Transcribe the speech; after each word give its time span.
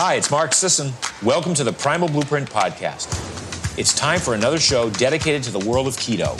Hi, 0.00 0.14
it's 0.14 0.30
Mark 0.30 0.54
Sisson. 0.54 0.92
Welcome 1.24 1.54
to 1.54 1.64
the 1.64 1.72
Primal 1.72 2.06
Blueprint 2.08 2.48
Podcast. 2.48 3.08
It's 3.76 3.92
time 3.92 4.20
for 4.20 4.32
another 4.32 4.60
show 4.60 4.90
dedicated 4.90 5.42
to 5.42 5.50
the 5.50 5.58
world 5.68 5.88
of 5.88 5.96
keto. 5.96 6.38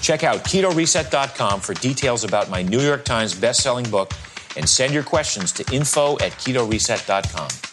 Check 0.00 0.22
out 0.22 0.44
ketoreset.com 0.44 1.58
for 1.58 1.74
details 1.74 2.22
about 2.22 2.50
my 2.50 2.62
New 2.62 2.78
York 2.78 3.04
Times 3.04 3.34
best-selling 3.34 3.90
book 3.90 4.12
and 4.56 4.68
send 4.68 4.94
your 4.94 5.02
questions 5.02 5.50
to 5.50 5.74
info 5.74 6.12
at 6.20 6.30
ketoreset.com. 6.38 7.71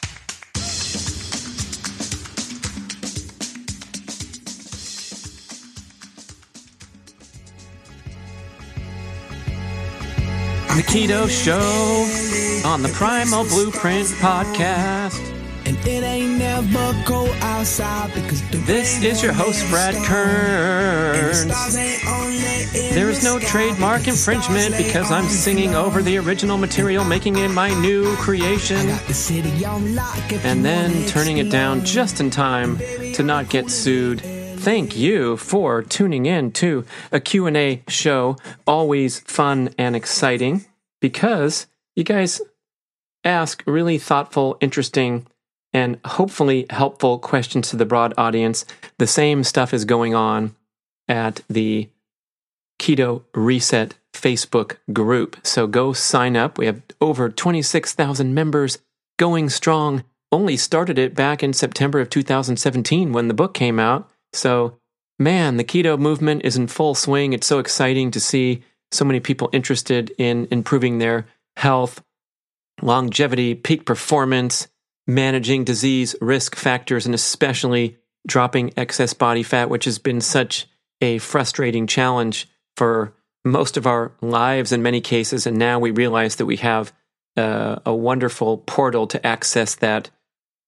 The 10.80 10.86
Keto 10.86 11.28
Show 11.28 12.66
on 12.66 12.82
the 12.82 12.88
Primal 12.88 13.44
Blueprint 13.44 14.08
Podcast. 14.22 15.20
And 15.66 15.78
it 15.86 16.04
ain't 16.06 16.40
never 16.40 17.04
cold 17.06 17.36
outside 17.42 18.14
because 18.14 18.42
the 18.50 18.60
This 18.60 19.04
is 19.04 19.22
your 19.22 19.34
host, 19.34 19.70
Brad 19.70 19.94
us 19.94 20.08
down. 20.08 20.16
And 20.16 21.16
the 21.16 21.20
Kearns. 21.20 21.52
stars 21.52 21.76
ain't 21.76 22.08
only 22.08 22.88
in 22.88 22.96
There 22.96 23.10
is 23.10 23.26
no 23.26 23.40
trademark 23.40 24.08
infringement 24.08 24.78
because 24.78 25.12
I'm 25.12 25.28
singing 25.28 25.76
over 25.76 26.02
the 26.02 26.18
original 26.18 26.58
material, 26.58 27.04
making 27.04 27.36
it 27.36 27.50
my 27.50 27.78
new 27.82 28.16
creation, 28.16 28.88
Got 28.88 29.06
the 29.06 29.14
city 29.14 29.66
on 29.66 29.96
lock 29.96 30.32
if 30.32 30.46
and 30.46 30.64
then 30.64 31.06
turning 31.08 31.40
it 31.40 31.52
down 31.52 31.84
just 31.84 32.22
in 32.22 32.30
time 32.30 32.78
to 33.16 33.22
not 33.22 33.50
get 33.50 33.70
sued. 33.70 34.22
Thank 34.60 34.98
you 34.98 35.38
for 35.38 35.82
tuning 35.82 36.26
in 36.26 36.52
to 36.52 36.84
a 37.14 37.22
Q&A 37.22 37.82
show, 37.88 38.36
always 38.68 39.22
fun 39.22 39.74
and 39.78 39.96
exciting 39.96 40.66
because 41.00 41.66
you 41.96 42.04
guys 42.04 42.42
ask 43.24 43.64
really 43.66 43.98
thoughtful, 43.98 44.58
interesting, 44.60 45.26
and 45.74 45.98
hopefully 46.04 46.66
helpful 46.70 47.20
questions 47.20 47.70
to 47.70 47.78
the 47.78 47.86
broad 47.86 48.14
audience. 48.18 48.66
The 48.98 49.08
same 49.08 49.46
stuff 49.46 49.74
is 49.74 49.86
going 49.86 50.14
on 50.14 50.54
at 51.08 51.40
the 51.50 51.90
Keto 52.80 53.24
Reset 53.34 53.96
Facebook 54.14 54.76
group. 54.92 55.38
So 55.42 55.68
go 55.68 55.94
sign 55.94 56.36
up. 56.36 56.58
We 56.58 56.66
have 56.66 56.82
over 57.00 57.30
26,000 57.30 58.34
members 58.34 58.78
going 59.18 59.50
strong. 59.50 60.04
Only 60.34 60.58
started 60.58 61.00
it 61.00 61.16
back 61.16 61.42
in 61.42 61.54
September 61.54 62.02
of 62.02 62.10
2017 62.10 63.14
when 63.14 63.30
the 63.30 63.34
book 63.34 63.54
came 63.54 63.80
out. 63.80 64.10
So, 64.34 64.80
man, 65.18 65.58
the 65.58 65.64
keto 65.64 65.98
movement 65.98 66.44
is 66.46 66.58
in 66.58 66.68
full 66.68 66.96
swing. 66.96 67.34
It's 67.34 67.48
so 67.48 67.60
exciting 67.60 68.12
to 68.12 68.20
see 68.20 68.64
so 68.92 69.06
many 69.06 69.20
people 69.20 69.50
interested 69.54 70.14
in 70.18 70.48
improving 70.52 70.98
their 70.98 71.28
health, 71.56 72.04
longevity, 72.82 73.56
peak 73.56 73.86
performance, 73.86 74.68
managing 75.08 75.64
disease 75.64 76.16
risk 76.22 76.56
factors, 76.56 77.06
and 77.06 77.16
especially 77.16 77.98
dropping 78.28 78.74
excess 78.78 79.14
body 79.14 79.44
fat, 79.44 79.70
which 79.70 79.86
has 79.86 80.00
been 80.00 80.22
such 80.22 80.68
a 81.02 81.18
frustrating 81.20 81.88
challenge 81.88 82.48
for 82.76 83.14
most 83.46 83.78
of 83.78 83.88
our 83.88 84.12
lives 84.22 84.72
in 84.72 84.84
many 84.84 85.02
cases. 85.02 85.48
And 85.48 85.58
now 85.58 85.80
we 85.80 85.92
realize 85.92 86.36
that 86.38 86.46
we 86.46 86.58
have 86.58 86.94
uh, 87.38 87.80
a 87.86 87.96
wonderful 87.96 88.58
portal 88.58 89.08
to 89.08 89.26
access 89.26 89.76
that 89.76 90.10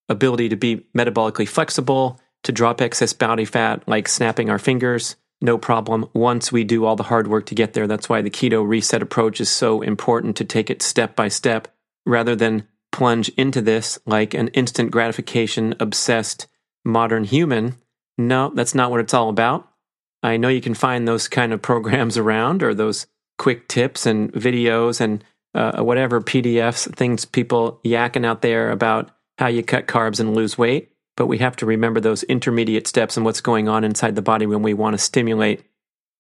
ability 0.09 0.50
to 0.50 0.56
be 0.56 0.86
metabolically 0.95 1.48
flexible, 1.48 2.20
to 2.44 2.52
drop 2.52 2.81
excess 2.81 3.14
body 3.14 3.45
fat, 3.45 3.88
like 3.88 4.08
snapping 4.08 4.50
our 4.50 4.59
fingers, 4.59 5.16
no 5.42 5.58
problem. 5.58 6.08
Once 6.14 6.52
we 6.52 6.64
do 6.64 6.86
all 6.86 6.95
the 6.95 7.03
hard 7.03 7.28
work 7.28 7.45
to 7.48 7.56
get 7.56 7.73
there, 7.73 7.88
that's 7.88 8.08
why 8.08 8.22
the 8.22 8.30
keto 8.30 8.67
reset 8.67 9.02
approach 9.02 9.42
is 9.42 9.50
so 9.50 9.81
important 9.81 10.36
to 10.38 10.45
take 10.45 10.70
it 10.70 10.81
step 10.81 11.16
by 11.16 11.28
step 11.28 11.67
rather 12.06 12.36
than 12.36 12.67
plunge 12.92 13.30
into 13.30 13.61
this 13.61 13.98
like 14.06 14.33
an 14.33 14.50
instant 14.50 14.92
gratification 14.92 15.73
obsessed 15.80 16.48
modern 16.86 17.23
human. 17.23 17.75
No, 18.17 18.52
that's 18.53 18.76
not 18.76 18.92
what 18.92 19.00
it's 19.00 19.14
all 19.14 19.30
about. 19.30 19.67
I 20.23 20.37
know 20.37 20.49
you 20.49 20.61
can 20.61 20.76
find 20.76 21.08
those 21.08 21.27
kind 21.27 21.54
of 21.54 21.61
programs 21.61 22.17
around 22.17 22.61
or 22.61 22.73
those 22.73 23.08
quick 23.37 23.67
tips 23.67 24.05
and 24.05 24.32
videos 24.33 25.02
and 25.02 25.23
uh, 25.55 25.83
whatever 25.83 26.21
PDFs, 26.21 26.95
things 26.95 27.26
people 27.26 27.80
yakking 27.83 28.26
out 28.26 28.42
there 28.42 28.70
about 28.70 29.10
how 29.37 29.48
you 29.48 29.64
cut 29.64 29.87
carbs 29.87 30.20
and 30.20 30.36
lose 30.36 30.58
weight. 30.58 30.91
But 31.17 31.27
we 31.27 31.39
have 31.39 31.55
to 31.58 31.66
remember 31.66 31.99
those 31.99 32.23
intermediate 32.23 32.88
steps 32.88 33.17
and 33.17 33.26
what's 33.26 33.42
going 33.42 33.67
on 33.67 33.83
inside 33.83 34.16
the 34.16 34.22
body 34.22 34.45
when 34.45 34.61
we 34.61 34.73
want 34.73 34.94
to 34.94 34.98
stimulate 34.98 35.64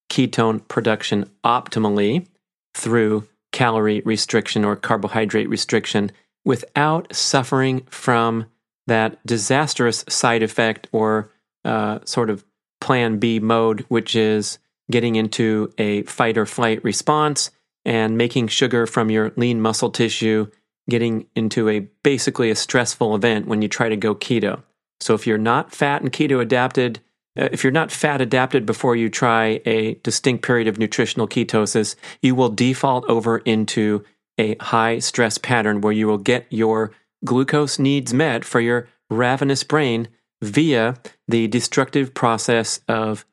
ketone 0.09 0.67
production 0.67 1.29
optimally 1.43 2.27
through 2.75 3.27
calorie 3.51 4.01
restriction 4.05 4.65
or 4.65 4.75
carbohydrate 4.75 5.49
restriction 5.49 6.11
without 6.43 7.13
suffering 7.15 7.81
from 7.89 8.45
that 8.87 9.25
disastrous 9.25 10.03
side 10.09 10.43
effect 10.43 10.87
or 10.91 11.31
uh, 11.63 11.99
sort 12.05 12.29
of 12.29 12.43
plan 12.79 13.19
B 13.19 13.39
mode, 13.39 13.85
which 13.87 14.15
is 14.15 14.59
getting 14.89 15.15
into 15.15 15.71
a 15.77 16.03
fight 16.03 16.37
or 16.37 16.45
flight 16.45 16.83
response 16.83 17.51
and 17.85 18.17
making 18.17 18.47
sugar 18.47 18.85
from 18.85 19.09
your 19.09 19.31
lean 19.37 19.61
muscle 19.61 19.91
tissue 19.91 20.47
getting 20.89 21.27
into 21.35 21.69
a 21.69 21.79
basically 22.03 22.49
a 22.49 22.55
stressful 22.55 23.15
event 23.15 23.47
when 23.47 23.61
you 23.61 23.67
try 23.67 23.87
to 23.87 23.95
go 23.95 24.15
keto. 24.15 24.61
So 25.01 25.13
if 25.13 25.25
you're 25.25 25.37
not 25.37 25.73
fat 25.73 26.01
and 26.01 26.11
keto 26.11 26.41
adapted, 26.41 26.99
uh, 27.37 27.49
if 27.51 27.63
you're 27.63 27.71
not 27.71 27.91
fat 27.91 28.21
adapted 28.21 28.65
before 28.65 28.95
you 28.95 29.09
try 29.09 29.61
a 29.65 29.95
distinct 29.95 30.45
period 30.45 30.67
of 30.67 30.77
nutritional 30.77 31.27
ketosis, 31.27 31.95
you 32.21 32.35
will 32.35 32.49
default 32.49 33.05
over 33.09 33.39
into 33.39 34.03
a 34.37 34.55
high 34.59 34.99
stress 34.99 35.37
pattern 35.37 35.81
where 35.81 35.93
you 35.93 36.07
will 36.07 36.17
get 36.17 36.45
your 36.49 36.91
glucose 37.25 37.79
needs 37.79 38.13
met 38.13 38.43
for 38.43 38.59
your 38.59 38.87
ravenous 39.09 39.63
brain 39.63 40.07
via 40.41 40.95
the 41.27 41.47
destructive 41.47 42.13
process 42.13 42.79
of 42.87 43.25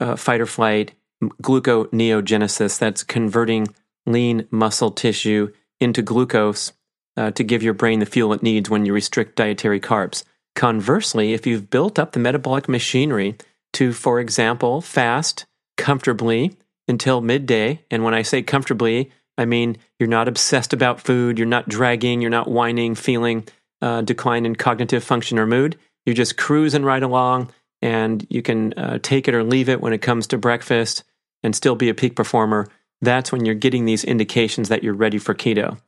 uh, 0.00 0.16
fight 0.16 0.40
or 0.40 0.46
flight 0.46 0.92
gluconeogenesis. 1.22 2.78
That's 2.78 3.02
converting 3.02 3.68
lean 4.04 4.46
muscle 4.50 4.90
tissue 4.90 5.52
into 5.80 6.02
glucose 6.02 6.72
uh, 7.16 7.30
to 7.32 7.44
give 7.44 7.62
your 7.62 7.74
brain 7.74 8.00
the 8.00 8.06
fuel 8.06 8.32
it 8.32 8.42
needs 8.42 8.68
when 8.68 8.84
you 8.84 8.92
restrict 8.92 9.36
dietary 9.36 9.80
carbs. 9.80 10.24
Conversely, 10.56 11.34
if 11.34 11.46
you've 11.46 11.68
built 11.68 11.98
up 11.98 12.12
the 12.12 12.18
metabolic 12.18 12.66
machinery 12.66 13.36
to, 13.74 13.92
for 13.92 14.18
example, 14.18 14.80
fast 14.80 15.44
comfortably 15.76 16.56
until 16.88 17.20
midday, 17.20 17.84
and 17.90 18.02
when 18.02 18.14
I 18.14 18.22
say 18.22 18.42
comfortably, 18.42 19.12
I 19.36 19.44
mean 19.44 19.76
you're 20.00 20.08
not 20.08 20.28
obsessed 20.28 20.72
about 20.72 21.02
food, 21.02 21.38
you're 21.38 21.46
not 21.46 21.68
dragging, 21.68 22.22
you're 22.22 22.30
not 22.30 22.50
whining, 22.50 22.94
feeling 22.94 23.46
uh, 23.82 24.00
decline 24.00 24.46
in 24.46 24.56
cognitive 24.56 25.04
function 25.04 25.38
or 25.38 25.46
mood. 25.46 25.76
You're 26.06 26.14
just 26.14 26.38
cruising 26.38 26.84
right 26.84 27.02
along, 27.02 27.52
and 27.82 28.26
you 28.30 28.40
can 28.40 28.72
uh, 28.78 28.98
take 29.02 29.28
it 29.28 29.34
or 29.34 29.44
leave 29.44 29.68
it 29.68 29.82
when 29.82 29.92
it 29.92 30.00
comes 30.00 30.26
to 30.28 30.38
breakfast 30.38 31.04
and 31.42 31.54
still 31.54 31.76
be 31.76 31.90
a 31.90 31.94
peak 31.94 32.16
performer. 32.16 32.66
That's 33.02 33.30
when 33.30 33.44
you're 33.44 33.54
getting 33.54 33.84
these 33.84 34.04
indications 34.04 34.70
that 34.70 34.82
you're 34.82 34.94
ready 34.94 35.18
for 35.18 35.34
keto. 35.34 35.78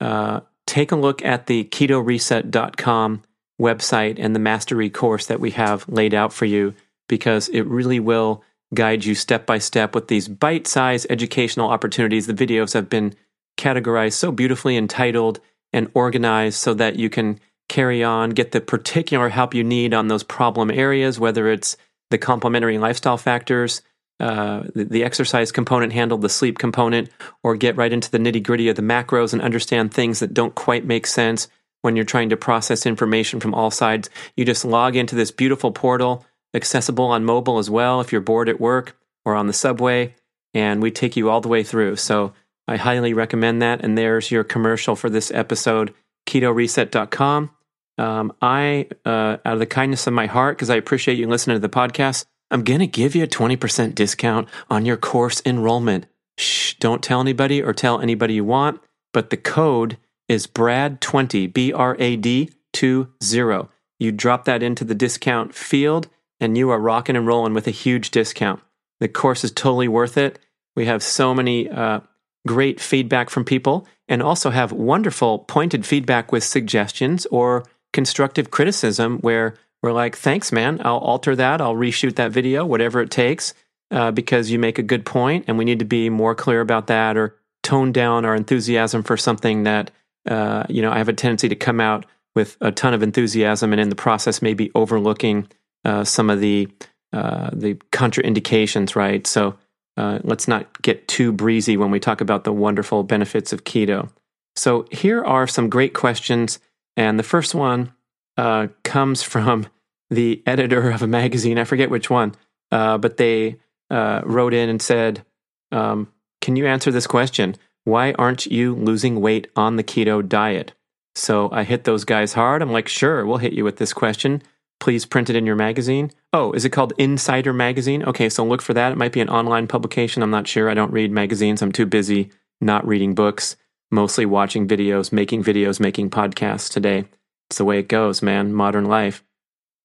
Uh, 0.00 0.42
take 0.68 0.92
a 0.92 0.96
look 0.96 1.24
at 1.24 1.46
the 1.46 1.64
ketoreset.com 1.64 3.24
website 3.60 4.16
and 4.18 4.34
the 4.34 4.40
mastery 4.40 4.90
course 4.90 5.26
that 5.26 5.40
we 5.40 5.50
have 5.52 5.88
laid 5.88 6.14
out 6.14 6.32
for 6.32 6.44
you 6.44 6.74
because 7.08 7.48
it 7.50 7.62
really 7.62 8.00
will 8.00 8.42
guide 8.74 9.04
you 9.04 9.14
step 9.14 9.46
by 9.46 9.58
step 9.58 9.94
with 9.94 10.08
these 10.08 10.28
bite 10.28 10.66
sized 10.66 11.06
educational 11.10 11.70
opportunities. 11.70 12.26
The 12.26 12.34
videos 12.34 12.72
have 12.74 12.88
been 12.88 13.14
categorized 13.58 14.14
so 14.14 14.32
beautifully 14.32 14.76
and 14.76 14.88
titled 14.88 15.40
and 15.72 15.90
organized 15.94 16.58
so 16.58 16.74
that 16.74 16.96
you 16.96 17.10
can 17.10 17.38
carry 17.68 18.02
on, 18.02 18.30
get 18.30 18.52
the 18.52 18.60
particular 18.60 19.28
help 19.28 19.54
you 19.54 19.64
need 19.64 19.94
on 19.94 20.08
those 20.08 20.22
problem 20.22 20.70
areas, 20.70 21.18
whether 21.18 21.48
it's 21.48 21.76
the 22.10 22.18
complementary 22.18 22.78
lifestyle 22.78 23.16
factors, 23.16 23.82
uh, 24.20 24.64
the, 24.74 24.84
the 24.84 25.04
exercise 25.04 25.50
component 25.50 25.92
handled, 25.92 26.22
the 26.22 26.28
sleep 26.28 26.58
component, 26.58 27.08
or 27.42 27.56
get 27.56 27.76
right 27.76 27.92
into 27.92 28.10
the 28.10 28.18
nitty 28.18 28.42
gritty 28.42 28.68
of 28.68 28.76
the 28.76 28.82
macros 28.82 29.32
and 29.32 29.42
understand 29.42 29.92
things 29.92 30.20
that 30.20 30.34
don't 30.34 30.54
quite 30.54 30.84
make 30.84 31.06
sense 31.06 31.48
when 31.82 31.94
you're 31.94 32.04
trying 32.04 32.30
to 32.30 32.36
process 32.36 32.86
information 32.86 33.38
from 33.38 33.54
all 33.54 33.70
sides. 33.70 34.08
You 34.36 34.44
just 34.44 34.64
log 34.64 34.96
into 34.96 35.14
this 35.14 35.30
beautiful 35.30 35.70
portal, 35.70 36.24
accessible 36.54 37.04
on 37.04 37.24
mobile 37.24 37.58
as 37.58 37.68
well 37.68 38.00
if 38.00 38.10
you're 38.10 38.20
bored 38.20 38.48
at 38.48 38.60
work 38.60 38.96
or 39.24 39.34
on 39.34 39.46
the 39.46 39.52
subway, 39.52 40.14
and 40.54 40.82
we 40.82 40.90
take 40.90 41.16
you 41.16 41.30
all 41.30 41.40
the 41.40 41.48
way 41.48 41.62
through. 41.62 41.96
So 41.96 42.32
I 42.66 42.76
highly 42.76 43.12
recommend 43.12 43.62
that. 43.62 43.84
And 43.84 43.96
there's 43.98 44.30
your 44.30 44.44
commercial 44.44 44.96
for 44.96 45.10
this 45.10 45.30
episode, 45.30 45.94
ketoreset.com. 46.26 47.50
Um, 47.98 48.32
I, 48.40 48.88
uh, 49.04 49.36
out 49.44 49.54
of 49.54 49.58
the 49.58 49.66
kindness 49.66 50.06
of 50.06 50.14
my 50.14 50.26
heart, 50.26 50.56
because 50.56 50.70
I 50.70 50.76
appreciate 50.76 51.18
you 51.18 51.28
listening 51.28 51.56
to 51.56 51.60
the 51.60 51.68
podcast, 51.68 52.24
I'm 52.50 52.64
going 52.64 52.80
to 52.80 52.86
give 52.86 53.14
you 53.14 53.24
a 53.24 53.28
20% 53.28 53.94
discount 53.94 54.48
on 54.70 54.84
your 54.84 54.96
course 54.96 55.42
enrollment. 55.44 56.06
Shh, 56.38 56.74
don't 56.74 57.02
tell 57.02 57.20
anybody 57.20 57.62
or 57.62 57.72
tell 57.72 58.00
anybody 58.00 58.34
you 58.34 58.44
want, 58.44 58.80
but 59.12 59.30
the 59.30 59.36
code 59.36 59.98
is 60.28 60.46
BRAD20, 60.46 61.52
B 61.52 61.72
R 61.72 61.96
A 61.98 62.16
D 62.16 62.50
20. 62.72 63.68
You 63.98 64.12
drop 64.12 64.44
that 64.46 64.62
into 64.62 64.84
the 64.84 64.94
discount 64.94 65.54
field, 65.54 66.08
and 66.40 66.58
you 66.58 66.70
are 66.70 66.78
rocking 66.78 67.16
and 67.16 67.26
rolling 67.26 67.54
with 67.54 67.66
a 67.66 67.72
huge 67.72 68.10
discount. 68.10 68.60
The 69.00 69.08
course 69.08 69.44
is 69.44 69.52
totally 69.52 69.88
worth 69.88 70.16
it. 70.16 70.38
We 70.74 70.86
have 70.86 71.02
so 71.02 71.34
many 71.34 71.68
uh, 71.68 72.00
great 72.46 72.80
feedback 72.80 73.30
from 73.30 73.44
people 73.44 73.86
and 74.08 74.22
also 74.22 74.50
have 74.50 74.72
wonderful 74.72 75.40
pointed 75.40 75.86
feedback 75.86 76.32
with 76.32 76.44
suggestions 76.44 77.26
or 77.26 77.64
constructive 77.92 78.50
criticism 78.50 79.18
where 79.18 79.54
we're 79.82 79.92
like, 79.92 80.16
thanks, 80.16 80.52
man. 80.52 80.80
I'll 80.84 80.98
alter 80.98 81.34
that. 81.36 81.60
I'll 81.60 81.74
reshoot 81.74 82.16
that 82.16 82.32
video, 82.32 82.64
whatever 82.64 83.00
it 83.00 83.10
takes, 83.10 83.54
uh, 83.90 84.10
because 84.12 84.50
you 84.50 84.58
make 84.58 84.78
a 84.78 84.82
good 84.82 85.04
point, 85.04 85.44
and 85.48 85.58
we 85.58 85.64
need 85.64 85.80
to 85.80 85.84
be 85.84 86.08
more 86.08 86.34
clear 86.34 86.60
about 86.60 86.86
that 86.86 87.16
or 87.16 87.36
tone 87.62 87.92
down 87.92 88.24
our 88.24 88.34
enthusiasm 88.34 89.02
for 89.02 89.16
something 89.16 89.64
that 89.64 89.90
uh, 90.28 90.64
you 90.68 90.82
know 90.82 90.90
I 90.90 90.98
have 90.98 91.08
a 91.08 91.12
tendency 91.12 91.48
to 91.48 91.56
come 91.56 91.80
out 91.80 92.06
with 92.34 92.56
a 92.60 92.72
ton 92.72 92.94
of 92.94 93.02
enthusiasm, 93.02 93.72
and 93.72 93.80
in 93.80 93.88
the 93.88 93.94
process, 93.94 94.42
maybe 94.42 94.70
overlooking 94.74 95.48
uh, 95.84 96.04
some 96.04 96.30
of 96.30 96.40
the 96.40 96.68
uh, 97.12 97.50
the 97.52 97.74
contraindications. 97.92 98.96
Right. 98.96 99.26
So 99.26 99.58
uh, 99.96 100.20
let's 100.22 100.48
not 100.48 100.80
get 100.82 101.08
too 101.08 101.32
breezy 101.32 101.76
when 101.76 101.90
we 101.90 102.00
talk 102.00 102.20
about 102.20 102.44
the 102.44 102.52
wonderful 102.52 103.02
benefits 103.02 103.52
of 103.52 103.64
keto. 103.64 104.10
So 104.56 104.86
here 104.90 105.24
are 105.24 105.46
some 105.46 105.68
great 105.68 105.94
questions, 105.94 106.58
and 106.96 107.18
the 107.18 107.24
first 107.24 107.54
one 107.54 107.92
uh, 108.36 108.68
comes 108.84 109.22
from 109.22 109.66
the 110.10 110.42
editor 110.46 110.90
of 110.90 111.02
a 111.02 111.06
magazine. 111.06 111.58
I 111.58 111.64
forget 111.64 111.90
which 111.90 112.10
one, 112.10 112.34
uh, 112.70 112.98
but 112.98 113.16
they 113.16 113.56
wrote 113.90 114.54
in 114.54 114.68
and 114.68 114.80
said, 114.80 115.24
um, 115.70 116.12
"Can 116.40 116.56
you 116.56 116.66
answer 116.66 116.90
this 116.90 117.06
question? 117.06 117.56
Why 117.84 118.12
aren't 118.12 118.46
you 118.46 118.74
losing 118.74 119.20
weight 119.20 119.48
on 119.56 119.76
the 119.76 119.84
keto 119.84 120.26
diet?" 120.26 120.72
So 121.14 121.50
I 121.52 121.64
hit 121.64 121.84
those 121.84 122.04
guys 122.04 122.32
hard. 122.34 122.62
I'm 122.62 122.72
like, 122.72 122.88
"Sure, 122.88 123.26
we'll 123.26 123.38
hit 123.38 123.52
you 123.52 123.64
with 123.64 123.76
this 123.76 123.92
question. 123.92 124.42
Please 124.80 125.04
print 125.04 125.30
it 125.30 125.36
in 125.36 125.46
your 125.46 125.56
magazine." 125.56 126.10
Oh, 126.32 126.52
is 126.52 126.64
it 126.64 126.70
called 126.70 126.94
Insider 126.98 127.52
Magazine? 127.52 128.02
Okay, 128.04 128.28
so 128.28 128.44
look 128.44 128.62
for 128.62 128.74
that. 128.74 128.92
It 128.92 128.98
might 128.98 129.12
be 129.12 129.20
an 129.20 129.28
online 129.28 129.66
publication. 129.66 130.22
I'm 130.22 130.30
not 130.30 130.48
sure. 130.48 130.70
I 130.70 130.74
don't 130.74 130.92
read 130.92 131.12
magazines. 131.12 131.60
I'm 131.62 131.72
too 131.72 131.86
busy 131.86 132.30
not 132.60 132.86
reading 132.86 133.14
books, 133.14 133.56
mostly 133.90 134.24
watching 134.24 134.66
videos, 134.66 135.12
making 135.12 135.44
videos, 135.44 135.78
making 135.78 136.10
podcasts 136.10 136.72
today. 136.72 137.04
It's 137.50 137.58
the 137.58 137.64
way 137.64 137.78
it 137.78 137.88
goes, 137.88 138.22
man. 138.22 138.52
Modern 138.52 138.86
life. 138.86 139.22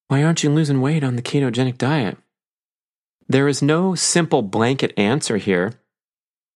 Why 0.07 0.23
aren't 0.23 0.43
you 0.43 0.49
losing 0.49 0.79
weight 0.79 1.03
on 1.03 1.17
the 1.17 1.21
ketogenic 1.21 1.77
diet? 1.77 2.17
There 3.27 3.49
is 3.49 3.61
no 3.61 3.93
simple 3.93 4.41
blanket 4.41 4.93
answer 4.95 5.35
here, 5.35 5.73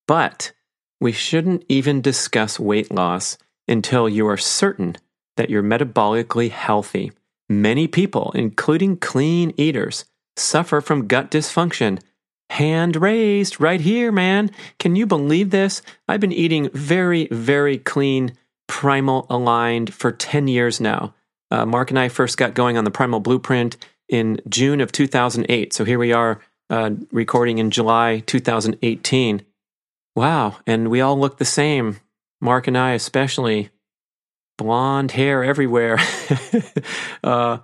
but 0.07 0.53
we 1.01 1.11
shouldn't 1.11 1.65
even 1.67 1.99
discuss 1.99 2.59
weight 2.59 2.91
loss 2.91 3.37
until 3.67 4.07
you 4.07 4.27
are 4.27 4.37
certain 4.37 4.95
that 5.35 5.49
you're 5.49 5.63
metabolically 5.63 6.51
healthy. 6.51 7.11
Many 7.49 7.87
people, 7.87 8.31
including 8.35 8.97
clean 8.97 9.53
eaters, 9.57 10.05
suffer 10.37 10.79
from 10.79 11.07
gut 11.07 11.31
dysfunction. 11.31 11.99
Hand 12.51 12.95
raised 12.95 13.59
right 13.59 13.81
here, 13.81 14.11
man. 14.11 14.51
Can 14.77 14.95
you 14.95 15.05
believe 15.07 15.49
this? 15.49 15.81
I've 16.07 16.19
been 16.19 16.31
eating 16.31 16.69
very, 16.69 17.27
very 17.31 17.77
clean 17.77 18.37
Primal 18.67 19.25
aligned 19.29 19.93
for 19.93 20.11
10 20.11 20.47
years 20.47 20.79
now. 20.79 21.13
Uh, 21.49 21.65
Mark 21.65 21.89
and 21.89 21.99
I 21.99 22.07
first 22.07 22.37
got 22.37 22.53
going 22.53 22.77
on 22.77 22.85
the 22.85 22.91
Primal 22.91 23.19
Blueprint 23.19 23.75
in 24.07 24.39
June 24.47 24.79
of 24.79 24.91
2008. 24.91 25.73
So 25.73 25.83
here 25.83 25.99
we 25.99 26.13
are 26.13 26.39
uh, 26.69 26.91
recording 27.11 27.57
in 27.57 27.71
July 27.71 28.23
2018. 28.25 29.45
Wow. 30.15 30.57
And 30.67 30.89
we 30.89 31.01
all 31.01 31.19
look 31.19 31.37
the 31.37 31.45
same. 31.45 31.99
Mark 32.39 32.67
and 32.67 32.77
I, 32.77 32.91
especially. 32.91 33.69
Blonde 34.57 35.11
hair 35.11 35.43
everywhere. 35.43 35.97
uh, 37.23 37.59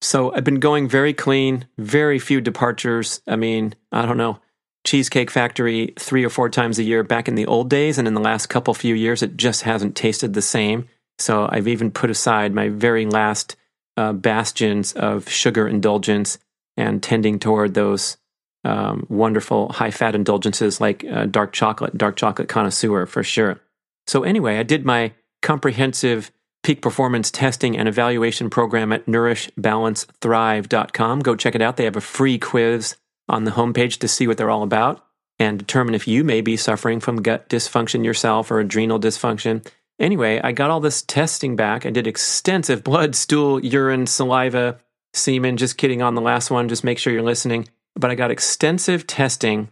so 0.00 0.34
I've 0.34 0.44
been 0.44 0.60
going 0.60 0.88
very 0.88 1.14
clean, 1.14 1.66
very 1.78 2.18
few 2.18 2.40
departures. 2.40 3.22
I 3.26 3.36
mean, 3.36 3.74
I 3.92 4.04
don't 4.04 4.16
know. 4.16 4.40
Cheesecake 4.84 5.30
Factory 5.30 5.94
three 5.98 6.24
or 6.24 6.28
four 6.28 6.48
times 6.48 6.78
a 6.78 6.82
year 6.82 7.04
back 7.04 7.28
in 7.28 7.36
the 7.36 7.46
old 7.46 7.70
days, 7.70 7.98
and 7.98 8.08
in 8.08 8.14
the 8.14 8.20
last 8.20 8.48
couple 8.48 8.74
few 8.74 8.96
years, 8.96 9.22
it 9.22 9.36
just 9.36 9.62
hasn't 9.62 9.94
tasted 9.94 10.34
the 10.34 10.42
same. 10.42 10.88
So 11.18 11.48
I've 11.48 11.68
even 11.68 11.92
put 11.92 12.10
aside 12.10 12.52
my 12.52 12.68
very 12.68 13.06
last 13.06 13.54
uh, 13.96 14.12
bastions 14.12 14.92
of 14.92 15.28
sugar 15.28 15.68
indulgence 15.68 16.38
and 16.76 17.02
tending 17.02 17.38
toward 17.38 17.74
those 17.74 18.16
um, 18.64 19.06
wonderful 19.08 19.72
high 19.72 19.90
fat 19.90 20.14
indulgences 20.14 20.80
like 20.80 21.04
uh, 21.04 21.26
dark 21.26 21.52
chocolate, 21.52 21.98
dark 21.98 22.16
chocolate 22.16 22.48
connoisseur 22.48 23.06
for 23.06 23.22
sure. 23.22 23.60
So, 24.06 24.22
anyway, 24.22 24.58
I 24.58 24.62
did 24.62 24.84
my 24.84 25.12
comprehensive 25.42 26.30
peak 26.62 26.80
performance 26.80 27.30
testing 27.30 27.76
and 27.76 27.88
evaluation 27.88 28.50
program 28.50 28.92
at 28.92 29.06
nourishbalancethrive.com. 29.06 31.20
Go 31.20 31.34
check 31.34 31.54
it 31.54 31.62
out. 31.62 31.76
They 31.76 31.84
have 31.84 31.96
a 31.96 32.00
free 32.00 32.38
quiz 32.38 32.96
on 33.28 33.44
the 33.44 33.50
homepage 33.52 33.98
to 33.98 34.08
see 34.08 34.26
what 34.26 34.36
they're 34.36 34.50
all 34.50 34.62
about 34.62 35.04
and 35.38 35.58
determine 35.58 35.94
if 35.94 36.06
you 36.06 36.24
may 36.24 36.40
be 36.40 36.56
suffering 36.56 37.00
from 37.00 37.22
gut 37.22 37.48
dysfunction 37.48 38.04
yourself 38.04 38.50
or 38.50 38.60
adrenal 38.60 39.00
dysfunction. 39.00 39.66
Anyway, 39.98 40.40
I 40.42 40.52
got 40.52 40.70
all 40.70 40.80
this 40.80 41.02
testing 41.02 41.56
back. 41.56 41.84
I 41.84 41.90
did 41.90 42.06
extensive 42.06 42.84
blood, 42.84 43.14
stool, 43.14 43.64
urine, 43.64 44.06
saliva, 44.06 44.78
semen. 45.14 45.56
Just 45.56 45.76
kidding 45.76 46.02
on 46.02 46.14
the 46.14 46.20
last 46.20 46.50
one. 46.50 46.68
Just 46.68 46.84
make 46.84 46.98
sure 46.98 47.12
you're 47.12 47.22
listening. 47.22 47.68
But 47.94 48.10
I 48.10 48.14
got 48.14 48.30
extensive 48.30 49.06
testing 49.06 49.70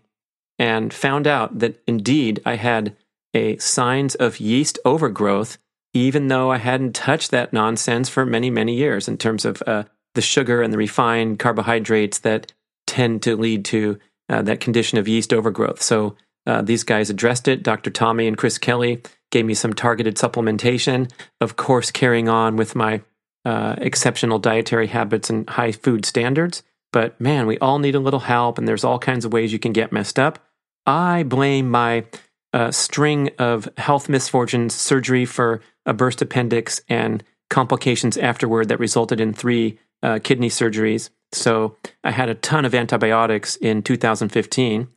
and 0.59 0.93
found 0.93 1.27
out 1.27 1.59
that 1.59 1.83
indeed 1.87 2.41
I 2.45 2.57
had 2.57 2.97
a 3.35 3.57
signs 3.59 4.15
of 4.15 4.41
yeast 4.41 4.79
overgrowth, 4.85 5.59
even 5.95 6.29
though 6.29 6.51
I 6.51 6.59
hadn't 6.59 6.95
touched 6.95 7.31
that 7.31 7.53
nonsense 7.53 8.09
for 8.09 8.27
many, 8.27 8.51
many 8.51 8.75
years 8.75 9.09
in 9.09 9.17
terms 9.17 9.45
of 9.45 9.63
uh, 9.67 9.85
the 10.15 10.21
sugar 10.21 10.63
and 10.63 10.73
the 10.73 10.79
refined 10.79 11.39
carbohydrates 11.39 12.19
that 12.21 12.53
tend 12.87 13.23
to 13.23 13.37
lead 13.37 13.65
to 13.67 13.99
uh, 14.29 14.43
that 14.43 14.61
condition 14.61 14.99
of 14.99 15.09
yeast 15.09 15.33
overgrowth. 15.33 15.81
So 15.81 16.17
uh, 16.47 16.63
these 16.63 16.85
guys 16.85 17.11
addressed 17.11 17.49
it. 17.49 17.63
Dr. 17.63 17.91
Tommy 17.91 18.27
and 18.27 18.37
Chris 18.37 18.59
Kelly 18.59 19.03
gave 19.31 19.45
me 19.45 19.55
some 19.55 19.73
targeted 19.73 20.17
supplementation, 20.17 21.11
of 21.41 21.57
course, 21.57 21.91
carrying 21.91 22.29
on 22.29 22.57
with 22.57 22.75
my 22.75 23.03
uh, 23.45 23.77
exceptional 23.79 24.39
dietary 24.39 24.89
habits 24.89 25.31
and 25.31 25.49
high 25.49 25.73
food 25.73 26.05
standards. 26.05 26.63
But 26.93 27.21
man, 27.21 27.47
we 27.47 27.59
all 27.59 27.79
need 27.79 27.95
a 27.95 28.01
little 28.01 28.21
help, 28.21 28.59
and 28.59 28.67
there's 28.67 28.85
all 28.85 28.99
kinds 28.99 29.25
of 29.25 29.33
ways 29.33 29.53
you 29.53 29.59
can 29.59 29.73
get 29.73 29.93
messed 29.93 30.19
up. 30.19 30.39
I 30.87 31.23
blame 31.23 31.71
my 31.71 32.05
uh, 32.53 32.71
string 32.71 33.31
of 33.39 33.69
health 33.77 34.09
misfortunes, 34.09 34.75
surgery 34.75 35.25
for 35.25 35.61
a 35.87 35.93
burst 35.93 36.21
appendix, 36.21 36.81
and 36.89 37.23
complications 37.49 38.17
afterward 38.17 38.69
that 38.69 38.81
resulted 38.81 39.21
in 39.21 39.33
three 39.33 39.79
uh, 40.03 40.19
kidney 40.23 40.49
surgeries. 40.49 41.11
So 41.33 41.77
I 42.03 42.11
had 42.11 42.29
a 42.29 42.35
ton 42.35 42.65
of 42.65 42.75
antibiotics 42.75 43.57
in 43.57 43.83
2015 43.83 44.89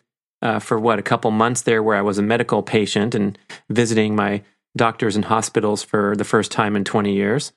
uh, 0.42 0.60
for 0.60 0.80
what, 0.80 1.00
a 1.00 1.04
couple 1.04 1.32
months 1.32 1.62
there 1.62 1.84
where 1.84 1.98
I 1.98 2.02
was 2.02 2.18
a 2.18 2.24
medical 2.24 2.64
patient 2.64 3.14
and 3.14 3.38
visiting 3.70 4.16
my 4.16 4.44
doctors 4.76 5.16
and 5.16 5.26
hospitals 5.26 5.84
for 5.84 6.16
the 6.16 6.24
first 6.24 6.52
time 6.52 6.76
in 6.76 6.84
20 6.84 7.14
years. 7.14 7.54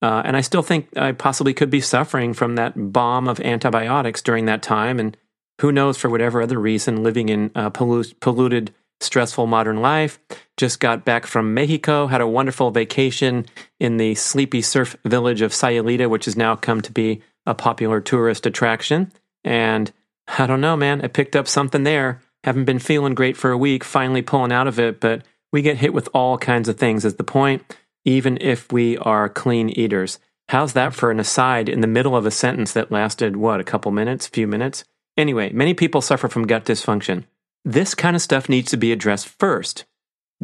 Uh, 0.00 0.22
and 0.24 0.36
I 0.36 0.42
still 0.42 0.62
think 0.62 0.96
I 0.96 1.12
possibly 1.12 1.54
could 1.54 1.70
be 1.70 1.80
suffering 1.80 2.34
from 2.34 2.54
that 2.54 2.92
bomb 2.92 3.26
of 3.28 3.40
antibiotics 3.40 4.22
during 4.22 4.46
that 4.46 4.62
time. 4.62 5.00
And 5.00 5.16
who 5.60 5.72
knows, 5.72 5.98
for 5.98 6.08
whatever 6.08 6.40
other 6.40 6.58
reason, 6.58 7.02
living 7.02 7.28
in 7.28 7.50
polluted, 7.50 8.72
stressful 9.00 9.46
modern 9.46 9.80
life. 9.80 10.18
Just 10.56 10.80
got 10.80 11.04
back 11.04 11.26
from 11.26 11.54
Mexico, 11.54 12.06
had 12.06 12.20
a 12.20 12.28
wonderful 12.28 12.70
vacation 12.70 13.46
in 13.80 13.96
the 13.96 14.14
sleepy 14.14 14.62
surf 14.62 14.96
village 15.04 15.40
of 15.40 15.52
Sayulita, 15.52 16.08
which 16.08 16.26
has 16.26 16.36
now 16.36 16.56
come 16.56 16.80
to 16.82 16.92
be 16.92 17.22
a 17.46 17.54
popular 17.54 18.00
tourist 18.00 18.46
attraction. 18.46 19.12
And 19.44 19.92
I 20.26 20.46
don't 20.46 20.60
know, 20.60 20.76
man, 20.76 21.00
I 21.02 21.08
picked 21.08 21.36
up 21.36 21.48
something 21.48 21.84
there. 21.84 22.20
Haven't 22.44 22.66
been 22.66 22.78
feeling 22.78 23.14
great 23.14 23.36
for 23.36 23.50
a 23.50 23.58
week, 23.58 23.82
finally 23.82 24.22
pulling 24.22 24.52
out 24.52 24.68
of 24.68 24.78
it, 24.78 25.00
but 25.00 25.22
we 25.52 25.62
get 25.62 25.78
hit 25.78 25.94
with 25.94 26.08
all 26.12 26.38
kinds 26.38 26.68
of 26.68 26.76
things, 26.76 27.04
is 27.04 27.16
the 27.16 27.24
point, 27.24 27.62
even 28.04 28.38
if 28.40 28.72
we 28.72 28.96
are 28.98 29.28
clean 29.28 29.68
eaters. 29.70 30.18
How's 30.48 30.72
that 30.72 30.94
for 30.94 31.10
an 31.10 31.20
aside 31.20 31.68
in 31.68 31.80
the 31.80 31.86
middle 31.86 32.16
of 32.16 32.24
a 32.24 32.30
sentence 32.30 32.72
that 32.72 32.90
lasted, 32.90 33.36
what, 33.36 33.60
a 33.60 33.64
couple 33.64 33.92
minutes, 33.92 34.26
few 34.26 34.46
minutes? 34.46 34.84
Anyway, 35.16 35.50
many 35.52 35.74
people 35.74 36.00
suffer 36.00 36.28
from 36.28 36.46
gut 36.46 36.64
dysfunction. 36.64 37.24
This 37.64 37.94
kind 37.94 38.16
of 38.16 38.22
stuff 38.22 38.48
needs 38.48 38.70
to 38.70 38.76
be 38.76 38.92
addressed 38.92 39.28
first. 39.28 39.84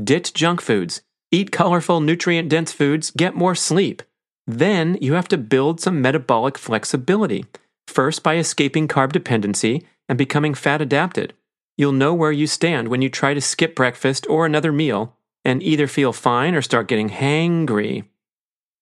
Ditch 0.02 0.34
junk 0.34 0.61
foods, 0.61 1.02
eat 1.30 1.52
colorful, 1.52 2.00
nutrient 2.00 2.49
dense 2.49 2.73
foods, 2.73 3.11
get 3.12 3.34
more 3.34 3.54
sleep. 3.54 4.02
Then 4.46 4.99
you 5.00 5.14
have 5.14 5.28
to 5.28 5.38
build 5.38 5.80
some 5.80 6.02
metabolic 6.02 6.58
flexibility, 6.58 7.46
first 7.87 8.23
by 8.23 8.37
escaping 8.37 8.88
carb 8.88 9.12
dependency 9.12 9.87
and 10.08 10.18
becoming 10.18 10.54
fat 10.54 10.82
adapted. 10.82 11.32
You'll 11.78 11.92
know 11.92 12.12
where 12.12 12.32
you 12.32 12.46
stand 12.46 12.88
when 12.88 13.00
you 13.00 13.08
try 13.08 13.32
to 13.32 13.40
skip 13.40 13.75
breakfast 13.75 14.26
or 14.28 14.44
another 14.44 14.73
meal 14.73 15.16
and 15.44 15.62
either 15.62 15.86
feel 15.86 16.12
fine 16.12 16.54
or 16.54 16.62
start 16.62 16.88
getting 16.88 17.10
hangry. 17.10 18.04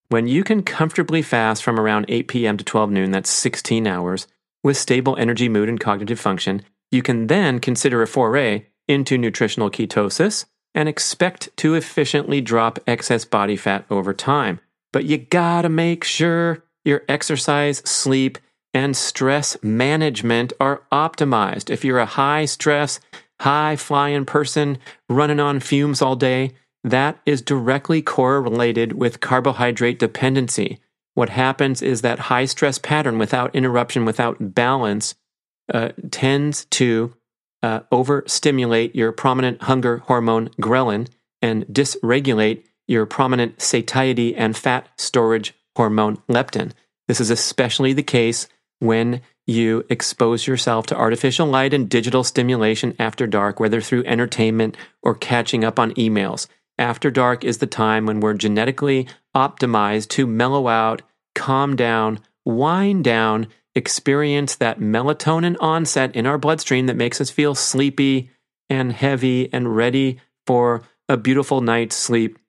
When 0.09 0.27
you 0.27 0.43
can 0.43 0.63
comfortably 0.63 1.21
fast 1.21 1.63
from 1.63 1.79
around 1.79 2.05
8 2.07 2.27
p.m. 2.27 2.57
to 2.57 2.63
12 2.63 2.91
noon, 2.91 3.11
that's 3.11 3.29
16 3.29 3.87
hours, 3.87 4.27
with 4.63 4.77
stable 4.77 5.17
energy, 5.17 5.49
mood, 5.49 5.69
and 5.69 5.79
cognitive 5.79 6.19
function, 6.19 6.61
you 6.91 7.01
can 7.01 7.27
then 7.27 7.59
consider 7.59 8.01
a 8.01 8.07
foray 8.07 8.67
into 8.87 9.17
nutritional 9.17 9.69
ketosis 9.69 10.45
and 10.75 10.87
expect 10.87 11.55
to 11.57 11.75
efficiently 11.75 12.41
drop 12.41 12.79
excess 12.87 13.25
body 13.25 13.55
fat 13.55 13.85
over 13.89 14.13
time. 14.13 14.59
But 14.91 15.05
you 15.05 15.17
gotta 15.17 15.69
make 15.69 16.03
sure 16.03 16.63
your 16.85 17.03
exercise, 17.09 17.79
sleep, 17.79 18.37
and 18.73 18.95
stress 18.95 19.55
management 19.61 20.53
are 20.59 20.83
optimized. 20.91 21.69
If 21.69 21.85
you're 21.85 21.99
a 21.99 22.05
high 22.05 22.45
stress, 22.45 22.99
high 23.41 23.75
flying 23.75 24.25
person 24.25 24.77
running 25.09 25.39
on 25.39 25.59
fumes 25.59 26.01
all 26.01 26.15
day, 26.15 26.51
that 26.83 27.19
is 27.25 27.41
directly 27.41 28.01
correlated 28.01 28.93
with 28.93 29.19
carbohydrate 29.19 29.99
dependency. 29.99 30.79
what 31.15 31.29
happens 31.29 31.81
is 31.81 32.01
that 32.01 32.19
high 32.19 32.45
stress 32.45 32.77
pattern 32.79 33.19
without 33.19 33.55
interruption, 33.55 34.05
without 34.05 34.55
balance, 34.55 35.15
uh, 35.73 35.89
tends 36.11 36.65
to 36.65 37.13
uh, 37.61 37.81
overstimulate 37.91 38.95
your 38.95 39.11
prominent 39.11 39.61
hunger 39.63 39.99
hormone 39.99 40.49
ghrelin 40.61 41.07
and 41.41 41.65
dysregulate 41.67 42.63
your 42.87 43.05
prominent 43.05 43.61
satiety 43.61 44.35
and 44.35 44.57
fat 44.57 44.89
storage 44.97 45.53
hormone 45.75 46.17
leptin. 46.29 46.71
This 47.07 47.21
is 47.21 47.29
especially 47.29 47.93
the 47.93 48.03
case 48.03 48.47
when 48.79 49.21
you 49.45 49.85
expose 49.89 50.47
yourself 50.47 50.85
to 50.87 50.95
artificial 50.95 51.47
light 51.47 51.73
and 51.73 51.89
digital 51.89 52.23
stimulation 52.23 52.95
after 52.97 53.27
dark, 53.27 53.59
whether 53.59 53.81
through 53.81 54.05
entertainment 54.05 54.77
or 55.01 55.15
catching 55.15 55.63
up 55.63 55.79
on 55.79 55.93
emails. 55.95 56.47
After 56.77 57.11
dark 57.11 57.43
is 57.43 57.59
the 57.59 57.67
time 57.67 58.05
when 58.05 58.19
we're 58.19 58.33
genetically 58.33 59.07
optimized 59.35 60.09
to 60.09 60.25
mellow 60.25 60.67
out, 60.67 61.01
calm 61.35 61.75
down, 61.75 62.19
wind 62.45 63.03
down, 63.03 63.47
experience 63.75 64.55
that 64.55 64.79
melatonin 64.79 65.55
onset 65.59 66.15
in 66.15 66.25
our 66.25 66.37
bloodstream 66.37 66.85
that 66.87 66.95
makes 66.95 67.19
us 67.19 67.29
feel 67.29 67.55
sleepy 67.55 68.29
and 68.69 68.91
heavy 68.91 69.51
and 69.51 69.75
ready 69.75 70.19
for 70.45 70.83
a 71.09 71.17
beautiful 71.17 71.61
night's 71.61 71.95
sleep, 71.95 72.39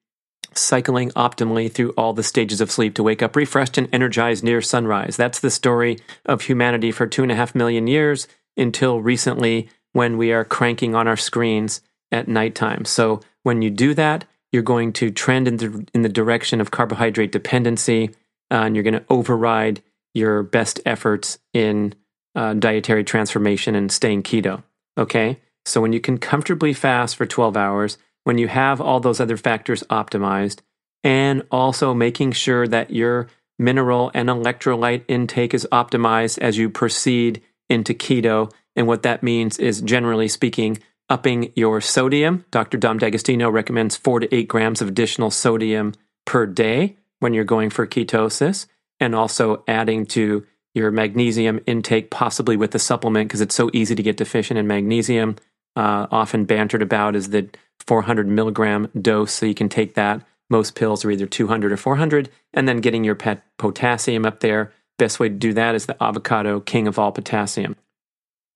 cycling 0.58 1.10
optimally 1.10 1.70
through 1.70 1.90
all 1.90 2.12
the 2.12 2.22
stages 2.22 2.60
of 2.60 2.70
sleep 2.70 2.94
to 2.94 3.02
wake 3.02 3.22
up 3.22 3.36
refreshed 3.36 3.78
and 3.78 3.88
energized 3.92 4.44
near 4.44 4.60
sunrise. 4.60 5.16
That's 5.16 5.40
the 5.40 5.50
story 5.50 5.98
of 6.24 6.42
humanity 6.42 6.92
for 6.92 7.06
two 7.06 7.22
and 7.22 7.32
a 7.32 7.36
half 7.36 7.54
million 7.54 7.86
years 7.86 8.28
until 8.56 9.00
recently 9.00 9.68
when 9.92 10.18
we 10.18 10.32
are 10.32 10.44
cranking 10.44 10.94
on 10.94 11.08
our 11.08 11.16
screens 11.16 11.80
at 12.12 12.28
nighttime. 12.28 12.84
So 12.84 13.20
when 13.42 13.62
you 13.62 13.70
do 13.70 13.94
that, 13.94 14.24
you're 14.52 14.62
going 14.62 14.92
to 14.94 15.10
trend 15.10 15.48
in 15.48 15.56
the, 15.56 15.86
in 15.94 16.02
the 16.02 16.08
direction 16.08 16.60
of 16.60 16.70
carbohydrate 16.70 17.32
dependency, 17.32 18.10
uh, 18.50 18.62
and 18.64 18.76
you're 18.76 18.84
going 18.84 18.94
to 18.94 19.04
override 19.08 19.82
your 20.14 20.42
best 20.42 20.80
efforts 20.86 21.38
in 21.52 21.94
uh, 22.34 22.54
dietary 22.54 23.04
transformation 23.04 23.74
and 23.74 23.90
staying 23.90 24.22
keto. 24.22 24.62
Okay? 24.96 25.40
So 25.64 25.80
when 25.80 25.92
you 25.92 26.00
can 26.00 26.18
comfortably 26.18 26.72
fast 26.72 27.16
for 27.16 27.26
12 27.26 27.56
hours, 27.56 27.98
when 28.24 28.38
you 28.38 28.48
have 28.48 28.80
all 28.80 29.00
those 29.00 29.20
other 29.20 29.36
factors 29.36 29.82
optimized, 29.84 30.60
and 31.02 31.42
also 31.50 31.94
making 31.94 32.32
sure 32.32 32.66
that 32.66 32.90
your 32.90 33.28
mineral 33.58 34.10
and 34.14 34.28
electrolyte 34.28 35.04
intake 35.06 35.54
is 35.54 35.68
optimized 35.70 36.38
as 36.38 36.58
you 36.58 36.68
proceed 36.68 37.42
into 37.68 37.94
keto. 37.94 38.50
And 38.74 38.86
what 38.86 39.02
that 39.04 39.22
means 39.22 39.58
is, 39.58 39.80
generally 39.80 40.28
speaking, 40.28 40.78
upping 41.08 41.52
your 41.54 41.80
sodium. 41.80 42.44
Dr. 42.50 42.78
Dom 42.78 42.98
D'Agostino 42.98 43.50
recommends 43.50 43.96
four 43.96 44.20
to 44.20 44.34
eight 44.34 44.48
grams 44.48 44.82
of 44.82 44.88
additional 44.88 45.30
sodium 45.30 45.92
per 46.24 46.46
day 46.46 46.96
when 47.20 47.34
you're 47.34 47.44
going 47.44 47.70
for 47.70 47.86
ketosis 47.86 48.66
and 48.98 49.14
also 49.14 49.62
adding 49.68 50.06
to 50.06 50.46
your 50.74 50.90
magnesium 50.90 51.60
intake, 51.66 52.10
possibly 52.10 52.56
with 52.56 52.74
a 52.74 52.78
supplement, 52.78 53.28
because 53.28 53.40
it's 53.40 53.54
so 53.54 53.70
easy 53.72 53.94
to 53.94 54.02
get 54.02 54.16
deficient 54.16 54.58
in 54.58 54.66
magnesium. 54.66 55.36
Uh, 55.76 56.06
often 56.10 56.44
bantered 56.44 56.82
about 56.82 57.16
is 57.16 57.30
the 57.30 57.48
400 57.86 58.28
milligram 58.28 58.88
dose, 59.00 59.32
so 59.32 59.46
you 59.46 59.54
can 59.54 59.68
take 59.68 59.94
that. 59.94 60.24
Most 60.50 60.74
pills 60.74 61.04
are 61.04 61.10
either 61.10 61.26
200 61.26 61.72
or 61.72 61.76
400, 61.76 62.30
and 62.52 62.68
then 62.68 62.80
getting 62.80 63.04
your 63.04 63.14
pet 63.14 63.44
potassium 63.58 64.24
up 64.24 64.40
there. 64.40 64.72
Best 64.98 65.18
way 65.18 65.28
to 65.28 65.34
do 65.34 65.52
that 65.54 65.74
is 65.74 65.86
the 65.86 66.02
avocado, 66.02 66.60
king 66.60 66.86
of 66.86 66.98
all 66.98 67.12
potassium. 67.12 67.76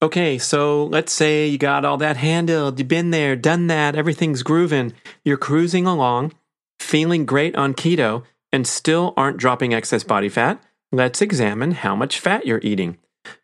Okay, 0.00 0.38
so 0.38 0.84
let's 0.84 1.12
say 1.12 1.48
you 1.48 1.58
got 1.58 1.84
all 1.84 1.96
that 1.96 2.16
handled, 2.16 2.78
you've 2.78 2.86
been 2.86 3.10
there, 3.10 3.34
done 3.34 3.66
that, 3.66 3.96
everything's 3.96 4.44
grooving, 4.44 4.92
you're 5.24 5.36
cruising 5.36 5.86
along, 5.86 6.34
feeling 6.78 7.26
great 7.26 7.56
on 7.56 7.74
keto, 7.74 8.22
and 8.52 8.64
still 8.64 9.12
aren't 9.16 9.38
dropping 9.38 9.74
excess 9.74 10.04
body 10.04 10.28
fat, 10.28 10.62
let's 10.92 11.20
examine 11.20 11.72
how 11.72 11.96
much 11.96 12.20
fat 12.20 12.46
you're 12.46 12.60
eating. 12.62 12.96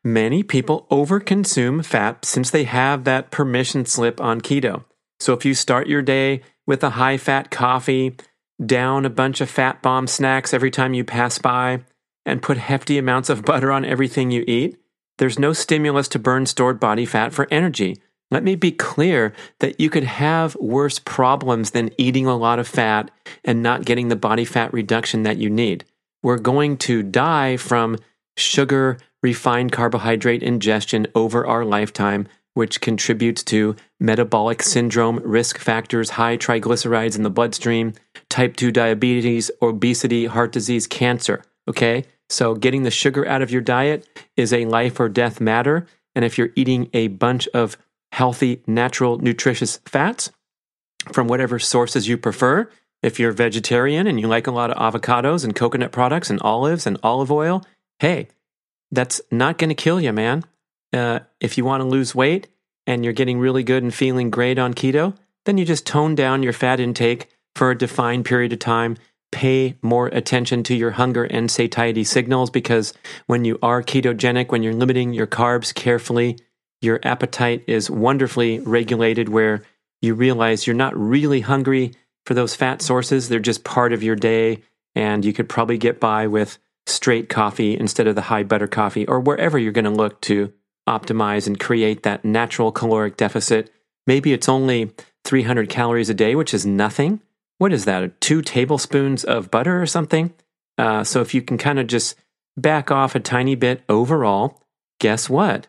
Many 0.03 0.43
people 0.43 0.87
overconsume 0.91 1.85
fat 1.85 2.25
since 2.25 2.51
they 2.51 2.65
have 2.65 3.05
that 3.05 3.31
permission 3.31 3.87
slip 3.87 4.21
on 4.21 4.41
keto. 4.41 4.85
So 5.21 5.33
if 5.33 5.45
you 5.45 5.55
start 5.55 5.87
your 5.87 6.03
day 6.03 6.43
with 6.67 6.83
a 6.83 6.91
high 6.91 7.17
fat 7.17 7.51
coffee, 7.51 8.17
down 8.65 9.05
a 9.05 9.11
bunch 9.11 9.41
of 9.41 9.51
fat 9.51 9.83
bomb 9.83 10.07
snacks 10.07 10.55
every 10.55 10.71
time 10.71 10.95
you 10.95 11.05
pass 11.05 11.39
by, 11.39 11.85
and 12.27 12.43
put 12.43 12.57
hefty 12.57 12.99
amounts 12.99 13.29
of 13.29 13.45
butter 13.47 13.71
on 13.71 13.85
everything 13.85 14.31
you 14.31 14.45
eat, 14.47 14.79
there's 15.19 15.39
no 15.39 15.53
stimulus 15.53 16.09
to 16.09 16.19
burn 16.19 16.47
stored 16.47 16.81
body 16.81 17.07
fat 17.07 17.33
for 17.33 17.47
energy. 17.51 18.01
Let 18.31 18.43
me 18.43 18.57
be 18.57 18.73
clear 18.73 19.33
that 19.61 19.79
you 19.79 19.91
could 19.91 20.05
have 20.05 20.57
worse 20.57 20.99
problems 20.99 21.71
than 21.71 21.93
eating 21.99 22.27
a 22.27 22.37
lot 22.37 22.59
of 22.59 22.67
fat 22.67 23.11
and 23.45 23.63
not 23.63 23.85
getting 23.85 24.09
the 24.09 24.17
body 24.17 24.45
fat 24.45 24.73
reduction 24.73 25.23
that 25.23 25.37
you 25.37 25.51
need. 25.51 25.85
We're 26.23 26.39
going 26.39 26.79
to 26.79 27.03
die 27.03 27.57
from 27.57 27.99
sugar, 28.37 28.99
refined 29.23 29.73
carbohydrate 29.73 30.43
ingestion 30.43 31.07
over 31.15 31.47
our 31.47 31.65
lifetime, 31.65 32.29
which 32.55 32.81
contributes 32.81 33.43
to 33.43 33.77
metabolic 33.99 34.59
mm. 34.59 34.65
syndrome, 34.65 35.19
risk 35.25 35.59
factors, 35.59 36.11
high 36.11 36.37
triglycerides 36.37 37.17
in 37.17 37.23
the 37.23 37.31
bloodstream, 37.31 37.93
type 38.29 38.57
2 38.57 38.71
diabetes, 38.71 39.51
obesity, 39.61 40.27
heart 40.27 40.53
disease, 40.53 40.87
cancer. 40.87 41.43
Okay? 41.69 42.05
So, 42.29 42.55
getting 42.55 42.85
the 42.85 42.91
sugar 42.91 43.27
out 43.27 43.43
of 43.43 43.51
your 43.51 43.61
diet 43.61 44.07
is 44.37 44.53
a 44.53 44.65
life 44.65 44.99
or 44.99 45.09
death 45.09 45.41
matter. 45.41 45.87
And 46.15 46.25
if 46.25 46.39
you're 46.39 46.51
eating 46.55 46.89
a 46.93 47.09
bunch 47.09 47.49
of 47.49 47.77
healthy, 48.15 48.63
natural, 48.67 49.19
nutritious 49.19 49.81
fats 49.85 50.31
from 51.13 51.27
whatever 51.27 51.59
sources 51.59 52.07
you 52.07 52.17
prefer. 52.17 52.71
If 53.03 53.19
you're 53.19 53.33
vegetarian 53.33 54.07
and 54.07 54.21
you 54.21 54.29
like 54.29 54.47
a 54.47 54.53
lot 54.53 54.71
of 54.71 54.79
avocados 54.79 55.45
and 55.45 55.55
coconut 55.55 55.91
products 55.91 56.31
and 56.31 56.41
olives 56.41 56.87
and 56.87 56.97
olive 57.03 57.33
oil, 57.33 57.65
hey, 57.99 58.29
that's 58.91 59.21
not 59.31 59.59
going 59.59 59.71
to 59.71 59.75
kill 59.75 60.01
you, 60.01 60.13
man. 60.13 60.45
Uh, 60.93 61.21
if 61.41 61.59
you 61.59 61.65
want 61.65 61.81
to 61.81 61.89
lose 61.89 62.15
weight 62.15 62.49
and 62.87 63.05
you're 63.05 63.13
getting 63.13 63.39
really 63.39 63.65
good 63.65 63.83
and 63.83 63.93
feeling 63.93 64.31
great 64.31 64.59
on 64.59 64.75
keto, 64.75 65.17
then 65.45 65.59
you 65.59 65.65
just 65.65 65.87
tone 65.87 66.15
down 66.15 66.43
your 66.43 66.53
fat 66.53 66.81
intake 66.81 67.29
for 67.57 67.71
a 67.71 67.79
defined 67.79 68.25
period 68.25 68.53
of 68.53 68.59
time. 68.59 68.97
Pay 69.33 69.77
more 69.83 70.07
attention 70.09 70.63
to 70.65 70.75
your 70.75 70.93
hunger 70.93 71.25
and 71.25 71.51
satiety 71.51 72.05
signals 72.05 72.51
because 72.51 72.95
when 73.27 73.45
you 73.45 73.59
are 73.63 73.83
ketogenic, 73.83 74.51
when 74.51 74.63
you're 74.63 74.73
limiting 74.73 75.13
your 75.13 75.27
carbs 75.27 75.75
carefully, 75.75 76.39
your 76.81 77.01
appetite 77.03 77.65
is 77.67 77.91
wonderfully 77.91 78.61
regulated 78.61 79.29
where 79.29 79.65
you 80.01 80.15
realize 80.15 80.67
you're 80.67 80.77
not 80.77 80.97
really 80.97 81.41
hungry 81.41 81.93
for 82.27 82.35
those 82.35 82.55
fat 82.55 82.81
sources. 82.83 83.29
They're 83.29 83.41
just 83.41 83.65
part 83.65 83.93
of 83.93 84.03
your 84.03 84.17
day. 84.17 84.63
And 84.95 85.25
you 85.25 85.33
could 85.33 85.49
probably 85.49 85.79
get 85.79 85.99
by 85.99 86.29
with 86.29 86.59
straight 86.87 87.29
coffee 87.29 87.79
instead 87.79 88.07
of 88.07 88.15
the 88.15 88.23
high 88.23 88.43
butter 88.43 88.67
coffee 88.67 89.07
or 89.07 89.21
wherever 89.21 89.59
you're 89.59 89.73
going 89.73 89.85
to 89.85 89.91
look 89.91 90.21
to 90.23 90.53
optimize 90.89 91.47
and 91.47 91.59
create 91.59 92.03
that 92.03 92.25
natural 92.25 92.73
caloric 92.73 93.17
deficit. 93.17 93.71
Maybe 94.07 94.33
it's 94.33 94.49
only 94.49 94.93
300 95.25 95.69
calories 95.69 96.11
a 96.11 96.15
day, 96.15 96.35
which 96.35 96.53
is 96.53 96.67
nothing. 96.67 97.21
What 97.59 97.73
is 97.73 97.85
that? 97.87 98.21
Two 98.21 98.43
tablespoons 98.43 99.25
of 99.25 99.51
butter 99.51 99.81
or 99.81 99.87
something? 99.87 100.35
Uh, 100.77 101.05
so 101.05 101.21
if 101.21 101.35
you 101.35 101.41
can 101.41 101.57
kind 101.57 101.79
of 101.79 101.87
just 101.87 102.17
back 102.57 102.91
off 102.91 103.15
a 103.15 103.21
tiny 103.21 103.55
bit 103.55 103.83
overall, 103.89 104.63
guess 105.01 105.31
what? 105.31 105.67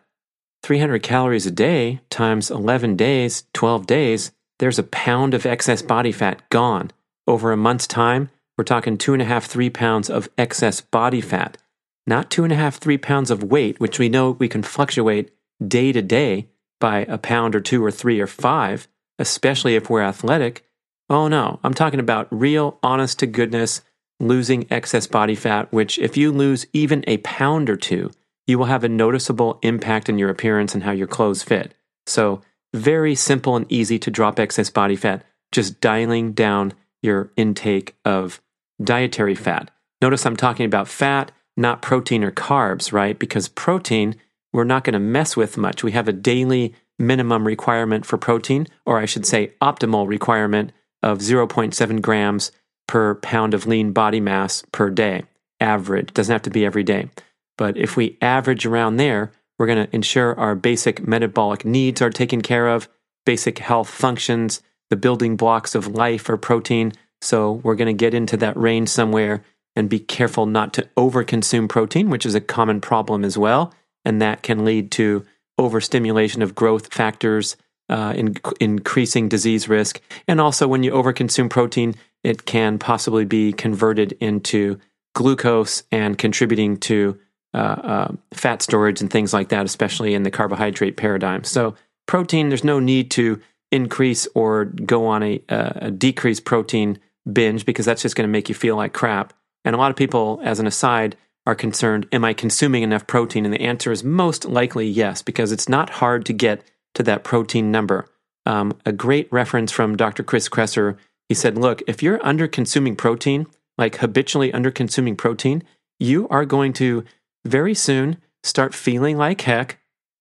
300 0.62 1.02
calories 1.02 1.46
a 1.46 1.50
day 1.50 2.00
times 2.10 2.50
11 2.50 2.96
days, 2.96 3.44
12 3.54 3.86
days, 3.86 4.32
there's 4.58 4.78
a 4.78 4.84
pound 4.84 5.34
of 5.34 5.46
excess 5.46 5.82
body 5.82 6.12
fat 6.12 6.48
gone. 6.50 6.90
Over 7.26 7.52
a 7.52 7.56
month's 7.56 7.86
time, 7.86 8.30
we're 8.56 8.64
talking 8.64 8.96
two 8.96 9.12
and 9.12 9.22
a 9.22 9.26
half, 9.26 9.44
three 9.44 9.70
pounds 9.70 10.08
of 10.08 10.28
excess 10.38 10.80
body 10.80 11.20
fat. 11.20 11.58
Not 12.06 12.30
two 12.30 12.44
and 12.44 12.52
a 12.52 12.56
half, 12.56 12.76
three 12.76 12.98
pounds 12.98 13.30
of 13.30 13.42
weight, 13.42 13.80
which 13.80 13.98
we 13.98 14.08
know 14.08 14.30
we 14.32 14.48
can 14.48 14.62
fluctuate 14.62 15.30
day 15.66 15.92
to 15.92 16.02
day 16.02 16.48
by 16.80 17.00
a 17.00 17.18
pound 17.18 17.54
or 17.54 17.60
two 17.60 17.84
or 17.84 17.90
three 17.90 18.20
or 18.20 18.26
five, 18.26 18.88
especially 19.18 19.76
if 19.76 19.90
we're 19.90 20.02
athletic. 20.02 20.64
Oh 21.10 21.28
no, 21.28 21.60
I'm 21.62 21.74
talking 21.74 22.00
about 22.00 22.28
real, 22.30 22.78
honest 22.82 23.18
to 23.20 23.26
goodness, 23.26 23.82
losing 24.20 24.66
excess 24.70 25.06
body 25.06 25.34
fat, 25.34 25.72
which 25.72 25.98
if 25.98 26.16
you 26.16 26.32
lose 26.32 26.66
even 26.72 27.04
a 27.06 27.18
pound 27.18 27.68
or 27.68 27.76
two, 27.76 28.10
you 28.46 28.58
will 28.58 28.66
have 28.66 28.84
a 28.84 28.88
noticeable 28.88 29.58
impact 29.62 30.08
in 30.08 30.18
your 30.18 30.30
appearance 30.30 30.74
and 30.74 30.84
how 30.84 30.92
your 30.92 31.06
clothes 31.06 31.42
fit. 31.42 31.74
So, 32.06 32.42
very 32.72 33.14
simple 33.14 33.56
and 33.56 33.70
easy 33.70 33.98
to 33.98 34.10
drop 34.10 34.38
excess 34.38 34.70
body 34.70 34.96
fat, 34.96 35.24
just 35.50 35.80
dialing 35.80 36.32
down 36.32 36.74
your 37.02 37.32
intake 37.36 37.96
of 38.04 38.40
dietary 38.82 39.34
fat. 39.34 39.70
Notice 40.02 40.26
I'm 40.26 40.36
talking 40.36 40.66
about 40.66 40.88
fat, 40.88 41.32
not 41.56 41.82
protein 41.82 42.22
or 42.22 42.30
carbs, 42.30 42.92
right? 42.92 43.18
Because 43.18 43.48
protein, 43.48 44.16
we're 44.52 44.64
not 44.64 44.84
going 44.84 44.94
to 44.94 44.98
mess 44.98 45.36
with 45.36 45.56
much. 45.56 45.82
We 45.82 45.92
have 45.92 46.08
a 46.08 46.12
daily 46.12 46.74
minimum 46.98 47.46
requirement 47.46 48.06
for 48.06 48.18
protein, 48.18 48.66
or 48.84 48.98
I 48.98 49.06
should 49.06 49.26
say, 49.26 49.52
optimal 49.60 50.06
requirement 50.06 50.72
of 51.02 51.18
0.7 51.18 52.02
grams 52.02 52.52
per 52.86 53.14
pound 53.16 53.54
of 53.54 53.66
lean 53.66 53.92
body 53.92 54.20
mass 54.20 54.64
per 54.72 54.90
day. 54.90 55.24
Average, 55.60 56.14
doesn't 56.14 56.32
have 56.32 56.42
to 56.42 56.50
be 56.50 56.64
every 56.64 56.84
day. 56.84 57.10
But 57.58 57.76
if 57.76 57.96
we 57.96 58.18
average 58.20 58.66
around 58.66 58.96
there, 58.96 59.32
we're 59.58 59.66
going 59.66 59.86
to 59.86 59.94
ensure 59.94 60.38
our 60.38 60.54
basic 60.54 61.06
metabolic 61.06 61.64
needs 61.64 62.02
are 62.02 62.10
taken 62.10 62.42
care 62.42 62.68
of, 62.68 62.88
basic 63.24 63.58
health 63.58 63.88
functions, 63.88 64.62
the 64.90 64.96
building 64.96 65.36
blocks 65.36 65.74
of 65.74 65.88
life 65.88 66.28
are 66.28 66.36
protein. 66.36 66.92
So 67.20 67.52
we're 67.52 67.74
going 67.74 67.94
to 67.94 68.04
get 68.04 68.14
into 68.14 68.36
that 68.38 68.56
range 68.56 68.88
somewhere 68.88 69.42
and 69.74 69.90
be 69.90 69.98
careful 69.98 70.46
not 70.46 70.72
to 70.74 70.88
overconsume 70.96 71.68
protein, 71.68 72.08
which 72.08 72.26
is 72.26 72.34
a 72.34 72.40
common 72.40 72.80
problem 72.80 73.24
as 73.24 73.36
well. 73.36 73.74
And 74.04 74.22
that 74.22 74.42
can 74.42 74.64
lead 74.64 74.90
to 74.92 75.24
overstimulation 75.58 76.42
of 76.42 76.54
growth 76.54 76.92
factors, 76.92 77.56
uh, 77.88 78.12
in, 78.16 78.36
increasing 78.60 79.28
disease 79.28 79.68
risk. 79.68 80.00
And 80.26 80.40
also, 80.40 80.66
when 80.66 80.82
you 80.82 80.92
overconsume 80.92 81.50
protein, 81.50 81.94
it 82.24 82.44
can 82.44 82.78
possibly 82.78 83.24
be 83.24 83.52
converted 83.52 84.12
into 84.20 84.80
glucose 85.14 85.82
and 85.92 86.18
contributing 86.18 86.76
to 86.78 87.18
uh, 87.54 87.58
uh, 87.58 88.12
fat 88.32 88.62
storage 88.62 89.00
and 89.00 89.10
things 89.10 89.32
like 89.32 89.48
that, 89.48 89.64
especially 89.64 90.14
in 90.14 90.24
the 90.24 90.30
carbohydrate 90.30 90.96
paradigm. 90.96 91.44
So, 91.44 91.74
protein, 92.06 92.48
there's 92.48 92.64
no 92.64 92.80
need 92.80 93.10
to 93.12 93.40
increase 93.72 94.28
or 94.34 94.66
go 94.66 95.06
on 95.06 95.22
a, 95.22 95.40
a 95.48 95.90
decreased 95.90 96.44
protein 96.44 96.98
binge 97.30 97.64
because 97.64 97.86
that's 97.86 98.02
just 98.02 98.16
going 98.16 98.28
to 98.28 98.32
make 98.32 98.48
you 98.48 98.54
feel 98.54 98.76
like 98.76 98.92
crap. 98.92 99.32
And 99.64 99.74
a 99.74 99.78
lot 99.78 99.90
of 99.90 99.96
people, 99.96 100.40
as 100.44 100.60
an 100.60 100.66
aside, 100.66 101.16
are 101.46 101.54
concerned 101.54 102.08
Am 102.12 102.24
I 102.24 102.32
consuming 102.32 102.82
enough 102.82 103.06
protein? 103.06 103.44
And 103.44 103.54
the 103.54 103.60
answer 103.60 103.92
is 103.92 104.04
most 104.04 104.44
likely 104.44 104.86
yes, 104.86 105.22
because 105.22 105.52
it's 105.52 105.68
not 105.68 105.90
hard 105.90 106.24
to 106.26 106.32
get 106.32 106.62
to 106.94 107.02
that 107.04 107.24
protein 107.24 107.70
number. 107.70 108.06
Um, 108.44 108.78
a 108.84 108.92
great 108.92 109.30
reference 109.32 109.72
from 109.72 109.96
Dr. 109.96 110.22
Chris 110.22 110.48
Kresser. 110.48 110.96
He 111.28 111.34
said, 111.34 111.58
Look, 111.58 111.82
if 111.86 112.02
you're 112.02 112.24
under 112.24 112.48
consuming 112.48 112.96
protein, 112.96 113.46
like 113.78 113.96
habitually 113.96 114.52
under 114.52 114.70
consuming 114.70 115.16
protein, 115.16 115.62
you 115.98 116.28
are 116.28 116.44
going 116.44 116.72
to 116.74 117.04
very 117.44 117.74
soon 117.74 118.18
start 118.42 118.74
feeling 118.74 119.16
like 119.16 119.40
heck, 119.42 119.78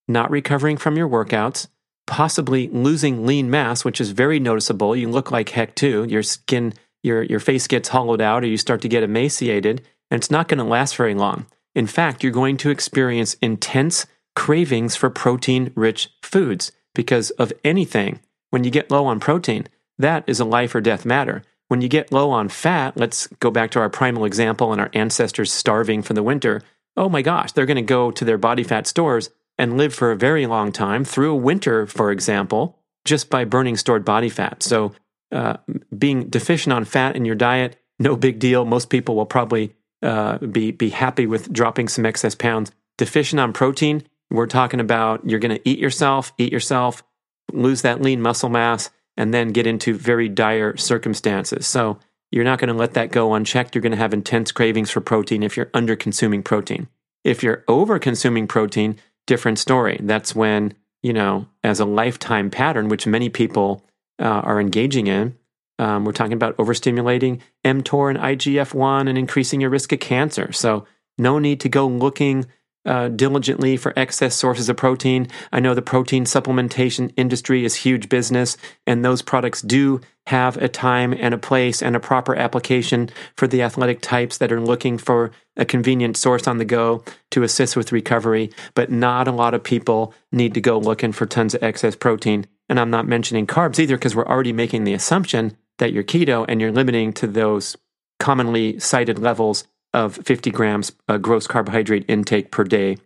not 0.08 0.32
recovering 0.32 0.78
from 0.78 0.98
your 0.98 1.10
workouts, 1.10 1.68
possibly 2.08 2.68
losing 2.70 3.26
lean 3.26 3.50
mass, 3.50 3.84
which 3.84 4.02
is 4.02 4.12
very 4.12 4.40
noticeable. 4.40 4.96
You 4.96 5.10
look 5.10 5.32
like 5.32 5.50
heck 5.50 5.76
too. 5.76 6.06
Your 6.06 6.24
skin, 6.24 6.74
your, 7.06 7.24
your 7.24 7.40
face 7.40 7.68
gets 7.68 7.90
hollowed 7.90 8.22
out, 8.22 8.44
or 8.44 8.48
you 8.48 8.58
start 8.58 8.82
to 8.82 8.90
get 8.90 9.04
emaciated, 9.04 9.82
and 10.12 10.20
it's 10.20 10.32
not 10.32 10.48
going 10.48 10.58
to 10.58 10.64
last 10.64 10.96
very 10.96 11.16
long. 11.16 11.46
In 11.74 11.88
fact, 11.88 12.24
you're 12.24 12.32
going 12.32 12.58
to 12.58 12.70
experience 12.70 13.36
intense 13.42 14.06
cravings 14.36 14.96
for 14.96 15.10
protein 15.10 15.72
rich 15.76 16.10
foods 16.22 16.72
because 16.94 17.30
of 17.32 17.54
anything. 17.64 18.20
When 18.50 18.64
you 18.64 18.72
get 18.72 18.92
low 18.92 19.06
on 19.06 19.20
protein, 19.20 19.68
that 19.98 20.24
is 20.28 20.40
a 20.40 20.46
life 20.46 20.76
or 20.76 20.82
death 20.82 21.06
matter. 21.06 21.44
When 21.68 21.82
you 21.82 21.88
get 21.88 22.12
low 22.12 22.32
on 22.32 22.50
fat, 22.50 22.96
let's 22.96 23.28
go 23.40 23.50
back 23.50 23.72
to 23.72 23.80
our 23.80 23.90
primal 23.90 24.26
example 24.26 24.72
and 24.72 24.80
our 24.80 24.90
ancestors 24.94 25.52
starving 25.52 26.02
for 26.02 26.14
the 26.14 26.24
winter. 26.24 26.62
Oh 26.96 27.10
my 27.10 27.22
gosh, 27.22 27.52
they're 27.52 27.66
going 27.66 27.76
to 27.76 27.82
go 27.82 28.12
to 28.12 28.26
their 28.26 28.38
body 28.38 28.64
fat 28.64 28.88
stores 28.88 29.30
and 29.58 29.78
live 29.78 29.94
for 29.94 30.12
a 30.12 30.18
very 30.18 30.46
long 30.46 30.72
time 30.72 31.04
through 31.04 31.36
winter, 31.36 31.88
for 31.88 32.12
example, 32.12 32.80
just 33.04 33.30
by 33.30 33.46
burning 33.46 33.78
stored 33.78 34.06
body 34.06 34.30
fat. 34.30 34.62
So, 34.62 34.94
uh, 35.36 35.58
being 35.96 36.30
deficient 36.30 36.72
on 36.72 36.86
fat 36.86 37.16
in 37.16 37.26
your 37.26 37.36
diet, 37.36 37.76
no 38.00 38.16
big 38.16 38.40
deal. 38.40 38.64
Most 38.64 38.90
people 38.90 39.16
will 39.16 39.26
probably 39.26 39.76
uh, 40.02 40.38
be 40.38 40.72
be 40.72 40.90
happy 40.90 41.26
with 41.28 41.52
dropping 41.52 41.90
some 41.90 42.06
excess 42.06 42.36
pounds. 42.36 42.72
Deficient 42.98 43.42
on 43.42 43.52
protein, 43.52 44.04
we're 44.32 44.48
talking 44.48 44.80
about 44.80 45.28
you're 45.30 45.40
going 45.40 45.56
to 45.56 45.70
eat 45.70 45.78
yourself, 45.78 46.32
eat 46.38 46.54
yourself, 46.54 47.04
lose 47.52 47.82
that 47.82 48.02
lean 48.02 48.22
muscle 48.22 48.50
mass, 48.50 48.90
and 49.18 49.34
then 49.34 49.50
get 49.50 49.68
into 49.68 49.94
very 49.94 50.30
dire 50.30 50.78
circumstances. 50.78 51.68
So 51.68 52.00
you're 52.32 52.46
not 52.46 52.60
going 52.60 52.70
to 52.70 52.74
let 52.74 52.94
that 52.94 53.12
go 53.12 53.34
unchecked. 53.34 53.76
You're 53.76 53.82
going 53.82 53.92
to 53.92 53.98
have 53.98 54.14
intense 54.14 54.54
cravings 54.54 54.90
for 54.90 55.02
protein 55.02 55.44
if 55.44 55.58
you're 55.58 55.70
under 55.74 55.98
consuming 55.98 56.44
protein. 56.44 56.88
If 57.26 57.44
you're 57.44 57.66
over 57.68 58.00
consuming 58.00 58.48
protein, 58.48 58.98
different 59.28 59.60
story. 59.60 60.00
That's 60.02 60.34
when, 60.34 60.76
you 61.04 61.12
know, 61.12 61.48
as 61.64 61.82
a 61.82 61.86
lifetime 61.86 62.50
pattern, 62.50 62.88
which 62.88 63.06
many 63.06 63.30
people 63.30 63.86
uh, 64.20 64.24
are 64.24 64.60
engaging 64.60 65.08
in, 65.08 65.38
um, 65.78 66.06
we're 66.06 66.14
talking 66.14 66.34
about 66.34 66.56
overstimulating 66.58 67.42
mTOR 67.64 68.10
and 68.10 68.20
IGF 68.20 68.74
1 68.74 69.08
and 69.08 69.18
increasing 69.18 69.62
your 69.62 69.70
risk 69.70 69.92
of 69.92 70.00
cancer. 70.00 70.52
So, 70.52 70.86
no 71.18 71.40
need 71.40 71.62
to 71.62 71.70
go 71.70 71.88
looking 71.88 72.46
uh, 72.86 73.10
diligently 73.10 73.78
for 73.78 73.94
excess 73.98 74.36
sources 74.36 74.70
of 74.70 74.78
protein. 74.78 75.28
I 75.52 75.60
know 75.60 75.74
the 75.74 75.82
protein 75.82 76.26
supplementation 76.26 77.12
industry 77.18 77.66
is 77.66 77.76
huge 77.76 78.10
business, 78.10 78.58
and 78.86 79.04
those 79.04 79.22
products 79.22 79.62
do 79.62 80.02
have 80.28 80.58
a 80.58 80.68
time 80.68 81.14
and 81.14 81.34
a 81.34 81.38
place 81.38 81.84
and 81.84 81.96
a 81.96 82.00
proper 82.00 82.36
application 82.36 83.10
for 83.38 83.48
the 83.48 83.62
athletic 83.62 84.02
types 84.02 84.38
that 84.40 84.52
are 84.52 84.62
looking 84.62 84.98
for 84.98 85.32
a 85.56 85.66
convenient 85.66 86.18
source 86.18 86.48
on 86.48 86.58
the 86.58 86.66
go 86.66 87.04
to 87.32 87.44
assist 87.44 87.76
with 87.76 87.92
recovery. 87.92 88.50
But 88.74 88.92
not 88.92 89.28
a 89.28 89.32
lot 89.32 89.54
of 89.54 89.64
people 89.64 90.14
need 90.32 90.54
to 90.56 90.62
go 90.62 90.80
looking 90.80 91.12
for 91.12 91.26
tons 91.26 91.54
of 91.54 91.64
excess 91.64 91.96
protein. 91.96 92.48
And 92.68 92.80
I'm 92.80 92.90
not 92.90 93.08
mentioning 93.08 93.46
carbs 93.46 93.78
either 93.78 93.96
because 93.96 94.16
we're 94.16 94.26
already 94.26 94.54
making 94.54 94.84
the 94.84 94.94
assumption 94.94 95.56
that 95.78 95.94
you're 95.94 96.04
keto 96.04 96.46
and 96.48 96.60
you're 96.60 96.72
limiting 96.72 97.14
to 97.14 97.28
those 97.28 97.78
commonly 98.20 98.80
cited 98.80 99.20
levels 99.20 99.68
of 99.96 100.18
50 100.18 100.52
grams 100.52 100.92
uh, 101.08 101.18
gross 101.18 101.48
carbohydrate 101.48 102.06
intake 102.08 102.52
per 102.52 102.66
day 102.66 102.98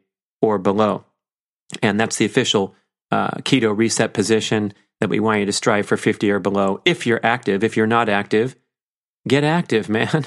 or 0.41 0.58
below. 0.58 1.06
And 1.84 1.99
that's 1.99 2.17
the 2.17 2.25
official 2.25 2.75
uh, 3.12 3.30
keto 3.41 3.78
reset 3.78 4.13
position 4.13 4.73
that 4.99 5.10
we 5.10 5.19
want 5.19 5.39
you 5.39 5.45
to 5.45 5.54
strive 5.54 5.86
for 5.86 5.97
50 5.97 6.30
or 6.32 6.39
below. 6.39 6.82
If 6.86 7.06
you're 7.06 7.23
active, 7.23 7.63
if 7.63 7.78
you're 7.78 7.88
not 7.88 8.10
active, 8.10 8.56
get 9.28 9.43
active, 9.43 9.88
man. 9.97 10.25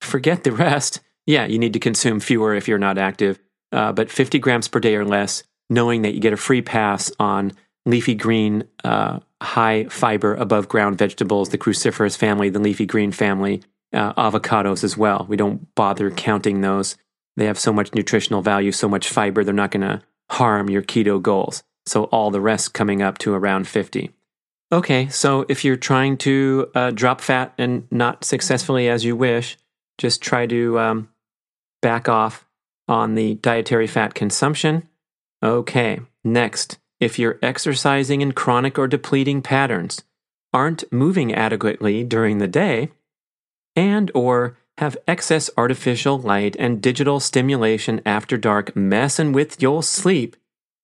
Forget 0.00 0.44
the 0.44 0.52
rest. 0.52 1.00
Yeah, 1.26 1.46
you 1.46 1.58
need 1.58 1.72
to 1.72 1.80
consume 1.80 2.20
fewer 2.20 2.54
if 2.54 2.68
you're 2.68 2.78
not 2.78 2.96
active, 2.96 3.40
uh, 3.72 3.92
but 3.92 4.10
50 4.10 4.38
grams 4.38 4.68
per 4.68 4.78
day 4.78 4.94
or 4.94 5.04
less, 5.04 5.42
knowing 5.68 6.02
that 6.02 6.14
you 6.14 6.20
get 6.20 6.32
a 6.32 6.38
free 6.38 6.62
pass 6.62 7.10
on 7.18 7.52
leafy 7.86 8.14
green, 8.14 8.64
uh, 8.84 9.18
high 9.42 9.84
fiber, 9.84 10.34
above 10.34 10.68
ground 10.68 10.96
vegetables, 10.96 11.48
the 11.48 11.58
cruciferous 11.58 12.16
family, 12.16 12.50
the 12.50 12.58
leafy 12.58 12.86
green 12.86 13.10
family, 13.10 13.62
uh, 13.94 14.12
avocados 14.14 14.84
as 14.84 14.96
well. 14.96 15.26
We 15.28 15.36
don't 15.36 15.74
bother 15.74 16.10
counting 16.10 16.60
those. 16.60 16.96
They 17.36 17.46
have 17.46 17.58
so 17.58 17.72
much 17.72 17.94
nutritional 17.94 18.42
value, 18.42 18.72
so 18.72 18.88
much 18.88 19.08
fiber, 19.08 19.44
they're 19.44 19.54
not 19.54 19.70
going 19.70 19.82
to 19.82 20.02
harm 20.30 20.70
your 20.70 20.82
keto 20.82 21.20
goals. 21.20 21.62
So 21.86 22.04
all 22.04 22.30
the 22.30 22.40
rest 22.40 22.74
coming 22.74 23.02
up 23.02 23.18
to 23.18 23.34
around 23.34 23.68
50. 23.68 24.10
Okay, 24.72 25.08
so 25.08 25.44
if 25.48 25.64
you're 25.64 25.76
trying 25.76 26.16
to 26.18 26.70
uh, 26.74 26.90
drop 26.90 27.20
fat 27.20 27.54
and 27.58 27.86
not 27.90 28.24
successfully 28.24 28.88
as 28.88 29.04
you 29.04 29.14
wish, 29.14 29.56
just 29.98 30.22
try 30.22 30.46
to 30.46 30.78
um, 30.78 31.08
back 31.82 32.08
off 32.08 32.46
on 32.88 33.14
the 33.14 33.34
dietary 33.36 33.86
fat 33.86 34.14
consumption. 34.14 34.88
Okay, 35.42 36.00
next, 36.24 36.78
if 36.98 37.18
you're 37.18 37.38
exercising 37.42 38.20
in 38.20 38.32
chronic 38.32 38.78
or 38.78 38.88
depleting 38.88 39.42
patterns, 39.42 40.02
aren't 40.52 40.90
moving 40.92 41.34
adequately 41.34 42.02
during 42.02 42.38
the 42.38 42.48
day, 42.48 42.90
and 43.76 44.10
or 44.14 44.56
have 44.78 44.96
excess 45.06 45.50
artificial 45.56 46.18
light 46.18 46.56
and 46.58 46.82
digital 46.82 47.20
stimulation 47.20 48.00
after 48.04 48.36
dark 48.36 48.74
messing 48.74 49.32
with 49.32 49.62
your 49.62 49.82
sleep, 49.82 50.36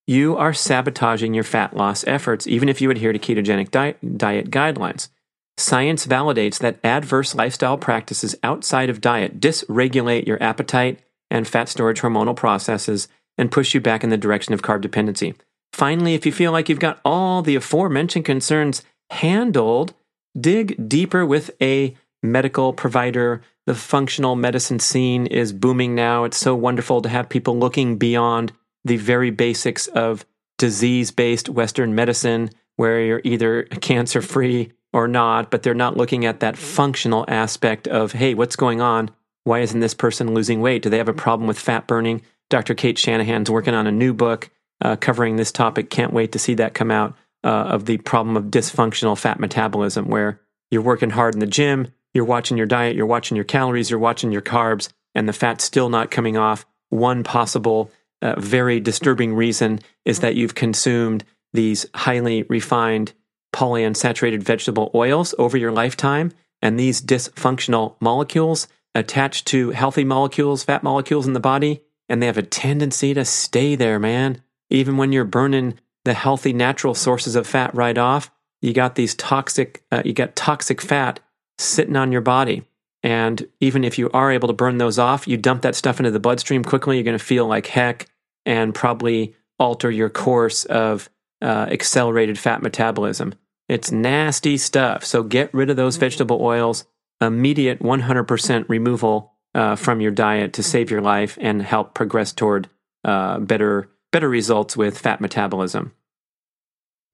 you 0.07 0.35
are 0.35 0.53
sabotaging 0.53 1.33
your 1.33 1.43
fat 1.43 1.75
loss 1.75 2.05
efforts, 2.07 2.47
even 2.47 2.69
if 2.69 2.81
you 2.81 2.89
adhere 2.89 3.13
to 3.13 3.19
ketogenic 3.19 3.71
diet, 3.71 4.17
diet 4.17 4.49
guidelines. 4.49 5.09
Science 5.57 6.07
validates 6.07 6.57
that 6.59 6.79
adverse 6.83 7.35
lifestyle 7.35 7.77
practices 7.77 8.35
outside 8.43 8.89
of 8.89 9.01
diet 9.01 9.39
dysregulate 9.39 10.25
your 10.25 10.41
appetite 10.41 10.99
and 11.29 11.47
fat 11.47 11.69
storage 11.69 12.01
hormonal 12.01 12.35
processes 12.35 13.07
and 13.37 13.51
push 13.51 13.73
you 13.73 13.81
back 13.81 14.03
in 14.03 14.09
the 14.09 14.17
direction 14.17 14.53
of 14.53 14.61
carb 14.61 14.81
dependency. 14.81 15.33
Finally, 15.73 16.13
if 16.13 16.25
you 16.25 16.31
feel 16.31 16.51
like 16.51 16.67
you've 16.67 16.79
got 16.79 16.99
all 17.05 17.41
the 17.41 17.55
aforementioned 17.55 18.25
concerns 18.25 18.83
handled, 19.09 19.93
dig 20.39 20.89
deeper 20.89 21.25
with 21.25 21.51
a 21.61 21.95
medical 22.23 22.73
provider. 22.73 23.41
The 23.65 23.75
functional 23.75 24.35
medicine 24.35 24.79
scene 24.79 25.27
is 25.27 25.53
booming 25.53 25.95
now. 25.95 26.23
It's 26.23 26.37
so 26.37 26.55
wonderful 26.55 27.01
to 27.01 27.09
have 27.09 27.29
people 27.29 27.57
looking 27.57 27.97
beyond 27.97 28.51
the 28.83 28.97
very 28.97 29.29
basics 29.29 29.87
of 29.87 30.25
disease 30.57 31.11
based 31.11 31.49
Western 31.49 31.95
medicine, 31.95 32.49
where 32.75 33.01
you're 33.01 33.21
either 33.23 33.63
cancer 33.63 34.21
free 34.21 34.71
or 34.93 35.07
not, 35.07 35.51
but 35.51 35.63
they're 35.63 35.73
not 35.73 35.97
looking 35.97 36.25
at 36.25 36.39
that 36.41 36.57
functional 36.57 37.25
aspect 37.27 37.87
of, 37.87 38.11
hey, 38.11 38.33
what's 38.33 38.55
going 38.55 38.81
on? 38.81 39.09
Why 39.43 39.59
isn't 39.59 39.79
this 39.79 39.93
person 39.93 40.33
losing 40.33 40.61
weight? 40.61 40.81
Do 40.81 40.89
they 40.89 40.97
have 40.97 41.07
a 41.07 41.13
problem 41.13 41.47
with 41.47 41.59
fat 41.59 41.87
burning? 41.87 42.21
Dr. 42.49 42.75
Cate 42.75 42.97
Shanahan's 42.97 43.49
working 43.49 43.73
on 43.73 43.87
a 43.87 43.91
new 43.91 44.13
book 44.13 44.49
uh, 44.81 44.95
covering 44.97 45.35
this 45.35 45.51
topic. 45.51 45.89
Can't 45.89 46.13
wait 46.13 46.33
to 46.33 46.39
see 46.39 46.55
that 46.55 46.73
come 46.73 46.91
out 46.91 47.15
uh, 47.43 47.47
of 47.47 47.85
the 47.85 47.97
problem 47.99 48.35
of 48.35 48.45
dysfunctional 48.45 49.17
fat 49.17 49.39
metabolism, 49.39 50.07
where 50.07 50.41
you're 50.69 50.81
working 50.81 51.11
hard 51.11 51.33
in 51.33 51.39
the 51.39 51.47
gym, 51.47 51.87
you're 52.13 52.25
watching 52.25 52.57
your 52.57 52.67
diet, 52.67 52.95
you're 52.95 53.05
watching 53.05 53.35
your 53.35 53.45
calories, 53.45 53.89
you're 53.89 53.99
watching 53.99 54.31
your 54.31 54.41
carbs, 54.41 54.89
and 55.15 55.27
the 55.27 55.33
fat's 55.33 55.63
still 55.63 55.89
not 55.89 56.11
coming 56.11 56.37
off. 56.37 56.65
One 56.89 57.23
possible, 57.23 57.91
uh, 58.21 58.39
very 58.39 58.79
disturbing 58.79 59.33
reason 59.33 59.79
is 60.05 60.19
that 60.19 60.35
you've 60.35 60.55
consumed 60.55 61.23
these 61.53 61.85
highly 61.93 62.43
refined 62.43 63.13
polyunsaturated 63.53 64.43
vegetable 64.43 64.91
oils 64.95 65.35
over 65.37 65.57
your 65.57 65.71
lifetime, 65.71 66.31
and 66.61 66.79
these 66.79 67.01
dysfunctional 67.01 67.95
molecules 67.99 68.67
attach 68.93 69.45
to 69.45 69.71
healthy 69.71 70.03
molecules, 70.03 70.63
fat 70.63 70.83
molecules 70.83 71.27
in 71.27 71.33
the 71.33 71.39
body, 71.39 71.81
and 72.09 72.21
they 72.21 72.25
have 72.25 72.37
a 72.37 72.43
tendency 72.43 73.13
to 73.13 73.25
stay 73.25 73.75
there, 73.75 73.99
man. 73.99 74.41
Even 74.69 74.97
when 74.97 75.11
you're 75.11 75.25
burning 75.25 75.79
the 76.03 76.13
healthy 76.13 76.53
natural 76.53 76.93
sources 76.93 77.35
of 77.35 77.47
fat 77.47 77.73
right 77.73 77.97
off, 77.97 78.31
you 78.61 78.73
got 78.73 78.95
these 78.95 79.15
toxic, 79.15 79.83
uh, 79.91 80.01
you 80.05 80.13
got 80.13 80.35
toxic 80.35 80.81
fat 80.81 81.19
sitting 81.61 81.95
on 81.95 82.11
your 82.11 82.21
body. 82.21 82.63
And 83.03 83.47
even 83.59 83.83
if 83.83 83.97
you 83.97 84.09
are 84.11 84.31
able 84.31 84.47
to 84.47 84.53
burn 84.53 84.77
those 84.77 84.99
off, 84.99 85.27
you 85.27 85.37
dump 85.37 85.63
that 85.63 85.75
stuff 85.75 85.99
into 85.99 86.11
the 86.11 86.19
bloodstream 86.19 86.63
quickly, 86.63 86.97
you're 86.97 87.03
going 87.03 87.17
to 87.17 87.23
feel 87.23 87.47
like 87.47 87.67
heck 87.67 88.07
and 88.45 88.75
probably 88.75 89.35
alter 89.59 89.89
your 89.89 90.09
course 90.09 90.65
of 90.65 91.09
uh, 91.41 91.67
accelerated 91.69 92.37
fat 92.37 92.61
metabolism. 92.61 93.33
It's 93.67 93.91
nasty 93.91 94.57
stuff. 94.57 95.05
So 95.05 95.23
get 95.23 95.53
rid 95.53 95.69
of 95.69 95.77
those 95.77 95.97
vegetable 95.97 96.41
oils, 96.41 96.85
immediate 97.19 97.79
100% 97.79 98.65
removal 98.67 99.33
uh, 99.55 99.75
from 99.75 100.01
your 100.01 100.11
diet 100.11 100.53
to 100.53 100.63
save 100.63 100.91
your 100.91 101.01
life 101.01 101.37
and 101.41 101.61
help 101.61 101.93
progress 101.93 102.33
toward 102.33 102.69
uh, 103.03 103.39
better, 103.39 103.89
better 104.11 104.29
results 104.29 104.77
with 104.77 104.97
fat 104.97 105.21
metabolism. 105.21 105.93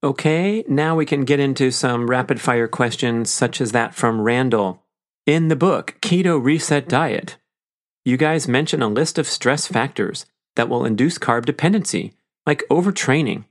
Okay, 0.00 0.64
now 0.68 0.94
we 0.94 1.04
can 1.04 1.24
get 1.24 1.40
into 1.40 1.72
some 1.72 2.08
rapid 2.08 2.40
fire 2.40 2.68
questions, 2.68 3.32
such 3.32 3.60
as 3.60 3.72
that 3.72 3.96
from 3.96 4.20
Randall. 4.20 4.84
In 5.26 5.48
the 5.48 5.56
book, 5.56 5.96
Keto 6.00 6.40
Reset 6.40 6.88
Diet, 6.88 7.36
you 8.04 8.16
guys 8.16 8.46
mention 8.46 8.80
a 8.80 8.86
list 8.86 9.18
of 9.18 9.26
stress 9.26 9.66
factors 9.66 10.24
that 10.54 10.68
will 10.68 10.84
induce 10.84 11.18
carb 11.18 11.46
dependency, 11.46 12.14
like 12.46 12.62
overtraining. 12.70 13.44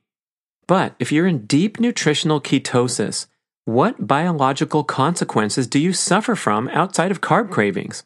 But 0.67 0.95
if 0.99 1.11
you're 1.11 1.27
in 1.27 1.47
deep 1.47 1.81
nutritional 1.81 2.39
ketosis, 2.39 3.27
what 3.65 4.07
biological 4.07 4.85
consequences 4.85 5.67
do 5.67 5.79
you 5.79 5.91
suffer 5.91 6.33
from 6.33 6.69
outside 6.69 7.11
of 7.11 7.19
carb 7.19 7.51
cravings? 7.51 8.03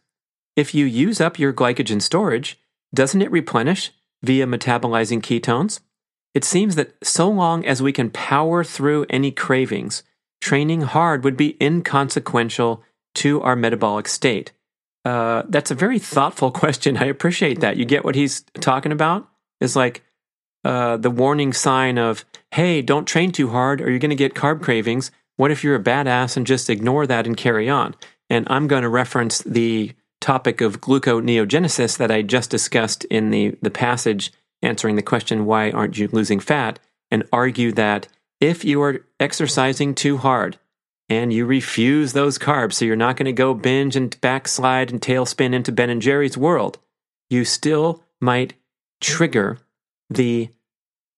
If 0.56 0.74
you 0.74 0.86
use 0.86 1.22
up 1.22 1.38
your 1.38 1.54
glycogen 1.54 2.02
storage, 2.02 2.60
doesn't 2.92 3.22
it 3.22 3.32
replenish 3.32 3.92
via 4.24 4.48
metabolizing 4.48 5.22
ketones? 5.22 5.80
It 6.34 6.44
seems 6.44 6.76
that 6.76 6.94
so 7.04 7.30
long 7.30 7.66
as 7.66 7.82
we 7.82 7.92
can 7.92 8.10
power 8.10 8.64
through 8.64 9.06
any 9.10 9.32
cravings, 9.32 10.04
training 10.40 10.82
hard 10.82 11.24
would 11.24 11.38
be 11.38 11.58
inconsequential 11.62 12.84
to 13.16 13.42
our 13.42 13.56
metabolic 13.56 14.08
state. 14.08 14.52
Uh, 15.04 15.44
that's 15.50 15.72
a 15.72 15.76
very 15.76 16.00
thoughtful 16.00 16.52
question. 16.62 16.98
I 16.98 17.06
appreciate 17.06 17.60
that. 17.60 17.78
You 17.78 17.86
get 17.86 18.06
what 18.06 18.16
he's 18.16 18.42
talking 18.60 18.92
about? 18.92 19.28
It's 19.60 19.76
like 19.76 20.04
uh, 20.64 20.98
the 20.98 21.10
warning 21.10 21.54
sign 21.54 21.98
of, 21.98 22.24
hey, 22.52 22.82
don't 22.82 23.06
train 23.06 23.32
too 23.32 23.50
hard 23.50 23.82
or 23.82 23.90
you're 23.90 24.00
going 24.00 24.10
to 24.10 24.16
get 24.16 24.34
carb 24.34 24.62
cravings. 24.62 25.12
What 25.38 25.52
if 25.52 25.64
you're 25.64 25.76
a 25.76 25.84
badass 25.84 26.38
and 26.38 26.46
just 26.46 26.70
ignore 26.70 27.08
that 27.08 27.26
and 27.26 27.36
carry 27.36 27.70
on? 27.70 27.96
And 28.30 28.48
I'm 28.50 28.68
going 28.68 28.84
to 28.84 28.90
reference 28.90 29.40
the 29.40 29.94
topic 30.20 30.62
of 30.62 30.80
gluconeogenesis 30.80 31.98
that 31.98 32.12
I 32.12 32.22
just 32.22 32.50
discussed 32.50 33.04
in 33.06 33.32
the, 33.32 33.58
the 33.62 33.72
passage 33.72 34.32
answering 34.62 34.96
the 34.96 35.02
question, 35.02 35.46
why 35.46 35.72
aren't 35.72 35.98
you 35.98 36.10
losing 36.12 36.40
fat? 36.40 36.80
And 37.10 37.24
argue 37.32 37.72
that 37.74 38.08
if 38.40 38.64
you 38.64 38.82
are 38.82 39.06
exercising 39.20 39.94
too 39.94 40.18
hard 40.18 40.58
and 41.10 41.34
you 41.34 41.46
refuse 41.46 42.14
those 42.14 42.38
carbs, 42.38 42.74
so 42.74 42.86
you're 42.86 42.96
not 42.96 43.18
going 43.18 43.26
to 43.26 43.34
go 43.34 43.54
binge 43.54 43.96
and 43.96 44.20
backslide 44.22 44.92
and 44.92 45.02
tailspin 45.02 45.54
into 45.54 45.72
Ben 45.72 45.90
and 45.90 46.02
Jerry's 46.02 46.38
world, 46.38 46.80
you 47.30 47.44
still 47.44 48.04
might 48.20 48.54
trigger 49.02 49.58
the 50.10 50.50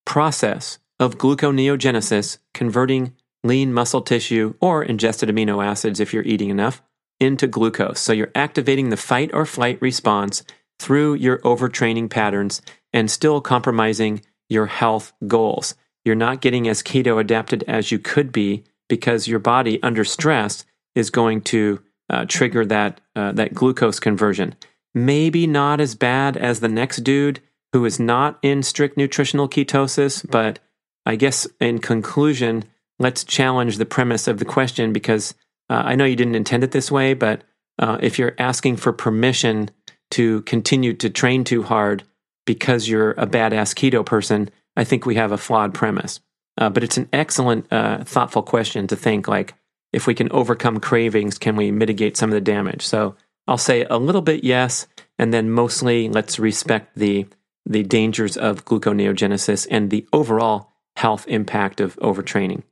process 0.05 0.79
of 0.99 1.17
gluconeogenesis, 1.17 2.37
converting 2.53 3.13
lean 3.43 3.73
muscle 3.73 4.01
tissue 4.01 4.55
or 4.61 4.83
ingested 4.83 5.29
amino 5.29 5.63
acids 5.63 5.99
if 5.99 6.13
you're 6.13 6.23
eating 6.23 6.49
enough 6.49 6.81
into 7.19 7.47
glucose. 7.47 7.99
So 7.99 8.13
you're 8.13 8.31
activating 8.35 8.89
the 8.89 8.97
fight 8.97 9.31
or 9.33 9.45
flight 9.45 9.81
response 9.81 10.43
through 10.83 11.13
your 11.13 11.39
overtraining 11.39 12.09
patterns 12.09 12.61
and 12.91 13.09
still 13.09 13.39
compromising 13.39 14.21
your 14.49 14.65
health 14.65 15.13
goals. 15.25 15.75
You're 16.03 16.15
not 16.15 16.41
getting 16.41 16.67
as 16.67 16.83
keto 16.83 17.21
adapted 17.21 17.63
as 17.67 17.89
you 17.89 17.99
could 17.99 18.33
be 18.33 18.65
because 18.89 19.27
your 19.27 19.39
body 19.39 19.81
under 19.81 20.03
stress 20.03 20.65
is 20.93 21.09
going 21.09 21.41
to 21.41 21.81
uh, 22.09 22.25
trigger 22.27 22.65
that 22.65 22.99
uh, 23.15 23.31
that 23.31 23.53
glucose 23.53 23.99
conversion. 23.99 24.55
Maybe 24.93 25.47
not 25.47 25.79
as 25.79 25.95
bad 25.95 26.35
as 26.35 26.59
the 26.59 26.67
next 26.67 26.97
dude 26.97 27.39
who 27.71 27.85
is 27.85 27.99
not 27.99 28.37
in 28.41 28.61
strict 28.61 28.97
nutritional 28.97 29.47
ketosis, 29.47 30.29
but 30.29 30.59
I 31.05 31.15
guess 31.15 31.47
in 31.61 31.79
conclusion, 31.79 32.65
let's 32.99 33.23
challenge 33.23 33.77
the 33.77 33.85
premise 33.85 34.27
of 34.27 34.37
the 34.37 34.45
question 34.45 34.93
because 34.93 35.33
uh, 35.69 35.81
I 35.85 35.95
know 35.95 36.05
you 36.05 36.17
didn't 36.17 36.35
intend 36.35 36.63
it 36.63 36.71
this 36.71 36.91
way, 36.91 37.13
but 37.13 37.43
uh, 37.79 37.97
if 38.01 38.19
you're 38.19 38.35
asking 38.37 38.77
for 38.77 38.93
permission 38.93 39.71
to 40.13 40.41
continue 40.43 40.93
to 40.93 41.09
train 41.09 41.43
too 41.43 41.63
hard 41.63 42.03
because 42.45 42.87
you're 42.87 43.11
a 43.11 43.27
badass 43.27 43.73
keto 43.73 44.05
person, 44.05 44.49
I 44.75 44.83
think 44.83 45.05
we 45.05 45.15
have 45.15 45.31
a 45.31 45.37
flawed 45.37 45.73
premise. 45.73 46.19
Uh, 46.57 46.69
but 46.69 46.83
it's 46.83 46.97
an 46.97 47.09
excellent, 47.11 47.71
uh, 47.71 48.03
thoughtful 48.03 48.43
question 48.43 48.87
to 48.87 48.95
think 48.95 49.27
like, 49.27 49.55
if 49.91 50.07
we 50.07 50.15
can 50.15 50.31
overcome 50.31 50.79
cravings, 50.79 51.37
can 51.37 51.55
we 51.55 51.71
mitigate 51.71 52.17
some 52.17 52.29
of 52.29 52.33
the 52.33 52.41
damage? 52.41 52.83
So 52.83 53.15
I'll 53.47 53.57
say 53.57 53.85
a 53.85 53.97
little 53.97 54.21
bit 54.21 54.43
yes, 54.43 54.87
and 55.19 55.33
then 55.33 55.51
mostly 55.51 56.09
let's 56.09 56.39
respect 56.39 56.95
the 56.95 57.27
the 57.65 57.83
dangers 57.83 58.35
of 58.35 58.65
gluconeogenesis 58.65 59.67
and 59.71 59.89
the 59.89 60.05
overall 60.11 60.73
health 60.97 61.25
impact 61.29 61.79
of 61.79 61.95
overtraining. 61.97 62.63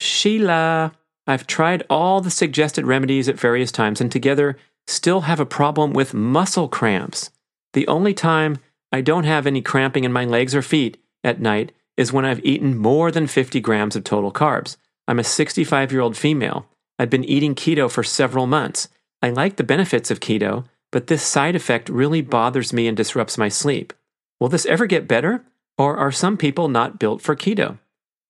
Sheila, 0.00 0.92
I've 1.26 1.46
tried 1.46 1.84
all 1.88 2.20
the 2.20 2.32
suggested 2.32 2.84
remedies 2.84 3.28
at 3.28 3.38
various 3.38 3.70
times 3.70 4.00
and 4.00 4.10
together 4.10 4.56
still 4.86 5.22
have 5.22 5.40
a 5.40 5.46
problem 5.46 5.92
with 5.92 6.14
muscle 6.14 6.68
cramps. 6.68 7.30
The 7.72 7.86
only 7.86 8.14
time 8.14 8.58
I 8.92 9.00
don't 9.00 9.24
have 9.24 9.46
any 9.46 9.62
cramping 9.62 10.04
in 10.04 10.12
my 10.12 10.24
legs 10.24 10.54
or 10.54 10.62
feet 10.62 10.96
at 11.22 11.40
night 11.40 11.72
is 11.96 12.12
when 12.12 12.24
I've 12.24 12.44
eaten 12.44 12.76
more 12.76 13.10
than 13.10 13.26
50 13.26 13.60
grams 13.60 13.94
of 13.94 14.04
total 14.04 14.32
carbs. 14.32 14.76
I'm 15.06 15.18
a 15.18 15.24
65 15.24 15.92
year 15.92 16.00
old 16.00 16.16
female. 16.16 16.66
I've 16.98 17.10
been 17.10 17.24
eating 17.24 17.54
keto 17.54 17.90
for 17.90 18.02
several 18.02 18.46
months. 18.46 18.88
I 19.22 19.30
like 19.30 19.56
the 19.56 19.64
benefits 19.64 20.10
of 20.10 20.20
keto, 20.20 20.64
but 20.92 21.06
this 21.06 21.22
side 21.22 21.54
effect 21.54 21.88
really 21.88 22.22
bothers 22.22 22.72
me 22.72 22.88
and 22.88 22.96
disrupts 22.96 23.38
my 23.38 23.48
sleep. 23.48 23.92
Will 24.38 24.48
this 24.48 24.66
ever 24.66 24.86
get 24.86 25.08
better? 25.08 25.44
Or 25.78 25.96
are 25.96 26.12
some 26.12 26.36
people 26.36 26.68
not 26.68 26.98
built 26.98 27.22
for 27.22 27.36
keto? 27.36 27.78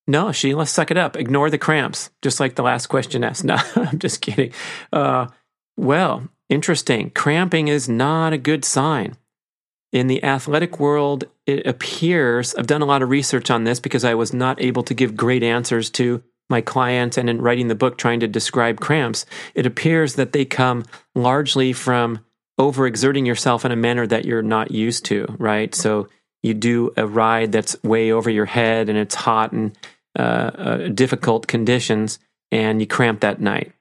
No, 0.07 0.33
Sheila, 0.33 0.67
suck 0.67 0.91
it 0.91 0.97
up. 0.97 1.17
Ignore 1.17 1.51
the 1.51 1.59
cramps, 1.59 2.11
just 2.23 2.41
like 2.41 2.57
the 2.57 2.63
last 2.63 2.89
question 2.89 3.23
asked. 3.25 3.45
No, 3.51 3.57
I'm 3.77 3.99
just 3.99 4.21
kidding. 4.21 4.53
Uh, 4.93 5.29
well, 5.77 6.29
interesting. 6.51 7.11
Cramping 7.11 7.69
is 7.69 7.89
not 7.89 8.33
a 8.33 8.39
good 8.39 8.65
sign. 8.65 9.17
In 9.93 10.07
the 10.07 10.23
athletic 10.23 10.79
world, 10.79 11.25
it 11.47 11.67
appears 11.67 12.55
I've 12.55 12.67
done 12.67 12.83
a 12.83 12.87
lot 12.87 13.03
of 13.03 13.09
research 13.09 13.51
on 13.51 13.65
this 13.65 13.81
because 13.81 14.05
I 14.05 14.15
was 14.15 14.33
not 14.33 14.61
able 14.61 14.83
to 14.85 14.95
give 14.95 15.17
great 15.17 15.43
answers 15.43 15.91
to 15.91 16.23
my 16.49 16.61
clients 16.61 17.17
and 17.17 17.31
in 17.31 17.41
writing 17.41 17.69
the 17.69 17.75
book 17.75 17.97
trying 17.97 18.21
to 18.21 18.29
describe 18.29 18.81
cramps. 18.81 19.25
It 19.55 19.67
appears 19.67 20.15
that 20.15 20.33
they 20.33 20.45
come 20.45 20.85
largely 21.15 21.73
from 21.73 22.21
overexerting 22.59 23.27
yourself 23.27 23.65
in 23.65 23.73
a 23.73 23.77
manner 23.77 24.07
that 24.07 24.25
you're 24.25 24.43
not 24.43 24.71
used 24.71 25.05
to, 25.07 25.27
right? 25.39 25.75
So 25.75 26.09
you 26.43 26.55
do 26.55 26.93
a 26.97 27.07
ride 27.07 27.53
that's 27.53 27.83
way 27.83 28.13
over 28.13 28.29
your 28.29 28.47
head 28.47 28.89
and 28.89 28.99
it's 28.99 29.15
hot 29.15 29.53
and 29.53 29.77
uh, 30.19 30.23
uh, 30.23 30.89
difficult 30.89 31.47
conditions 31.47 32.19
and 32.51 32.81
you 32.81 32.87
cramp 32.87 33.21
that 33.21 33.41
night. 33.41 33.73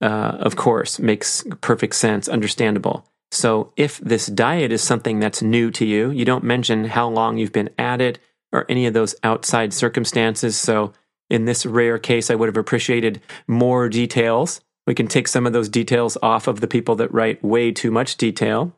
Uh, 0.00 0.36
of 0.40 0.56
course, 0.56 0.98
makes 0.98 1.44
perfect 1.60 1.94
sense, 1.94 2.28
understandable. 2.28 3.06
So, 3.30 3.72
if 3.76 3.98
this 3.98 4.26
diet 4.26 4.70
is 4.70 4.82
something 4.82 5.18
that's 5.18 5.42
new 5.42 5.70
to 5.72 5.84
you, 5.84 6.10
you 6.10 6.24
don't 6.24 6.44
mention 6.44 6.84
how 6.84 7.08
long 7.08 7.38
you've 7.38 7.52
been 7.52 7.70
at 7.78 8.00
it 8.00 8.18
or 8.52 8.64
any 8.68 8.86
of 8.86 8.94
those 8.94 9.14
outside 9.24 9.72
circumstances. 9.72 10.56
So, 10.56 10.92
in 11.30 11.44
this 11.44 11.66
rare 11.66 11.98
case, 11.98 12.30
I 12.30 12.34
would 12.34 12.48
have 12.48 12.56
appreciated 12.56 13.20
more 13.48 13.88
details. 13.88 14.60
We 14.86 14.94
can 14.94 15.08
take 15.08 15.26
some 15.28 15.46
of 15.46 15.52
those 15.52 15.68
details 15.68 16.16
off 16.22 16.46
of 16.46 16.60
the 16.60 16.68
people 16.68 16.94
that 16.96 17.12
write 17.12 17.42
way 17.42 17.72
too 17.72 17.90
much 17.90 18.16
detail. 18.16 18.76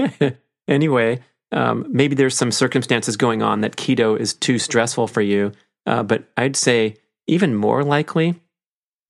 anyway, 0.68 1.20
um, 1.52 1.86
maybe 1.88 2.14
there's 2.14 2.36
some 2.36 2.50
circumstances 2.50 3.16
going 3.16 3.42
on 3.42 3.60
that 3.60 3.76
keto 3.76 4.18
is 4.18 4.34
too 4.34 4.58
stressful 4.58 5.06
for 5.06 5.20
you. 5.20 5.52
Uh, 5.86 6.02
but 6.02 6.24
I'd 6.36 6.56
say 6.56 6.96
even 7.26 7.54
more 7.54 7.84
likely, 7.84 8.40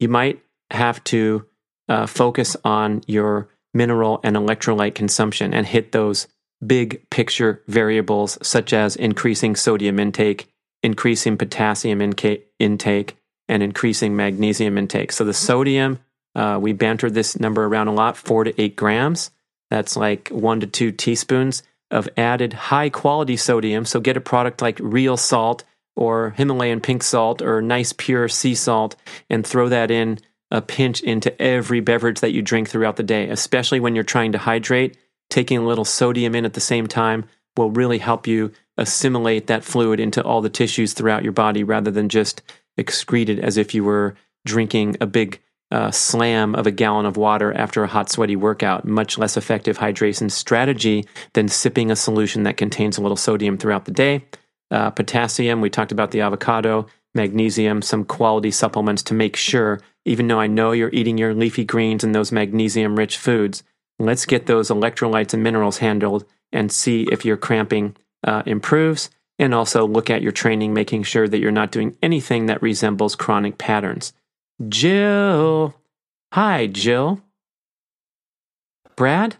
you 0.00 0.08
might 0.08 0.43
have 0.74 1.02
to 1.04 1.46
uh, 1.88 2.06
focus 2.06 2.56
on 2.64 3.02
your 3.06 3.48
mineral 3.72 4.20
and 4.22 4.36
electrolyte 4.36 4.94
consumption 4.94 5.52
and 5.52 5.66
hit 5.66 5.92
those 5.92 6.28
big 6.64 7.08
picture 7.10 7.62
variables 7.66 8.38
such 8.42 8.72
as 8.72 8.96
increasing 8.96 9.56
sodium 9.56 9.98
intake, 9.98 10.48
increasing 10.82 11.36
potassium 11.36 12.00
inca- 12.00 12.38
intake, 12.58 13.16
and 13.48 13.62
increasing 13.62 14.16
magnesium 14.16 14.78
intake. 14.78 15.12
So 15.12 15.24
the 15.24 15.34
sodium, 15.34 15.98
uh, 16.34 16.58
we 16.60 16.72
bantered 16.72 17.14
this 17.14 17.38
number 17.38 17.64
around 17.64 17.88
a 17.88 17.92
lot, 17.94 18.16
four 18.16 18.44
to 18.44 18.60
eight 18.60 18.76
grams. 18.76 19.30
That's 19.70 19.96
like 19.96 20.28
one 20.28 20.60
to 20.60 20.66
two 20.66 20.92
teaspoons 20.92 21.62
of 21.90 22.08
added 22.16 22.52
high 22.52 22.88
quality 22.88 23.36
sodium. 23.36 23.84
So 23.84 24.00
get 24.00 24.16
a 24.16 24.20
product 24.20 24.62
like 24.62 24.78
real 24.80 25.16
salt 25.16 25.64
or 25.96 26.30
Himalayan 26.30 26.80
pink 26.80 27.02
salt 27.02 27.42
or 27.42 27.60
nice 27.60 27.92
pure 27.92 28.28
sea 28.28 28.54
salt 28.54 28.96
and 29.28 29.46
throw 29.46 29.68
that 29.68 29.90
in 29.90 30.18
a 30.54 30.62
pinch 30.62 31.00
into 31.02 31.42
every 31.42 31.80
beverage 31.80 32.20
that 32.20 32.32
you 32.32 32.40
drink 32.40 32.68
throughout 32.68 32.94
the 32.94 33.02
day, 33.02 33.28
especially 33.28 33.80
when 33.80 33.96
you're 33.96 34.04
trying 34.04 34.30
to 34.32 34.38
hydrate. 34.38 34.96
Taking 35.28 35.58
a 35.58 35.66
little 35.66 35.84
sodium 35.84 36.36
in 36.36 36.44
at 36.44 36.54
the 36.54 36.60
same 36.60 36.86
time 36.86 37.24
will 37.56 37.72
really 37.72 37.98
help 37.98 38.28
you 38.28 38.52
assimilate 38.78 39.48
that 39.48 39.64
fluid 39.64 39.98
into 39.98 40.22
all 40.22 40.40
the 40.40 40.48
tissues 40.48 40.92
throughout 40.92 41.24
your 41.24 41.32
body 41.32 41.64
rather 41.64 41.90
than 41.90 42.08
just 42.08 42.40
excrete 42.78 43.28
it 43.28 43.40
as 43.40 43.56
if 43.56 43.74
you 43.74 43.82
were 43.82 44.14
drinking 44.46 44.96
a 45.00 45.06
big 45.06 45.40
uh, 45.72 45.90
slam 45.90 46.54
of 46.54 46.68
a 46.68 46.70
gallon 46.70 47.04
of 47.04 47.16
water 47.16 47.52
after 47.52 47.82
a 47.82 47.88
hot, 47.88 48.08
sweaty 48.08 48.36
workout. 48.36 48.84
Much 48.84 49.18
less 49.18 49.36
effective 49.36 49.78
hydration 49.78 50.30
strategy 50.30 51.04
than 51.32 51.48
sipping 51.48 51.90
a 51.90 51.96
solution 51.96 52.44
that 52.44 52.56
contains 52.56 52.96
a 52.96 53.02
little 53.02 53.16
sodium 53.16 53.58
throughout 53.58 53.86
the 53.86 53.90
day. 53.90 54.24
Uh, 54.70 54.90
potassium, 54.90 55.60
we 55.60 55.68
talked 55.68 55.90
about 55.90 56.12
the 56.12 56.20
avocado, 56.20 56.86
magnesium, 57.14 57.82
some 57.82 58.04
quality 58.04 58.50
supplements 58.50 59.02
to 59.04 59.14
make 59.14 59.36
sure, 59.36 59.80
even 60.04 60.26
though 60.26 60.40
I 60.40 60.46
know 60.46 60.72
you're 60.72 60.90
eating 60.92 61.18
your 61.18 61.34
leafy 61.34 61.64
greens 61.64 62.04
and 62.04 62.14
those 62.14 62.32
magnesium 62.32 62.96
rich 62.96 63.16
foods, 63.16 63.62
let's 63.98 64.26
get 64.26 64.46
those 64.46 64.68
electrolytes 64.68 65.34
and 65.34 65.42
minerals 65.42 65.78
handled 65.78 66.24
and 66.52 66.70
see 66.70 67.06
if 67.10 67.24
your 67.24 67.36
cramping 67.36 67.96
uh, 68.24 68.42
improves. 68.46 69.10
And 69.36 69.52
also 69.52 69.84
look 69.84 70.10
at 70.10 70.22
your 70.22 70.30
training, 70.30 70.74
making 70.74 71.02
sure 71.02 71.26
that 71.26 71.40
you're 71.40 71.50
not 71.50 71.72
doing 71.72 71.96
anything 72.00 72.46
that 72.46 72.62
resembles 72.62 73.16
chronic 73.16 73.58
patterns. 73.58 74.12
Jill. 74.68 75.74
Hi, 76.32 76.68
Jill. 76.68 77.20
Brad, 78.94 79.36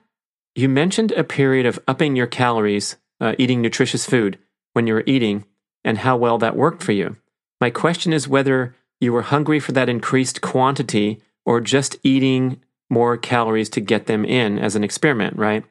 you 0.57 0.69
mentioned 0.69 1.13
a 1.13 1.23
period 1.23 1.65
of 1.65 1.79
upping 1.87 2.17
your 2.17 2.27
calories, 2.27 2.97
uh, 3.21 3.37
eating 3.39 3.63
nutritious 3.63 4.05
food 4.05 4.37
when 4.73 4.89
you 4.89 4.95
were 4.95 5.05
eating, 5.07 5.45
and 5.85 5.99
how 5.99 6.17
well 6.17 6.39
that 6.39 6.57
worked 6.57 6.83
for 6.83 6.91
you. 6.91 7.17
My 7.65 7.71
question 7.71 8.13
is 8.13 8.29
whether 8.29 8.77
you 9.01 9.11
were 9.15 9.23
hungry 9.23 9.59
for 9.59 9.73
that 9.73 9.89
increased 9.89 10.43
quantity 10.43 11.23
or 11.47 11.63
just 11.63 11.97
eating 12.03 12.61
more 12.91 13.17
calories 13.17 13.71
to 13.71 13.81
get 13.81 14.05
them 14.05 14.23
in 14.23 14.59
as 14.59 14.77
an 14.77 14.85
experiment, 14.85 15.39
right? 15.39 15.65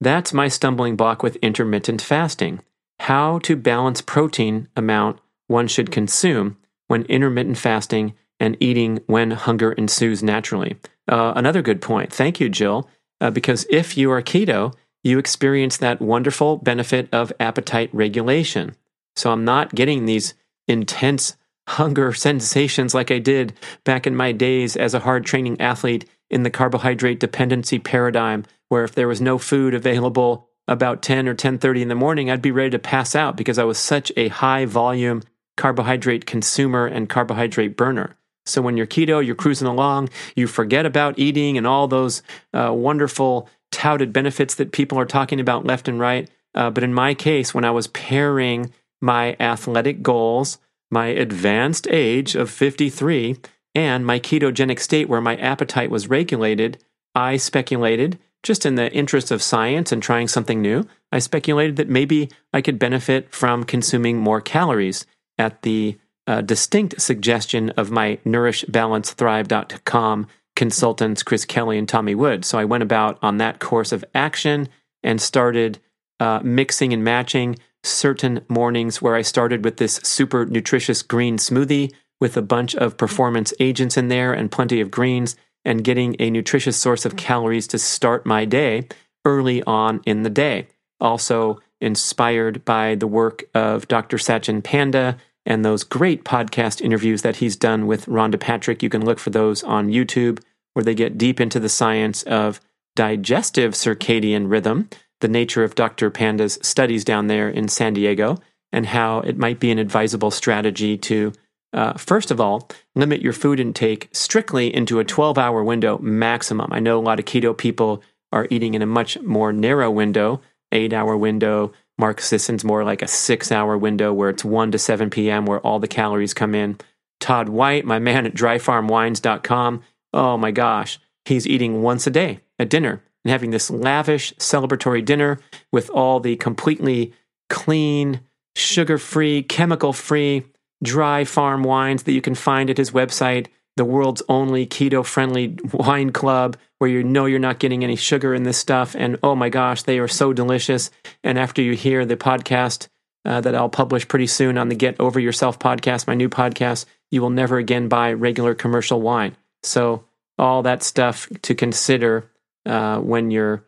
That's 0.00 0.32
my 0.32 0.48
stumbling 0.48 0.96
block 0.96 1.22
with 1.22 1.36
intermittent 1.42 2.00
fasting. 2.00 2.62
How 3.00 3.38
to 3.40 3.54
balance 3.54 4.00
protein 4.00 4.68
amount 4.74 5.20
one 5.46 5.68
should 5.68 5.92
consume 5.92 6.56
when 6.86 7.02
intermittent 7.02 7.58
fasting 7.58 8.14
and 8.40 8.56
eating 8.58 9.00
when 9.06 9.32
hunger 9.32 9.72
ensues 9.72 10.22
naturally. 10.22 10.78
Uh, 11.06 11.34
another 11.36 11.60
good 11.60 11.82
point. 11.82 12.10
Thank 12.10 12.40
you, 12.40 12.48
Jill. 12.48 12.88
Uh, 13.20 13.30
because 13.30 13.66
if 13.68 13.98
you 13.98 14.10
are 14.10 14.22
keto, 14.22 14.72
you 15.04 15.18
experience 15.18 15.76
that 15.76 16.00
wonderful 16.00 16.56
benefit 16.56 17.12
of 17.12 17.30
appetite 17.38 17.90
regulation. 17.92 18.74
So 19.16 19.32
I'm 19.32 19.44
not 19.44 19.74
getting 19.74 20.06
these 20.06 20.32
intense 20.68 21.36
hunger 21.68 22.12
sensations 22.12 22.94
like 22.94 23.10
I 23.10 23.18
did 23.18 23.52
back 23.84 24.06
in 24.06 24.14
my 24.14 24.32
days 24.32 24.76
as 24.76 24.94
a 24.94 25.00
hard 25.00 25.24
training 25.24 25.60
athlete 25.60 26.04
in 26.30 26.42
the 26.42 26.50
carbohydrate 26.50 27.20
dependency 27.20 27.78
paradigm 27.78 28.44
where 28.68 28.84
if 28.84 28.94
there 28.94 29.08
was 29.08 29.20
no 29.20 29.38
food 29.38 29.74
available 29.74 30.48
about 30.68 31.02
10 31.02 31.28
or 31.28 31.34
10:30 31.34 31.82
in 31.82 31.88
the 31.88 31.94
morning 31.94 32.30
I'd 32.30 32.42
be 32.42 32.50
ready 32.50 32.70
to 32.70 32.78
pass 32.78 33.14
out 33.14 33.36
because 33.36 33.58
I 33.58 33.64
was 33.64 33.78
such 33.78 34.12
a 34.16 34.28
high 34.28 34.64
volume 34.64 35.22
carbohydrate 35.56 36.26
consumer 36.26 36.86
and 36.86 37.08
carbohydrate 37.08 37.76
burner. 37.76 38.16
So 38.44 38.62
when 38.62 38.76
you're 38.76 38.86
keto, 38.86 39.24
you're 39.24 39.34
cruising 39.34 39.66
along, 39.66 40.10
you 40.36 40.46
forget 40.46 40.86
about 40.86 41.18
eating 41.18 41.58
and 41.58 41.66
all 41.66 41.88
those 41.88 42.22
uh, 42.52 42.72
wonderful 42.72 43.48
touted 43.72 44.12
benefits 44.12 44.54
that 44.54 44.72
people 44.72 44.98
are 44.98 45.06
talking 45.06 45.40
about 45.40 45.64
left 45.64 45.88
and 45.88 45.98
right. 45.98 46.30
Uh, 46.54 46.70
but 46.70 46.84
in 46.84 46.94
my 46.94 47.12
case, 47.12 47.52
when 47.52 47.64
I 47.64 47.72
was 47.72 47.88
pairing 47.88 48.72
my 49.00 49.36
athletic 49.38 50.02
goals, 50.02 50.58
my 50.90 51.06
advanced 51.06 51.86
age 51.90 52.34
of 52.34 52.50
53, 52.50 53.36
and 53.74 54.06
my 54.06 54.18
ketogenic 54.18 54.80
state 54.80 55.08
where 55.08 55.20
my 55.20 55.36
appetite 55.36 55.90
was 55.90 56.08
regulated, 56.08 56.82
I 57.14 57.36
speculated, 57.36 58.18
just 58.42 58.64
in 58.64 58.76
the 58.76 58.92
interest 58.92 59.30
of 59.30 59.42
science 59.42 59.92
and 59.92 60.02
trying 60.02 60.28
something 60.28 60.62
new, 60.62 60.86
I 61.12 61.18
speculated 61.18 61.76
that 61.76 61.88
maybe 61.88 62.30
I 62.52 62.60
could 62.60 62.78
benefit 62.78 63.34
from 63.34 63.64
consuming 63.64 64.18
more 64.18 64.40
calories 64.40 65.06
at 65.38 65.62
the 65.62 65.98
a 66.26 66.42
distinct 66.42 67.00
suggestion 67.00 67.70
of 67.70 67.90
my 67.90 68.18
nourishbalancethrive.com 68.26 70.26
consultants, 70.56 71.22
Chris 71.22 71.44
Kelly 71.44 71.78
and 71.78 71.88
Tommy 71.88 72.16
Wood. 72.16 72.44
So 72.44 72.58
I 72.58 72.64
went 72.64 72.82
about 72.82 73.18
on 73.22 73.36
that 73.36 73.60
course 73.60 73.92
of 73.92 74.04
action 74.14 74.68
and 75.04 75.20
started 75.20 75.78
uh, 76.18 76.40
mixing 76.42 76.92
and 76.92 77.04
matching 77.04 77.56
certain 77.86 78.40
mornings 78.48 79.00
where 79.00 79.14
I 79.14 79.22
started 79.22 79.64
with 79.64 79.76
this 79.76 79.96
super 80.02 80.44
nutritious 80.46 81.02
green 81.02 81.38
smoothie 81.38 81.92
with 82.20 82.36
a 82.36 82.42
bunch 82.42 82.74
of 82.74 82.96
performance 82.96 83.52
agents 83.60 83.96
in 83.96 84.08
there 84.08 84.32
and 84.32 84.50
plenty 84.50 84.80
of 84.80 84.90
greens 84.90 85.36
and 85.64 85.84
getting 85.84 86.16
a 86.18 86.30
nutritious 86.30 86.76
source 86.76 87.04
of 87.04 87.16
calories 87.16 87.66
to 87.68 87.78
start 87.78 88.24
my 88.24 88.44
day 88.44 88.88
early 89.24 89.62
on 89.64 90.00
in 90.06 90.22
the 90.22 90.30
day. 90.30 90.68
Also 91.00 91.60
inspired 91.80 92.64
by 92.64 92.94
the 92.94 93.06
work 93.06 93.44
of 93.54 93.88
Dr. 93.88 94.16
Sachin 94.16 94.62
Panda 94.62 95.18
and 95.44 95.64
those 95.64 95.84
great 95.84 96.24
podcast 96.24 96.80
interviews 96.80 97.22
that 97.22 97.36
he's 97.36 97.56
done 97.56 97.86
with 97.86 98.06
Rhonda 98.06 98.40
Patrick. 98.40 98.82
You 98.82 98.88
can 98.88 99.04
look 99.04 99.18
for 99.18 99.30
those 99.30 99.62
on 99.62 99.88
YouTube, 99.88 100.40
where 100.74 100.84
they 100.84 100.94
get 100.94 101.18
deep 101.18 101.40
into 101.40 101.60
the 101.60 101.68
science 101.68 102.22
of 102.24 102.60
digestive 102.96 103.72
circadian 103.74 104.50
rhythm, 104.50 104.88
the 105.20 105.28
nature 105.28 105.64
of 105.64 105.74
Dr. 105.74 106.10
Panda's 106.10 106.58
studies 106.62 107.04
down 107.04 107.26
there 107.26 107.48
in 107.48 107.68
San 107.68 107.94
Diego, 107.94 108.38
and 108.72 108.86
how 108.86 109.20
it 109.20 109.38
might 109.38 109.60
be 109.60 109.70
an 109.70 109.78
advisable 109.78 110.30
strategy 110.30 110.98
to, 110.98 111.32
uh, 111.72 111.94
first 111.94 112.30
of 112.30 112.40
all, 112.40 112.68
limit 112.94 113.22
your 113.22 113.32
food 113.32 113.60
intake 113.60 114.08
strictly 114.12 114.74
into 114.74 114.98
a 114.98 115.04
12 115.04 115.38
hour 115.38 115.62
window 115.64 115.98
maximum. 115.98 116.72
I 116.72 116.80
know 116.80 116.98
a 116.98 117.00
lot 117.00 117.18
of 117.18 117.24
keto 117.24 117.56
people 117.56 118.02
are 118.32 118.48
eating 118.50 118.74
in 118.74 118.82
a 118.82 118.86
much 118.86 119.18
more 119.20 119.52
narrow 119.52 119.90
window, 119.90 120.40
eight 120.72 120.92
hour 120.92 121.16
window, 121.16 121.72
Mark 121.98 122.20
Sisson's 122.20 122.64
more 122.64 122.84
like 122.84 123.02
a 123.02 123.08
six 123.08 123.50
hour 123.50 123.78
window 123.78 124.12
where 124.12 124.30
it's 124.30 124.44
1 124.44 124.72
to 124.72 124.78
7 124.78 125.08
p.m., 125.10 125.46
where 125.46 125.60
all 125.60 125.78
the 125.78 125.88
calories 125.88 126.34
come 126.34 126.54
in. 126.54 126.78
Todd 127.20 127.48
White, 127.48 127.86
my 127.86 127.98
man 127.98 128.26
at 128.26 128.34
dryfarmwines.com, 128.34 129.82
oh 130.12 130.36
my 130.36 130.50
gosh, 130.50 130.98
he's 131.24 131.46
eating 131.46 131.82
once 131.82 132.06
a 132.06 132.10
day 132.10 132.40
at 132.58 132.68
dinner 132.68 133.02
and 133.26 133.30
having 133.30 133.50
this 133.50 133.70
lavish 133.70 134.32
celebratory 134.36 135.04
dinner 135.04 135.40
with 135.72 135.90
all 135.90 136.20
the 136.20 136.36
completely 136.36 137.12
clean, 137.50 138.20
sugar 138.54 138.98
free, 138.98 139.42
chemical 139.42 139.92
free, 139.92 140.44
dry 140.82 141.24
farm 141.24 141.64
wines 141.64 142.04
that 142.04 142.12
you 142.12 142.20
can 142.20 142.36
find 142.36 142.70
at 142.70 142.78
his 142.78 142.92
website 142.92 143.48
the 143.76 143.84
world's 143.84 144.22
only 144.28 144.66
keto 144.66 145.04
friendly 145.04 145.58
wine 145.72 146.10
club 146.10 146.56
where 146.78 146.90
you 146.90 147.04
know 147.04 147.26
you're 147.26 147.38
not 147.38 147.58
getting 147.58 147.84
any 147.84 147.96
sugar 147.96 148.34
in 148.34 148.42
this 148.42 148.58
stuff. 148.58 148.96
And 148.98 149.18
oh 149.22 149.34
my 149.34 149.48
gosh, 149.48 149.82
they 149.82 149.98
are 149.98 150.08
so 150.08 150.32
delicious. 150.32 150.90
And 151.22 151.38
after 151.38 151.62
you 151.62 151.72
hear 151.72 152.04
the 152.04 152.16
podcast 152.16 152.88
uh, 153.24 153.40
that 153.42 153.54
I'll 153.54 153.68
publish 153.68 154.08
pretty 154.08 154.26
soon 154.26 154.58
on 154.58 154.68
the 154.68 154.74
Get 154.74 154.98
Over 155.00 155.20
Yourself 155.20 155.58
podcast, 155.58 156.06
my 156.06 156.14
new 156.14 156.28
podcast, 156.28 156.86
you 157.10 157.20
will 157.20 157.30
never 157.30 157.58
again 157.58 157.88
buy 157.88 158.12
regular 158.12 158.54
commercial 158.54 159.00
wine. 159.00 159.36
So, 159.62 160.04
all 160.38 160.62
that 160.62 160.82
stuff 160.82 161.28
to 161.42 161.54
consider 161.54 162.30
uh, 162.66 162.98
when 163.00 163.30
you're 163.30 163.64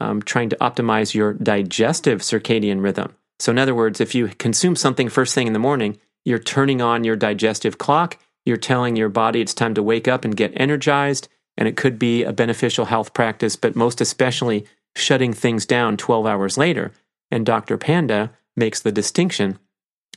um, 0.00 0.22
trying 0.22 0.50
to 0.50 0.56
optimize 0.56 1.14
your 1.14 1.32
digestive 1.34 2.20
circadian 2.20 2.82
rhythm. 2.82 3.14
So, 3.38 3.50
in 3.50 3.58
other 3.58 3.74
words, 3.74 4.00
if 4.00 4.14
you 4.14 4.28
consume 4.28 4.76
something 4.76 5.08
first 5.08 5.34
thing 5.34 5.46
in 5.46 5.52
the 5.52 5.58
morning, 5.58 5.98
you're 6.24 6.38
turning 6.38 6.80
on 6.80 7.04
your 7.04 7.16
digestive 7.16 7.78
clock 7.78 8.18
you're 8.44 8.56
telling 8.56 8.96
your 8.96 9.08
body 9.08 9.40
it's 9.40 9.54
time 9.54 9.74
to 9.74 9.82
wake 9.82 10.08
up 10.08 10.24
and 10.24 10.36
get 10.36 10.52
energized, 10.56 11.28
and 11.56 11.68
it 11.68 11.76
could 11.76 11.98
be 11.98 12.24
a 12.24 12.32
beneficial 12.32 12.86
health 12.86 13.14
practice, 13.14 13.56
but 13.56 13.76
most 13.76 14.00
especially 14.00 14.66
shutting 14.96 15.32
things 15.32 15.64
down 15.64 15.96
12 15.96 16.26
hours 16.26 16.58
later. 16.58 16.92
And 17.30 17.46
Dr. 17.46 17.78
Panda 17.78 18.32
makes 18.56 18.80
the 18.80 18.92
distinction 18.92 19.58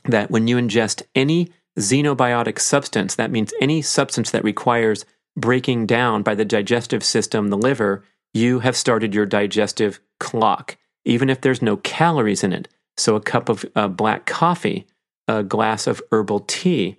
that 0.04 0.30
when 0.30 0.48
you 0.48 0.56
ingest 0.56 1.02
any 1.14 1.50
xenobiotic 1.78 2.58
substance, 2.58 3.14
that 3.14 3.30
means 3.30 3.54
any 3.60 3.80
substance 3.82 4.30
that 4.30 4.44
requires 4.44 5.04
breaking 5.36 5.86
down 5.86 6.22
by 6.22 6.34
the 6.34 6.44
digestive 6.44 7.04
system, 7.04 7.48
the 7.48 7.58
liver, 7.58 8.02
you 8.36 8.60
have 8.60 8.76
started 8.76 9.14
your 9.14 9.26
digestive 9.26 10.00
clock, 10.20 10.76
even 11.04 11.30
if 11.30 11.40
there's 11.40 11.62
no 11.62 11.76
calories 11.78 12.44
in 12.44 12.52
it. 12.52 12.68
So, 12.96 13.16
a 13.16 13.20
cup 13.20 13.48
of 13.48 13.64
uh, 13.74 13.88
black 13.88 14.26
coffee, 14.26 14.86
a 15.28 15.42
glass 15.42 15.86
of 15.86 16.02
herbal 16.12 16.40
tea, 16.40 16.98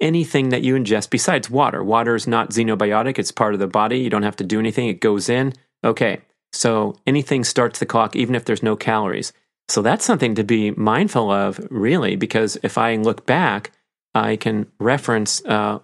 anything 0.00 0.50
that 0.50 0.62
you 0.62 0.74
ingest 0.74 1.10
besides 1.10 1.48
water. 1.48 1.82
Water 1.82 2.14
is 2.14 2.26
not 2.26 2.50
xenobiotic, 2.50 3.18
it's 3.18 3.32
part 3.32 3.54
of 3.54 3.60
the 3.60 3.66
body. 3.66 3.98
You 3.98 4.10
don't 4.10 4.22
have 4.24 4.36
to 4.36 4.44
do 4.44 4.58
anything, 4.58 4.88
it 4.88 5.00
goes 5.00 5.28
in. 5.28 5.52
Okay, 5.84 6.20
so 6.52 6.96
anything 7.06 7.44
starts 7.44 7.78
the 7.78 7.86
clock, 7.86 8.14
even 8.14 8.34
if 8.34 8.44
there's 8.44 8.62
no 8.62 8.76
calories. 8.76 9.32
So 9.68 9.82
that's 9.82 10.04
something 10.04 10.34
to 10.34 10.44
be 10.44 10.72
mindful 10.72 11.30
of, 11.30 11.60
really, 11.70 12.16
because 12.16 12.58
if 12.62 12.76
I 12.76 12.96
look 12.96 13.26
back, 13.26 13.72
I 14.14 14.36
can 14.36 14.66
reference 14.78 15.44
uh, 15.44 15.78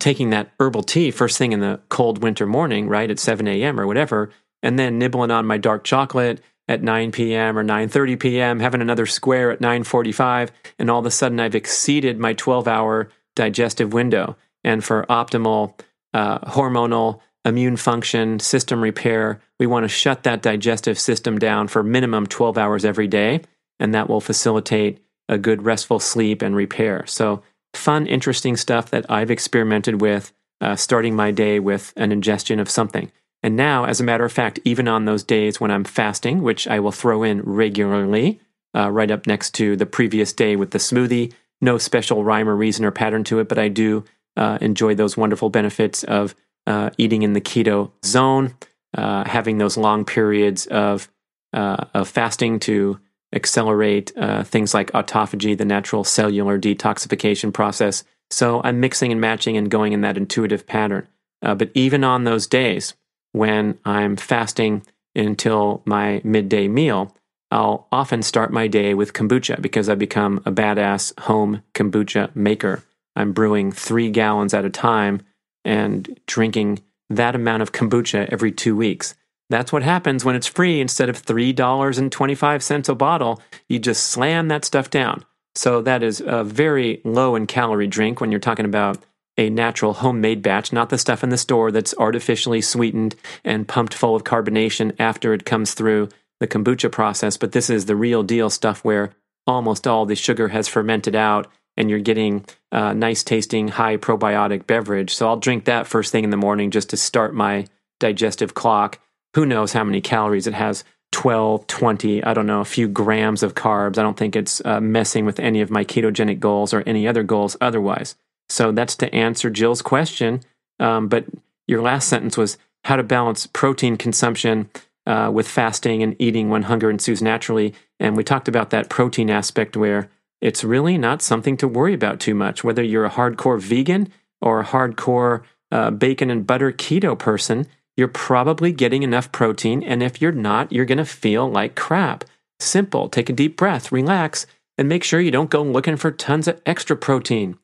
taking 0.00 0.30
that 0.30 0.50
herbal 0.58 0.82
tea 0.82 1.12
first 1.12 1.38
thing 1.38 1.52
in 1.52 1.60
the 1.60 1.80
cold 1.88 2.22
winter 2.22 2.46
morning, 2.46 2.88
right, 2.88 3.10
at 3.10 3.20
7 3.20 3.46
a.m. 3.46 3.78
or 3.78 3.86
whatever, 3.86 4.30
and 4.62 4.78
then 4.78 4.98
nibbling 4.98 5.30
on 5.30 5.46
my 5.46 5.58
dark 5.58 5.84
chocolate 5.84 6.42
at 6.66 6.82
9 6.82 7.12
p.m. 7.12 7.58
or 7.58 7.64
9:30 7.64 8.18
p.m., 8.18 8.60
having 8.60 8.80
another 8.80 9.06
square 9.06 9.50
at 9.50 9.60
9:45, 9.60 10.50
and 10.78 10.90
all 10.90 11.00
of 11.00 11.06
a 11.06 11.10
sudden 11.10 11.40
I've 11.40 11.54
exceeded 11.54 12.18
my 12.18 12.34
12-hour 12.34 13.10
digestive 13.36 13.92
window. 13.92 14.36
And 14.64 14.84
for 14.84 15.06
optimal 15.08 15.78
uh, 16.12 16.38
hormonal 16.40 17.20
immune 17.44 17.76
function, 17.76 18.38
system 18.38 18.82
repair, 18.82 19.40
we 19.58 19.66
want 19.66 19.84
to 19.84 19.88
shut 19.88 20.22
that 20.24 20.42
digestive 20.42 20.98
system 20.98 21.38
down 21.38 21.68
for 21.68 21.82
minimum 21.82 22.26
12 22.26 22.58
hours 22.58 22.84
every 22.84 23.08
day. 23.08 23.40
And 23.78 23.94
that 23.94 24.08
will 24.08 24.20
facilitate 24.20 25.02
a 25.28 25.38
good 25.38 25.62
restful 25.62 26.00
sleep 26.00 26.42
and 26.42 26.54
repair. 26.54 27.06
So, 27.06 27.42
fun, 27.74 28.06
interesting 28.06 28.56
stuff 28.56 28.90
that 28.90 29.06
I've 29.10 29.30
experimented 29.30 30.00
with 30.00 30.32
uh, 30.60 30.76
starting 30.76 31.16
my 31.16 31.30
day 31.30 31.58
with 31.58 31.92
an 31.96 32.12
ingestion 32.12 32.60
of 32.60 32.70
something. 32.70 33.10
And 33.42 33.56
now, 33.56 33.84
as 33.84 34.00
a 34.00 34.04
matter 34.04 34.24
of 34.24 34.32
fact, 34.32 34.58
even 34.64 34.86
on 34.86 35.04
those 35.06 35.24
days 35.24 35.60
when 35.60 35.70
I'm 35.70 35.84
fasting, 35.84 36.42
which 36.42 36.68
I 36.68 36.80
will 36.80 36.92
throw 36.92 37.22
in 37.22 37.40
regularly, 37.42 38.40
uh, 38.76 38.90
right 38.90 39.10
up 39.10 39.26
next 39.26 39.54
to 39.54 39.76
the 39.76 39.86
previous 39.86 40.32
day 40.32 40.56
with 40.56 40.70
the 40.70 40.78
smoothie, 40.78 41.32
no 41.60 41.78
special 41.78 42.22
rhyme 42.24 42.48
or 42.48 42.56
reason 42.56 42.84
or 42.84 42.90
pattern 42.90 43.24
to 43.24 43.38
it, 43.38 43.48
but 43.48 43.58
I 43.58 43.68
do 43.68 44.04
uh, 44.36 44.58
enjoy 44.60 44.94
those 44.94 45.16
wonderful 45.16 45.50
benefits 45.50 46.04
of 46.04 46.34
uh, 46.66 46.90
eating 46.98 47.22
in 47.22 47.32
the 47.32 47.40
keto 47.40 47.90
zone, 48.04 48.54
uh, 48.96 49.24
having 49.24 49.58
those 49.58 49.76
long 49.76 50.04
periods 50.04 50.66
of, 50.66 51.10
uh, 51.52 51.84
of 51.94 52.08
fasting 52.08 52.60
to 52.60 53.00
accelerate 53.32 54.12
uh, 54.16 54.42
things 54.44 54.74
like 54.74 54.90
autophagy, 54.92 55.56
the 55.56 55.64
natural 55.64 56.04
cellular 56.04 56.58
detoxification 56.58 57.52
process. 57.52 58.04
So 58.30 58.60
I'm 58.62 58.80
mixing 58.80 59.12
and 59.12 59.20
matching 59.20 59.56
and 59.56 59.70
going 59.70 59.92
in 59.92 60.00
that 60.02 60.16
intuitive 60.16 60.66
pattern. 60.66 61.08
Uh, 61.42 61.54
but 61.54 61.70
even 61.74 62.04
on 62.04 62.24
those 62.24 62.46
days 62.46 62.94
when 63.32 63.78
I'm 63.84 64.16
fasting 64.16 64.82
until 65.14 65.82
my 65.84 66.20
midday 66.24 66.68
meal, 66.68 67.14
I'll 67.50 67.88
often 67.90 68.22
start 68.22 68.52
my 68.52 68.68
day 68.68 68.94
with 68.94 69.12
kombucha 69.12 69.60
because 69.60 69.88
I've 69.88 69.98
become 69.98 70.40
a 70.46 70.52
badass 70.52 71.18
home 71.20 71.62
kombucha 71.74 72.34
maker. 72.34 72.84
I'm 73.16 73.32
brewing 73.32 73.72
three 73.72 74.10
gallons 74.10 74.54
at 74.54 74.64
a 74.64 74.70
time 74.70 75.22
and 75.64 76.18
drinking 76.26 76.80
that 77.08 77.34
amount 77.34 77.62
of 77.62 77.72
kombucha 77.72 78.28
every 78.30 78.52
two 78.52 78.76
weeks. 78.76 79.14
That's 79.50 79.72
what 79.72 79.82
happens 79.82 80.24
when 80.24 80.36
it's 80.36 80.46
free 80.46 80.80
instead 80.80 81.08
of 81.08 81.22
$3.25 81.22 82.88
a 82.88 82.94
bottle. 82.94 83.42
You 83.68 83.78
just 83.78 84.06
slam 84.06 84.48
that 84.48 84.64
stuff 84.64 84.88
down. 84.88 85.24
So 85.56 85.82
that 85.82 86.02
is 86.02 86.22
a 86.24 86.44
very 86.44 87.00
low 87.04 87.34
in 87.34 87.46
calorie 87.46 87.88
drink 87.88 88.20
when 88.20 88.30
you're 88.30 88.40
talking 88.40 88.64
about 88.64 88.98
a 89.36 89.50
natural 89.50 89.94
homemade 89.94 90.42
batch, 90.42 90.72
not 90.72 90.90
the 90.90 90.98
stuff 90.98 91.24
in 91.24 91.30
the 91.30 91.38
store 91.38 91.72
that's 91.72 91.94
artificially 91.98 92.60
sweetened 92.60 93.16
and 93.44 93.66
pumped 93.66 93.94
full 93.94 94.14
of 94.14 94.22
carbonation 94.22 94.94
after 94.98 95.34
it 95.34 95.44
comes 95.44 95.74
through 95.74 96.08
the 96.38 96.46
kombucha 96.46 96.90
process. 96.92 97.36
But 97.36 97.52
this 97.52 97.68
is 97.68 97.86
the 97.86 97.96
real 97.96 98.22
deal 98.22 98.50
stuff 98.50 98.84
where 98.84 99.10
almost 99.46 99.86
all 99.86 100.06
the 100.06 100.14
sugar 100.14 100.48
has 100.48 100.68
fermented 100.68 101.16
out 101.16 101.48
and 101.76 101.90
you're 101.90 101.98
getting 101.98 102.44
a 102.70 102.94
nice 102.94 103.24
tasting, 103.24 103.68
high 103.68 103.96
probiotic 103.96 104.66
beverage. 104.66 105.12
So 105.12 105.26
I'll 105.26 105.36
drink 105.36 105.64
that 105.64 105.86
first 105.86 106.12
thing 106.12 106.24
in 106.24 106.30
the 106.30 106.36
morning 106.36 106.70
just 106.70 106.90
to 106.90 106.96
start 106.96 107.34
my 107.34 107.66
digestive 107.98 108.54
clock 108.54 109.00
who 109.34 109.46
knows 109.46 109.72
how 109.72 109.84
many 109.84 110.00
calories 110.00 110.46
it 110.46 110.54
has 110.54 110.84
12, 111.12 111.66
20, 111.66 112.22
I 112.22 112.34
don't 112.34 112.46
know, 112.46 112.60
a 112.60 112.64
few 112.64 112.88
grams 112.88 113.42
of 113.42 113.54
carbs. 113.54 113.98
I 113.98 114.02
don't 114.02 114.16
think 114.16 114.36
it's 114.36 114.62
uh, 114.64 114.80
messing 114.80 115.24
with 115.24 115.40
any 115.40 115.60
of 115.60 115.70
my 115.70 115.84
ketogenic 115.84 116.38
goals 116.38 116.72
or 116.72 116.82
any 116.86 117.08
other 117.08 117.22
goals 117.22 117.56
otherwise. 117.60 118.14
So 118.48 118.72
that's 118.72 118.96
to 118.96 119.14
answer 119.14 119.50
Jill's 119.50 119.82
question. 119.82 120.40
Um, 120.78 121.08
but 121.08 121.24
your 121.66 121.82
last 121.82 122.08
sentence 122.08 122.36
was 122.36 122.58
how 122.84 122.96
to 122.96 123.02
balance 123.02 123.46
protein 123.46 123.96
consumption 123.96 124.70
uh, 125.06 125.30
with 125.32 125.48
fasting 125.48 126.02
and 126.02 126.16
eating 126.18 126.48
when 126.48 126.62
hunger 126.62 126.90
ensues 126.90 127.22
naturally. 127.22 127.74
And 127.98 128.16
we 128.16 128.24
talked 128.24 128.48
about 128.48 128.70
that 128.70 128.88
protein 128.88 129.30
aspect 129.30 129.76
where 129.76 130.08
it's 130.40 130.64
really 130.64 130.96
not 130.96 131.22
something 131.22 131.56
to 131.58 131.68
worry 131.68 131.92
about 131.92 132.20
too 132.20 132.34
much, 132.34 132.64
whether 132.64 132.82
you're 132.82 133.04
a 133.04 133.10
hardcore 133.10 133.60
vegan 133.60 134.08
or 134.40 134.60
a 134.60 134.64
hardcore 134.64 135.42
uh, 135.70 135.90
bacon 135.90 136.30
and 136.30 136.46
butter 136.46 136.72
keto 136.72 137.18
person 137.18 137.66
you're 137.96 138.08
probably 138.08 138.72
getting 138.72 139.02
enough 139.02 139.32
protein. 139.32 139.82
And 139.82 140.02
if 140.02 140.20
you're 140.20 140.32
not, 140.32 140.72
you're 140.72 140.84
going 140.84 140.98
to 140.98 141.04
feel 141.04 141.50
like 141.50 141.74
crap. 141.74 142.24
Simple. 142.58 143.08
Take 143.08 143.28
a 143.28 143.34
deep 143.34 143.56
breath, 143.56 143.92
relax, 143.92 144.46
and 144.78 144.88
make 144.88 145.04
sure 145.04 145.20
you 145.20 145.30
don't 145.30 145.50
go 145.50 145.62
looking 145.62 145.96
for 145.96 146.10
tons 146.10 146.48
of 146.48 146.60
extra 146.64 146.96
protein. 146.96 147.58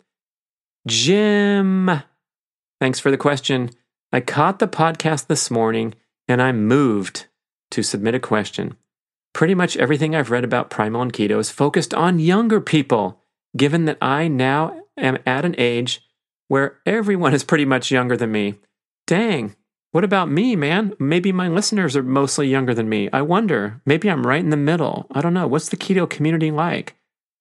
Jim, 0.87 1.91
thanks 2.81 3.01
for 3.01 3.11
the 3.11 3.17
question. 3.17 3.71
I 4.13 4.21
caught 4.21 4.59
the 4.59 4.69
podcast 4.69 5.27
this 5.27 5.51
morning 5.51 5.95
and 6.29 6.41
I'm 6.41 6.67
moved 6.67 7.27
to 7.73 7.83
submit 7.83 8.15
a 8.15 8.21
question. 8.21 8.77
Pretty 9.33 9.55
much 9.55 9.77
everything 9.77 10.15
I've 10.15 10.31
read 10.31 10.45
about 10.45 10.71
primal 10.71 11.03
and 11.03 11.13
keto 11.13 11.39
is 11.39 11.51
focused 11.51 11.93
on 11.93 12.19
younger 12.19 12.61
people, 12.61 13.21
given 13.57 13.85
that 13.85 13.99
I 14.01 14.29
now 14.29 14.81
am 14.97 15.19
at 15.27 15.45
an 15.45 15.55
age 15.59 16.03
where 16.49 16.79
everyone 16.87 17.35
is 17.35 17.45
pretty 17.45 17.65
much 17.65 17.91
younger 17.91 18.17
than 18.17 18.33
me. 18.33 18.55
Dang, 19.07 19.57
what 19.93 20.05
about 20.05 20.31
me, 20.31 20.57
man? 20.57 20.95
Maybe 20.99 21.33
my 21.33 21.49
listeners 21.49 21.97
are 21.97 22.03
mostly 22.03 22.49
younger 22.49 22.75
than 22.75 22.89
me. 22.89 23.09
I 23.13 23.23
wonder. 23.23 23.81
Maybe 23.87 24.11
I'm 24.11 24.27
right 24.27 24.41
in 24.41 24.51
the 24.51 24.57
middle. 24.57 25.07
I 25.11 25.21
don't 25.21 25.35
know. 25.35 25.47
What's 25.47 25.69
the 25.69 25.77
keto 25.77 26.09
community 26.09 26.51
like? 26.51 26.97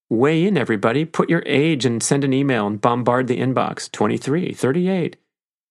Weigh 0.09 0.45
in, 0.45 0.57
everybody. 0.57 1.03
Put 1.03 1.29
your 1.29 1.43
age 1.45 1.85
and 1.85 2.01
send 2.01 2.23
an 2.23 2.33
email 2.33 2.67
and 2.67 2.79
bombard 2.79 3.27
the 3.27 3.39
inbox 3.39 3.91
23, 3.91 4.53
38. 4.53 5.17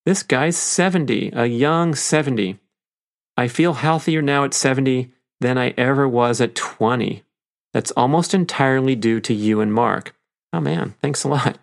This 0.04 0.22
guy's 0.22 0.56
70, 0.56 1.30
a 1.34 1.46
young 1.46 1.94
70. 1.94 2.58
I 3.36 3.48
feel 3.48 3.74
healthier 3.74 4.20
now 4.20 4.44
at 4.44 4.52
70 4.52 5.10
than 5.40 5.56
I 5.56 5.70
ever 5.76 6.08
was 6.08 6.40
at 6.40 6.54
20. 6.54 7.22
That's 7.72 7.90
almost 7.92 8.34
entirely 8.34 8.94
due 8.94 9.20
to 9.20 9.34
you 9.34 9.60
and 9.60 9.72
Mark. 9.72 10.14
Oh, 10.52 10.60
man. 10.60 10.94
Thanks 11.00 11.24
a 11.24 11.28
lot. 11.28 11.58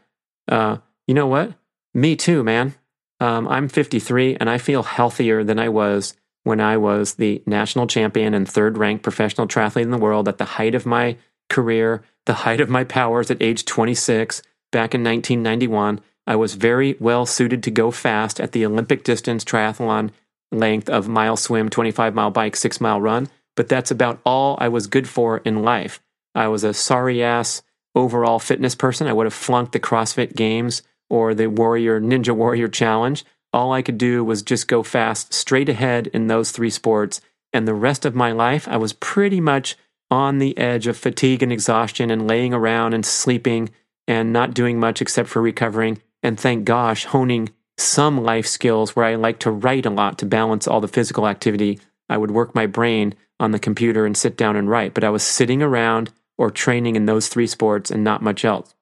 Uh, 0.48 0.78
you 1.08 1.14
know 1.14 1.28
what? 1.28 1.54
Me 1.94 2.16
too, 2.16 2.44
man. 2.44 2.74
Um, 3.22 3.48
I'm 3.48 3.70
53 3.70 4.38
and 4.40 4.50
I 4.50 4.58
feel 4.58 4.82
healthier 4.82 5.44
than 5.44 5.60
I 5.60 5.70
was 5.70 6.16
when 6.44 6.60
I 6.60 6.76
was 6.78 7.14
the 7.14 7.44
national 7.46 7.86
champion 7.86 8.34
and 8.34 8.50
third 8.50 8.80
ranked 8.80 9.04
professional 9.04 9.48
triathlete 9.48 9.84
in 9.84 9.92
the 9.92 9.98
world 10.00 10.28
at 10.28 10.40
the 10.40 10.46
height 10.46 10.74
of 10.74 10.88
my 10.88 11.18
career, 11.48 12.02
the 12.26 12.34
height 12.34 12.60
of 12.60 12.68
my 12.70 12.84
powers 12.84 13.30
at 13.30 13.42
age 13.42 13.64
26 13.66 14.42
back 14.72 14.96
in 14.96 15.04
1991. 15.04 16.02
I 16.26 16.36
was 16.36 16.56
very 16.56 16.96
well 17.00 17.28
suited 17.28 17.62
to 17.64 17.72
go 17.72 17.92
fast 17.92 18.40
at 18.40 18.54
the 18.54 18.66
Olympic 18.66 19.04
distance 19.04 19.46
triathlon 19.46 20.10
length 20.52 20.90
of 20.90 21.08
mile 21.08 21.38
swim, 21.38 21.70
25 21.70 22.16
mile 22.16 22.32
bike, 22.32 22.56
six 22.56 22.82
mile 22.82 23.00
run, 23.00 23.30
but 23.56 23.70
that's 23.70 23.92
about 23.92 24.20
all 24.26 24.58
I 24.60 24.68
was 24.68 24.88
good 24.88 25.08
for 25.08 25.38
in 25.40 25.62
life. 25.62 26.02
I 26.34 26.48
was 26.48 26.64
a 26.64 26.74
sorry 26.74 27.22
ass 27.22 27.62
overall 27.94 28.40
fitness 28.40 28.74
person. 28.74 29.06
I 29.06 29.14
would 29.14 29.28
have 29.28 29.34
flunked 29.34 29.74
the 29.74 29.80
CrossFit 29.80 30.36
games 30.36 30.82
or 31.12 31.34
the 31.34 31.48
Warrior 31.48 32.00
Ninja 32.00 32.34
Warrior 32.34 32.70
Challenge. 32.70 33.26
All 33.52 33.74
I 33.74 33.82
could 33.82 33.98
do 33.98 34.24
was 34.24 34.42
just 34.42 34.70
go 34.70 34.82
fast 34.82 35.34
straight 35.34 35.68
ahead 35.68 36.08
in 36.08 36.28
those 36.28 36.52
three 36.52 36.70
sports. 36.70 37.20
And 37.52 37.68
the 37.68 37.74
rest 37.74 38.06
of 38.06 38.16
my 38.16 38.32
life, 38.32 38.66
I 38.70 38.78
was 38.78 38.94
pretty 38.94 39.42
much 39.42 39.76
on 40.10 40.38
the 40.38 40.58
edge 40.58 40.88
of 40.88 40.96
fatigue 40.96 41.44
and 41.44 41.52
exhaustion 41.52 42.10
and 42.10 42.30
laying 42.30 42.54
around 42.54 42.94
and 42.94 43.06
sleeping 43.06 43.70
and 44.08 44.32
not 44.32 44.54
doing 44.54 44.80
much 44.80 45.02
except 45.02 45.28
for 45.28 45.42
recovering. 45.42 46.02
And 46.24 46.40
thank 46.40 46.64
gosh, 46.64 47.04
honing 47.04 47.50
some 47.78 48.24
life 48.24 48.48
skills 48.48 48.96
where 48.96 49.06
I 49.06 49.16
like 49.16 49.40
to 49.40 49.52
write 49.52 49.86
a 49.86 49.90
lot 49.90 50.18
to 50.20 50.26
balance 50.26 50.66
all 50.66 50.80
the 50.80 50.88
physical 50.88 51.28
activity. 51.28 51.82
I 52.08 52.18
would 52.18 52.32
work 52.32 52.56
my 52.56 52.68
brain 52.68 53.16
on 53.38 53.52
the 53.52 53.60
computer 53.60 54.06
and 54.06 54.16
sit 54.16 54.38
down 54.38 54.56
and 54.56 54.70
write, 54.70 54.94
but 54.94 55.04
I 55.04 55.10
was 55.10 55.24
sitting 55.24 55.62
around 55.62 56.10
or 56.38 56.52
training 56.52 56.96
in 56.96 57.06
those 57.06 57.28
three 57.28 57.48
sports 57.48 57.92
and 57.92 58.02
not 58.02 58.22
much 58.22 58.46
else. 58.46 58.74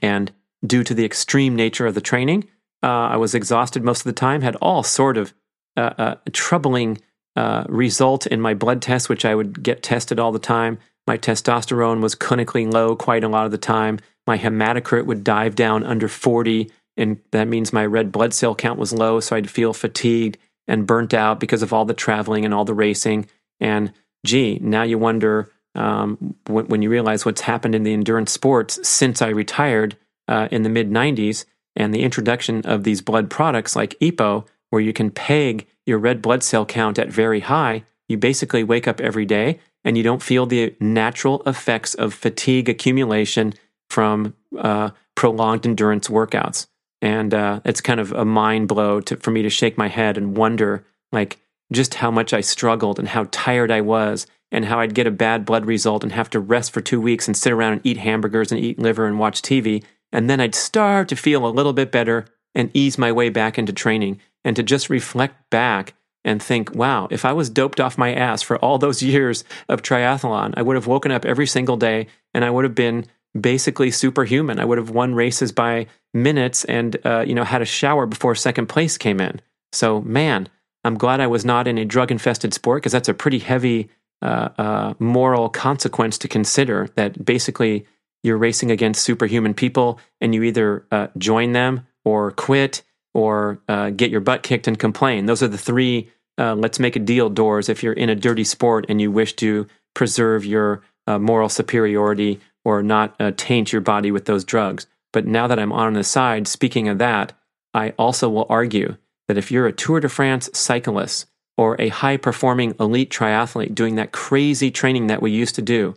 And 0.00 0.30
due 0.66 0.84
to 0.84 0.94
the 0.94 1.04
extreme 1.04 1.54
nature 1.54 1.86
of 1.86 1.94
the 1.94 2.00
training. 2.00 2.44
Uh, 2.82 2.86
I 2.86 3.16
was 3.16 3.34
exhausted 3.34 3.82
most 3.82 4.00
of 4.00 4.04
the 4.04 4.12
time, 4.12 4.42
had 4.42 4.56
all 4.56 4.82
sort 4.82 5.16
of 5.16 5.34
uh, 5.76 5.94
uh, 5.98 6.14
troubling 6.32 6.98
uh, 7.36 7.64
result 7.68 8.26
in 8.26 8.40
my 8.40 8.54
blood 8.54 8.82
tests, 8.82 9.08
which 9.08 9.24
I 9.24 9.34
would 9.34 9.62
get 9.62 9.82
tested 9.82 10.18
all 10.18 10.32
the 10.32 10.38
time. 10.38 10.78
My 11.06 11.16
testosterone 11.16 12.00
was 12.00 12.14
clinically 12.14 12.70
low 12.70 12.96
quite 12.96 13.24
a 13.24 13.28
lot 13.28 13.46
of 13.46 13.50
the 13.50 13.58
time. 13.58 13.98
My 14.26 14.36
hematocrit 14.36 15.06
would 15.06 15.24
dive 15.24 15.54
down 15.54 15.84
under 15.84 16.08
40, 16.08 16.70
and 16.96 17.18
that 17.30 17.48
means 17.48 17.72
my 17.72 17.86
red 17.86 18.12
blood 18.12 18.34
cell 18.34 18.54
count 18.54 18.78
was 18.78 18.92
low, 18.92 19.20
so 19.20 19.36
I'd 19.36 19.50
feel 19.50 19.72
fatigued 19.72 20.36
and 20.66 20.86
burnt 20.86 21.14
out 21.14 21.40
because 21.40 21.62
of 21.62 21.72
all 21.72 21.84
the 21.84 21.94
traveling 21.94 22.44
and 22.44 22.52
all 22.52 22.64
the 22.64 22.74
racing. 22.74 23.26
And 23.60 23.92
gee, 24.26 24.58
now 24.60 24.82
you 24.82 24.98
wonder 24.98 25.50
um, 25.74 26.34
when, 26.46 26.66
when 26.66 26.82
you 26.82 26.90
realize 26.90 27.24
what's 27.24 27.40
happened 27.40 27.74
in 27.74 27.84
the 27.84 27.92
endurance 27.92 28.32
sports 28.32 28.86
since 28.86 29.22
I 29.22 29.28
retired 29.28 29.96
uh, 30.28 30.48
in 30.50 30.62
the 30.62 30.68
mid 30.68 30.90
90s 30.90 31.44
and 31.74 31.94
the 31.94 32.02
introduction 32.02 32.62
of 32.64 32.84
these 32.84 33.00
blood 33.00 33.30
products 33.30 33.74
like 33.74 33.98
EPO, 34.00 34.46
where 34.70 34.82
you 34.82 34.92
can 34.92 35.10
peg 35.10 35.66
your 35.86 35.98
red 35.98 36.20
blood 36.20 36.42
cell 36.42 36.66
count 36.66 36.98
at 36.98 37.08
very 37.08 37.40
high, 37.40 37.84
you 38.08 38.16
basically 38.16 38.62
wake 38.62 38.86
up 38.86 39.00
every 39.00 39.24
day 39.24 39.58
and 39.84 39.96
you 39.96 40.02
don't 40.02 40.22
feel 40.22 40.44
the 40.44 40.74
natural 40.80 41.42
effects 41.46 41.94
of 41.94 42.12
fatigue 42.12 42.68
accumulation 42.68 43.54
from 43.88 44.34
uh, 44.58 44.90
prolonged 45.14 45.66
endurance 45.66 46.08
workouts. 46.08 46.66
And 47.00 47.32
uh, 47.32 47.60
it's 47.64 47.80
kind 47.80 48.00
of 48.00 48.12
a 48.12 48.24
mind 48.24 48.68
blow 48.68 49.00
to, 49.02 49.16
for 49.16 49.30
me 49.30 49.42
to 49.42 49.50
shake 49.50 49.78
my 49.78 49.88
head 49.88 50.18
and 50.18 50.36
wonder, 50.36 50.84
like, 51.12 51.38
just 51.72 51.94
how 51.94 52.10
much 52.10 52.32
I 52.32 52.40
struggled 52.40 52.98
and 52.98 53.08
how 53.08 53.28
tired 53.30 53.70
I 53.70 53.82
was, 53.82 54.26
and 54.50 54.64
how 54.64 54.80
I'd 54.80 54.94
get 54.94 55.06
a 55.06 55.12
bad 55.12 55.44
blood 55.44 55.66
result 55.66 56.02
and 56.02 56.12
have 56.12 56.30
to 56.30 56.40
rest 56.40 56.72
for 56.72 56.80
two 56.80 57.00
weeks 57.00 57.28
and 57.28 57.36
sit 57.36 57.52
around 57.52 57.74
and 57.74 57.80
eat 57.84 57.98
hamburgers 57.98 58.50
and 58.50 58.60
eat 58.60 58.78
liver 58.78 59.06
and 59.06 59.18
watch 59.18 59.42
TV 59.42 59.84
and 60.12 60.28
then 60.28 60.40
I'd 60.40 60.54
start 60.54 61.08
to 61.08 61.16
feel 61.16 61.46
a 61.46 61.48
little 61.48 61.72
bit 61.72 61.92
better 61.92 62.26
and 62.54 62.70
ease 62.74 62.98
my 62.98 63.12
way 63.12 63.28
back 63.28 63.58
into 63.58 63.72
training 63.72 64.20
and 64.44 64.56
to 64.56 64.62
just 64.62 64.90
reflect 64.90 65.50
back 65.50 65.94
and 66.24 66.42
think, 66.42 66.74
wow, 66.74 67.08
if 67.10 67.24
I 67.24 67.32
was 67.32 67.50
doped 67.50 67.80
off 67.80 67.98
my 67.98 68.12
ass 68.12 68.42
for 68.42 68.58
all 68.58 68.78
those 68.78 69.02
years 69.12 69.44
of 69.68 69.82
triathlon, 69.82 70.54
I 70.56 70.62
would 70.62 70.76
have 70.76 70.86
woken 70.86 71.12
up 71.12 71.24
every 71.24 71.46
single 71.46 71.76
day 71.76 72.06
and 72.34 72.44
I 72.44 72.50
would 72.50 72.64
have 72.64 72.74
been 72.74 73.06
basically 73.38 73.90
superhuman. 73.90 74.58
I 74.58 74.64
would 74.64 74.78
have 74.78 74.90
won 74.90 75.14
races 75.14 75.52
by 75.52 75.86
minutes 76.14 76.64
and 76.64 76.96
uh, 77.04 77.24
you 77.26 77.34
know 77.34 77.44
had 77.44 77.62
a 77.62 77.66
shower 77.66 78.06
before 78.06 78.34
second 78.34 78.66
place 78.66 78.96
came 78.96 79.20
in. 79.20 79.40
So 79.72 80.00
man, 80.00 80.48
I'm 80.84 80.96
glad 80.96 81.20
I 81.20 81.26
was 81.26 81.44
not 81.44 81.68
in 81.68 81.78
a 81.78 81.84
drug 81.84 82.10
infested 82.10 82.54
sport 82.54 82.82
because 82.82 82.92
that's 82.92 83.08
a 83.08 83.14
pretty 83.14 83.38
heavy 83.38 83.90
uh, 84.22 84.48
uh, 84.58 84.94
moral 84.98 85.48
consequence 85.48 86.18
to 86.18 86.28
consider. 86.28 86.88
That 86.96 87.24
basically 87.24 87.86
you're 88.22 88.38
racing 88.38 88.70
against 88.70 89.04
superhuman 89.04 89.54
people 89.54 90.00
and 90.20 90.34
you 90.34 90.42
either 90.42 90.86
uh, 90.90 91.08
join 91.16 91.52
them 91.52 91.86
or 92.04 92.30
quit 92.32 92.82
or 93.14 93.60
uh, 93.68 93.90
get 93.90 94.10
your 94.10 94.20
butt 94.20 94.42
kicked 94.42 94.66
and 94.66 94.78
complain. 94.78 95.26
Those 95.26 95.42
are 95.42 95.48
the 95.48 95.58
three 95.58 96.10
uh, 96.38 96.54
let's 96.54 96.78
make 96.78 96.94
a 96.94 97.00
deal 97.00 97.28
doors 97.28 97.68
if 97.68 97.82
you're 97.82 97.92
in 97.92 98.08
a 98.08 98.14
dirty 98.14 98.44
sport 98.44 98.86
and 98.88 99.00
you 99.00 99.10
wish 99.10 99.34
to 99.34 99.66
preserve 99.94 100.44
your 100.44 100.82
uh, 101.06 101.18
moral 101.18 101.48
superiority 101.48 102.38
or 102.64 102.82
not 102.82 103.14
uh, 103.18 103.32
taint 103.36 103.72
your 103.72 103.80
body 103.80 104.10
with 104.12 104.26
those 104.26 104.44
drugs. 104.44 104.86
But 105.12 105.26
now 105.26 105.46
that 105.48 105.58
I'm 105.58 105.72
on 105.72 105.94
the 105.94 106.04
side, 106.04 106.46
speaking 106.46 106.88
of 106.88 106.98
that, 106.98 107.32
I 107.74 107.90
also 107.98 108.28
will 108.28 108.46
argue 108.48 108.96
that 109.26 109.38
if 109.38 109.50
you're 109.50 109.66
a 109.66 109.72
Tour 109.72 110.00
de 110.00 110.08
France 110.08 110.48
cyclist 110.52 111.26
or 111.56 111.80
a 111.80 111.88
high 111.88 112.16
performing 112.16 112.74
elite 112.78 113.10
triathlete 113.10 113.74
doing 113.74 113.96
that 113.96 114.12
crazy 114.12 114.70
training 114.70 115.08
that 115.08 115.22
we 115.22 115.30
used 115.30 115.54
to 115.56 115.62
do, 115.62 115.94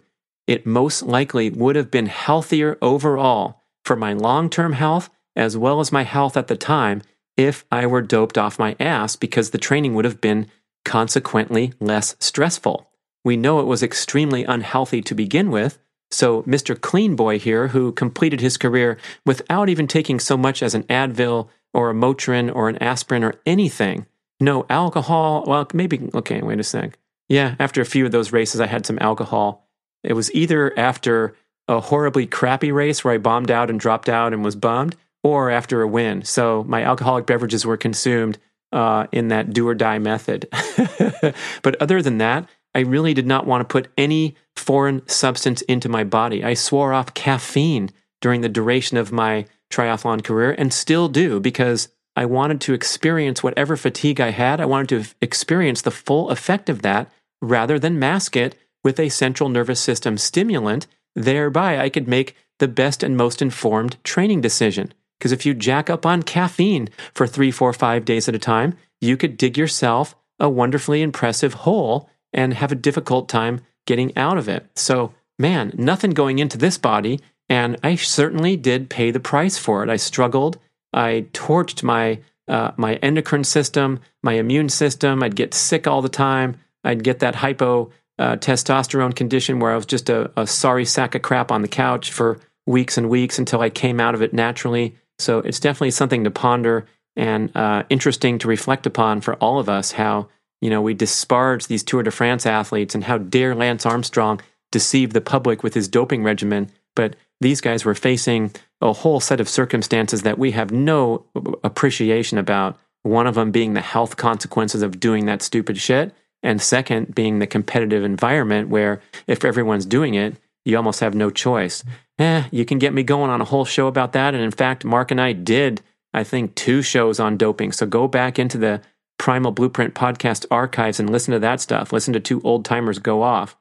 it 0.48 0.66
most 0.66 1.04
likely 1.04 1.50
would 1.50 1.76
have 1.76 1.92
been 1.92 2.08
healthier 2.08 2.78
overall 2.82 3.64
for 3.86 3.96
my 3.96 4.14
long 4.14 4.50
term 4.50 4.74
health 4.74 5.10
as 5.36 5.58
well 5.58 5.80
as 5.80 5.92
my 5.92 6.04
health 6.04 6.36
at 6.36 6.48
the 6.48 6.58
time 6.58 7.02
if 7.38 7.66
I 7.72 7.86
were 7.86 8.02
doped 8.02 8.38
off 8.38 8.60
my 8.60 8.76
ass 8.80 9.16
because 9.16 9.52
the 9.52 9.58
training 9.58 9.96
would 9.96 10.06
have 10.06 10.22
been 10.22 10.48
consequently 10.84 11.74
less 11.80 12.16
stressful. 12.20 12.89
We 13.24 13.38
know 13.38 13.60
it 13.60 13.68
was 13.68 13.84
extremely 13.84 14.44
unhealthy 14.44 15.02
to 15.04 15.16
begin 15.16 15.52
with. 15.52 15.80
So, 16.10 16.44
Mr. 16.44 16.80
Clean 16.80 17.16
Boy 17.16 17.39
here, 17.39 17.70
who 17.70 17.94
completed 17.94 18.42
his 18.42 18.58
career 18.58 18.98
without 19.26 19.70
even 19.70 19.88
taking 19.88 20.20
so 20.20 20.36
much 20.36 20.62
as 20.62 20.76
an 20.76 20.84
Advil 20.84 21.48
or 21.74 21.89
a 21.89 21.94
Motrin 21.94 22.54
or 22.54 22.68
an 22.68 22.78
aspirin 22.80 23.24
or 23.24 23.36
anything, 23.46 24.06
no 24.42 24.66
alcohol. 24.70 25.46
Well, 25.48 25.68
maybe, 25.74 26.10
okay, 26.14 26.42
wait 26.42 26.60
a 26.60 26.64
sec. 26.64 26.98
Yeah, 27.30 27.56
after 27.60 27.80
a 27.80 27.86
few 27.86 28.06
of 28.06 28.12
those 28.12 28.34
races, 28.34 28.60
I 28.60 28.68
had 28.68 28.86
some 28.86 28.98
alcohol. 29.00 29.70
It 30.04 30.14
was 30.14 30.34
either 30.34 30.78
after 30.78 31.36
a 31.68 31.80
horribly 31.80 32.26
crappy 32.26 32.72
race 32.72 33.04
where 33.04 33.14
I 33.14 33.18
bombed 33.18 33.52
out 33.52 33.70
and 33.70 33.80
dropped 33.80 34.10
out 34.10 34.34
and 34.34 34.43
was 34.43 34.56
bummed, 34.56 34.95
or 35.24 35.52
after 35.52 35.82
a 35.82 35.88
win. 35.88 36.24
So, 36.24 36.64
my 36.68 36.84
alcoholic 36.84 37.26
beverages 37.26 37.66
were 37.66 37.78
consumed 37.78 38.39
uh, 38.72 39.08
in 39.12 39.28
that 39.28 39.54
do 39.54 39.68
or 39.68 39.76
die 39.76 39.99
method. 39.99 40.47
but 41.62 41.82
other 41.82 42.02
than 42.02 42.18
that, 42.18 42.47
I 42.74 42.80
really 42.80 43.14
did 43.14 43.28
not 43.28 43.45
want 43.45 43.62
to 43.62 43.72
put 43.72 43.89
any 43.97 44.36
foreign 44.56 45.08
substance 45.08 45.62
into 45.64 45.89
my 45.89 46.04
body. 46.04 46.43
I 46.43 46.54
swore 46.54 46.93
off 46.93 47.14
caffeine 47.14 47.89
during 48.22 48.41
the 48.41 48.49
duration 48.49 48.97
of 48.97 49.12
my 49.12 49.45
triathlon 49.72 50.24
career 50.24 50.56
and 50.58 50.74
still 50.74 51.10
do 51.10 51.39
because 51.39 51.89
I 52.16 52.26
wanted 52.26 52.62
to 52.62 52.74
experience 52.74 53.43
whatever 53.43 53.78
fatigue 53.78 54.20
I 54.22 54.32
had. 54.32 54.60
I 54.60 54.66
wanted 54.66 54.89
to 54.89 55.16
experience 55.22 55.82
the 55.82 55.91
full 55.91 56.30
effect 56.30 56.70
of 56.70 56.82
that 56.82 57.12
rather 57.41 57.80
than 57.80 57.99
mask 57.99 58.36
it 58.36 58.56
with 58.84 59.00
a 59.00 59.10
central 59.10 59.50
nervous 59.50 59.80
system 59.80 60.18
stimulant. 60.18 60.88
Thereby, 61.16 61.80
I 61.80 61.90
could 61.90 62.08
make 62.08 62.36
the 62.60 62.68
best 62.68 63.04
and 63.04 63.18
most 63.18 63.42
informed 63.42 64.02
training 64.04 64.42
decision. 64.42 64.94
Because 65.20 65.32
if 65.32 65.46
you 65.46 65.54
jack 65.54 65.90
up 65.90 66.06
on 66.06 66.24
caffeine 66.24 66.90
for 67.14 67.28
three, 67.28 67.52
four, 67.52 67.74
five 67.74 68.06
days 68.06 68.28
at 68.28 68.36
a 68.36 68.40
time, 68.40 68.76
you 69.00 69.18
could 69.18 69.38
dig 69.38 69.58
yourself 69.58 70.16
a 70.40 70.50
wonderfully 70.50 71.02
impressive 71.02 71.54
hole 71.54 72.10
and 72.34 72.54
have 72.54 72.72
a 72.72 72.76
difficult 72.76 73.30
time 73.30 73.62
getting 73.86 74.16
out 74.18 74.38
of 74.38 74.50
it. 74.50 74.68
So, 74.76 75.14
man, 75.38 75.74
nothing 75.76 76.12
going 76.12 76.40
into 76.40 76.58
this 76.58 76.78
body. 76.78 77.20
And 77.50 77.78
I 77.84 77.96
certainly 77.96 78.56
did 78.56 78.90
pay 78.90 79.12
the 79.12 79.20
price 79.20 79.58
for 79.58 79.84
it. 79.84 79.90
I 79.90 79.98
struggled. 79.98 80.58
I 80.94 81.26
torched 81.34 81.84
my 81.84 82.20
uh, 82.48 82.72
my 82.76 82.96
endocrine 82.96 83.44
system, 83.44 84.00
my 84.24 84.34
immune 84.34 84.70
system. 84.70 85.24
I'd 85.24 85.36
get 85.36 85.54
sick 85.54 85.88
all 85.88 86.02
the 86.02 86.10
time. 86.10 86.58
I'd 86.84 87.04
get 87.04 87.20
that 87.20 87.36
hypo 87.36 87.92
uh, 88.22 88.38
testosterone 88.38 89.16
condition 89.16 89.60
where 89.60 89.72
I 89.72 89.76
was 89.76 89.86
just 89.86 90.10
a, 90.10 90.32
a 90.40 90.48
sorry 90.48 90.86
sack 90.86 91.16
of 91.16 91.22
crap 91.22 91.52
on 91.52 91.62
the 91.62 91.68
couch 91.68 92.12
for 92.12 92.40
weeks 92.66 92.98
and 92.98 93.10
weeks 93.10 93.40
until 93.40 93.62
I 93.62 93.70
came 93.70 94.00
out 94.00 94.16
of 94.16 94.22
it 94.22 94.34
naturally. 94.34 94.96
So 95.20 95.40
it's 95.40 95.60
definitely 95.60 95.92
something 95.92 96.24
to 96.24 96.32
ponder 96.32 96.86
and 97.16 97.56
uh, 97.56 97.84
interesting 97.90 98.38
to 98.40 98.48
reflect 98.48 98.86
upon 98.86 99.22
for 99.22 99.36
all 99.36 99.60
of 99.60 99.68
us 99.68 99.92
how 99.92 100.30
you 100.62 100.70
know, 100.70 100.82
we 100.82 100.94
disparage 100.94 101.68
these 101.68 101.84
Tour 101.84 102.04
de 102.04 102.12
France 102.12 102.46
athletes 102.46 102.96
and 102.96 103.04
how 103.04 103.18
dare 103.18 103.56
Lance 103.56 103.86
Armstrong 103.86 104.42
deceive 104.72 105.12
the 105.12 105.22
public 105.22 105.64
with 105.64 105.74
his 105.74 105.88
doping 105.88 106.24
regimen. 106.24 106.72
But 106.96 107.16
these 107.42 107.62
guys 107.62 107.84
were 107.84 107.96
facing 107.96 108.52
a 108.80 108.94
whole 108.94 109.20
set 109.20 109.42
of 109.42 109.50
circumstances 109.50 110.22
that 110.22 110.38
we 110.38 110.52
have 110.52 110.72
no 110.72 111.26
appreciation 111.64 112.38
about. 112.38 112.78
One 113.02 113.26
of 113.26 113.36
them 113.36 113.52
being 113.52 113.74
the 113.74 113.82
health 113.82 114.18
consequences 114.18 114.84
of 114.84 115.00
doing 115.00 115.26
that 115.26 115.42
stupid 115.42 115.78
shit. 115.78 116.14
And 116.44 116.62
second, 116.62 117.14
being 117.14 117.39
the 117.39 117.48
competitive 117.48 118.04
environment 118.04 118.70
where 118.70 119.02
if 119.28 119.46
everyone's 119.46 119.86
doing 119.86 120.16
it, 120.16 120.36
you 120.66 120.78
almost 120.78 121.00
have 121.00 121.16
no 121.16 121.30
choice. 121.30 121.84
Eh, 122.20 122.44
you 122.52 122.66
can 122.66 122.80
get 122.80 122.94
me 122.94 123.04
going 123.04 123.30
on 123.30 123.42
a 123.42 123.46
whole 123.46 123.66
show 123.66 123.88
about 123.88 124.14
that. 124.14 124.34
And 124.34 124.44
in 124.44 124.52
fact, 124.52 124.86
Mark 124.86 125.12
and 125.12 125.20
I 125.20 125.34
did, 125.34 125.82
I 126.14 126.24
think, 126.24 126.56
two 126.56 126.82
shows 126.82 127.20
on 127.20 127.38
doping. 127.38 127.72
So 127.72 127.86
go 127.86 128.08
back 128.08 128.38
into 128.38 128.58
the 128.58 128.82
Primal 129.18 129.52
Blueprint 129.52 129.94
podcast 129.94 130.46
archives 130.50 131.00
and 131.00 131.10
listen 131.10 131.32
to 131.32 131.39
that 131.39 131.62
stuff. 131.62 131.94
Listen 131.94 132.14
to 132.14 132.20
two 132.20 132.42
old 132.44 132.66
timers 132.66 133.00
go 133.00 133.22
off. 133.22 133.56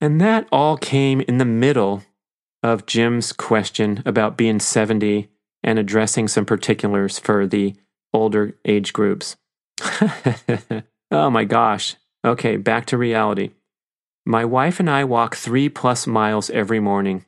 And 0.00 0.20
that 0.20 0.46
all 0.52 0.76
came 0.76 1.20
in 1.22 1.38
the 1.38 1.44
middle 1.44 2.04
of 2.62 2.86
Jim's 2.86 3.32
question 3.32 4.02
about 4.06 4.36
being 4.36 4.60
70 4.60 5.28
and 5.64 5.78
addressing 5.78 6.28
some 6.28 6.44
particulars 6.44 7.18
for 7.18 7.46
the 7.46 7.74
older 8.12 8.56
age 8.64 8.92
groups. 8.92 9.36
oh 11.10 11.30
my 11.30 11.44
gosh. 11.44 11.96
Okay, 12.24 12.56
back 12.56 12.86
to 12.86 12.98
reality. 12.98 13.52
My 14.26 14.44
wife 14.44 14.80
and 14.80 14.90
I 14.90 15.04
walk 15.04 15.36
three 15.36 15.68
plus 15.68 16.06
miles 16.06 16.50
every 16.50 16.80
morning. 16.80 17.24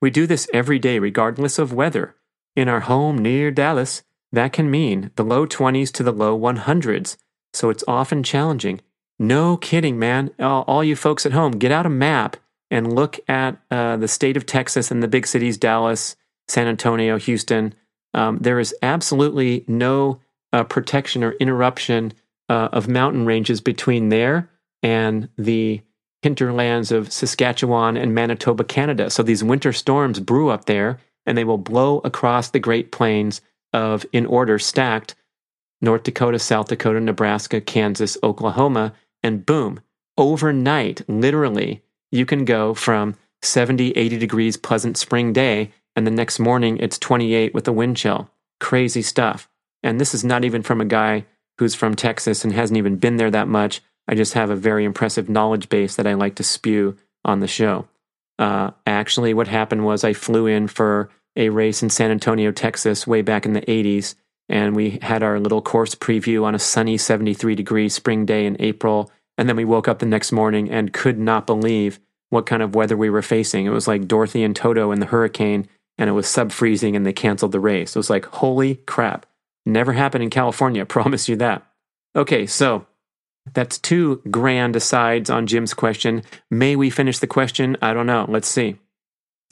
We 0.00 0.10
do 0.10 0.26
this 0.26 0.48
every 0.52 0.78
day, 0.78 0.98
regardless 0.98 1.58
of 1.58 1.72
weather. 1.72 2.14
In 2.54 2.68
our 2.68 2.80
home 2.80 3.18
near 3.18 3.50
Dallas, 3.50 4.02
that 4.32 4.52
can 4.52 4.70
mean 4.70 5.10
the 5.16 5.24
low 5.24 5.46
20s 5.46 5.92
to 5.92 6.02
the 6.02 6.12
low 6.12 6.38
100s, 6.38 7.16
so 7.54 7.70
it's 7.70 7.84
often 7.86 8.22
challenging. 8.22 8.80
No 9.18 9.56
kidding, 9.56 9.98
man. 9.98 10.30
All 10.38 10.84
you 10.84 10.96
folks 10.96 11.24
at 11.24 11.32
home, 11.32 11.52
get 11.52 11.72
out 11.72 11.86
a 11.86 11.90
map 11.90 12.36
and 12.70 12.94
look 12.94 13.18
at 13.28 13.56
uh, 13.70 13.96
the 13.96 14.08
state 14.08 14.36
of 14.36 14.44
Texas 14.44 14.90
and 14.90 15.02
the 15.02 15.08
big 15.08 15.26
cities 15.26 15.56
Dallas, 15.56 16.16
San 16.48 16.66
Antonio, 16.66 17.16
Houston. 17.18 17.74
Um, 18.12 18.38
there 18.38 18.58
is 18.58 18.74
absolutely 18.82 19.64
no 19.66 20.20
uh, 20.52 20.64
protection 20.64 21.24
or 21.24 21.32
interruption 21.32 22.12
uh, 22.48 22.68
of 22.72 22.88
mountain 22.88 23.26
ranges 23.26 23.60
between 23.60 24.08
there 24.08 24.50
and 24.82 25.28
the 25.36 25.80
hinterlands 26.22 26.90
of 26.92 27.12
Saskatchewan 27.12 27.96
and 27.96 28.14
Manitoba, 28.14 28.64
Canada. 28.64 29.10
So 29.10 29.22
these 29.22 29.44
winter 29.44 29.72
storms 29.72 30.20
brew 30.20 30.48
up 30.48 30.64
there 30.64 30.98
and 31.24 31.36
they 31.36 31.44
will 31.44 31.58
blow 31.58 31.98
across 32.04 32.50
the 32.50 32.58
Great 32.58 32.92
Plains 32.92 33.40
of, 33.72 34.06
in 34.12 34.26
order 34.26 34.58
stacked, 34.58 35.14
North 35.80 36.04
Dakota, 36.04 36.38
South 36.38 36.68
Dakota, 36.68 37.00
Nebraska, 37.00 37.60
Kansas, 37.60 38.16
Oklahoma, 38.22 38.94
and 39.22 39.44
boom, 39.44 39.80
overnight, 40.16 41.02
literally, 41.08 41.82
you 42.10 42.24
can 42.24 42.44
go 42.44 42.74
from 42.74 43.16
70, 43.42 43.90
80 43.90 44.18
degrees 44.18 44.56
pleasant 44.56 44.96
spring 44.96 45.32
day, 45.32 45.72
and 45.94 46.06
the 46.06 46.10
next 46.10 46.38
morning 46.38 46.78
it's 46.78 46.98
28 46.98 47.52
with 47.54 47.68
a 47.68 47.72
wind 47.72 47.96
chill. 47.96 48.30
Crazy 48.60 49.02
stuff. 49.02 49.48
And 49.82 50.00
this 50.00 50.14
is 50.14 50.24
not 50.24 50.44
even 50.44 50.62
from 50.62 50.80
a 50.80 50.86
guy 50.86 51.26
who's 51.58 51.74
from 51.74 51.94
Texas 51.94 52.44
and 52.44 52.52
hasn't 52.52 52.78
even 52.78 52.96
been 52.96 53.16
there 53.16 53.30
that 53.30 53.48
much. 53.48 53.82
I 54.08 54.14
just 54.14 54.34
have 54.34 54.50
a 54.50 54.56
very 54.56 54.84
impressive 54.84 55.28
knowledge 55.28 55.68
base 55.68 55.96
that 55.96 56.06
I 56.06 56.14
like 56.14 56.36
to 56.36 56.42
spew 56.42 56.96
on 57.24 57.40
the 57.40 57.48
show. 57.48 57.88
Uh, 58.38 58.70
actually, 58.86 59.34
what 59.34 59.48
happened 59.48 59.84
was 59.84 60.04
I 60.04 60.12
flew 60.12 60.46
in 60.46 60.68
for 60.68 61.10
a 61.34 61.48
race 61.48 61.82
in 61.82 61.90
San 61.90 62.10
Antonio, 62.10 62.52
Texas, 62.52 63.06
way 63.06 63.22
back 63.22 63.46
in 63.46 63.52
the 63.52 63.62
80s. 63.62 64.14
And 64.48 64.76
we 64.76 64.98
had 65.02 65.22
our 65.22 65.40
little 65.40 65.62
course 65.62 65.94
preview 65.94 66.44
on 66.44 66.54
a 66.54 66.58
sunny 66.58 66.96
73 66.96 67.54
degree 67.54 67.88
spring 67.88 68.24
day 68.24 68.46
in 68.46 68.56
April. 68.60 69.10
And 69.36 69.48
then 69.48 69.56
we 69.56 69.64
woke 69.64 69.88
up 69.88 69.98
the 69.98 70.06
next 70.06 70.32
morning 70.32 70.70
and 70.70 70.92
could 70.92 71.18
not 71.18 71.46
believe 71.46 71.98
what 72.30 72.46
kind 72.46 72.62
of 72.62 72.74
weather 72.74 72.96
we 72.96 73.10
were 73.10 73.22
facing. 73.22 73.66
It 73.66 73.70
was 73.70 73.88
like 73.88 74.08
Dorothy 74.08 74.42
and 74.42 74.54
Toto 74.54 74.92
in 74.92 75.00
the 75.00 75.06
hurricane, 75.06 75.68
and 75.98 76.10
it 76.10 76.12
was 76.12 76.26
sub 76.26 76.52
freezing, 76.52 76.96
and 76.96 77.06
they 77.06 77.12
canceled 77.12 77.52
the 77.52 77.60
race. 77.60 77.94
It 77.94 77.98
was 77.98 78.10
like, 78.10 78.26
holy 78.26 78.76
crap. 78.86 79.26
Never 79.66 79.92
happened 79.92 80.22
in 80.22 80.30
California, 80.30 80.86
promise 80.86 81.28
you 81.28 81.36
that. 81.36 81.66
Okay, 82.14 82.46
so 82.46 82.86
that's 83.52 83.78
two 83.78 84.22
grand 84.30 84.76
asides 84.76 85.28
on 85.28 85.46
Jim's 85.46 85.74
question. 85.74 86.22
May 86.50 86.76
we 86.76 86.88
finish 86.88 87.18
the 87.18 87.26
question? 87.26 87.76
I 87.82 87.92
don't 87.92 88.06
know. 88.06 88.24
Let's 88.28 88.48
see. 88.48 88.76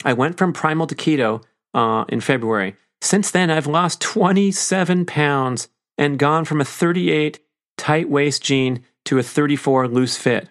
I 0.03 0.13
went 0.13 0.37
from 0.37 0.53
primal 0.53 0.87
to 0.87 0.95
keto 0.95 1.43
uh, 1.73 2.05
in 2.09 2.21
February. 2.21 2.75
Since 3.01 3.31
then, 3.31 3.51
I've 3.51 3.67
lost 3.67 4.01
27 4.01 5.05
pounds 5.05 5.67
and 5.97 6.19
gone 6.19 6.45
from 6.45 6.59
a 6.59 6.65
38 6.65 7.39
tight 7.77 8.09
waist 8.09 8.41
jean 8.41 8.83
to 9.05 9.19
a 9.19 9.23
34 9.23 9.87
loose 9.87 10.17
fit. 10.17 10.49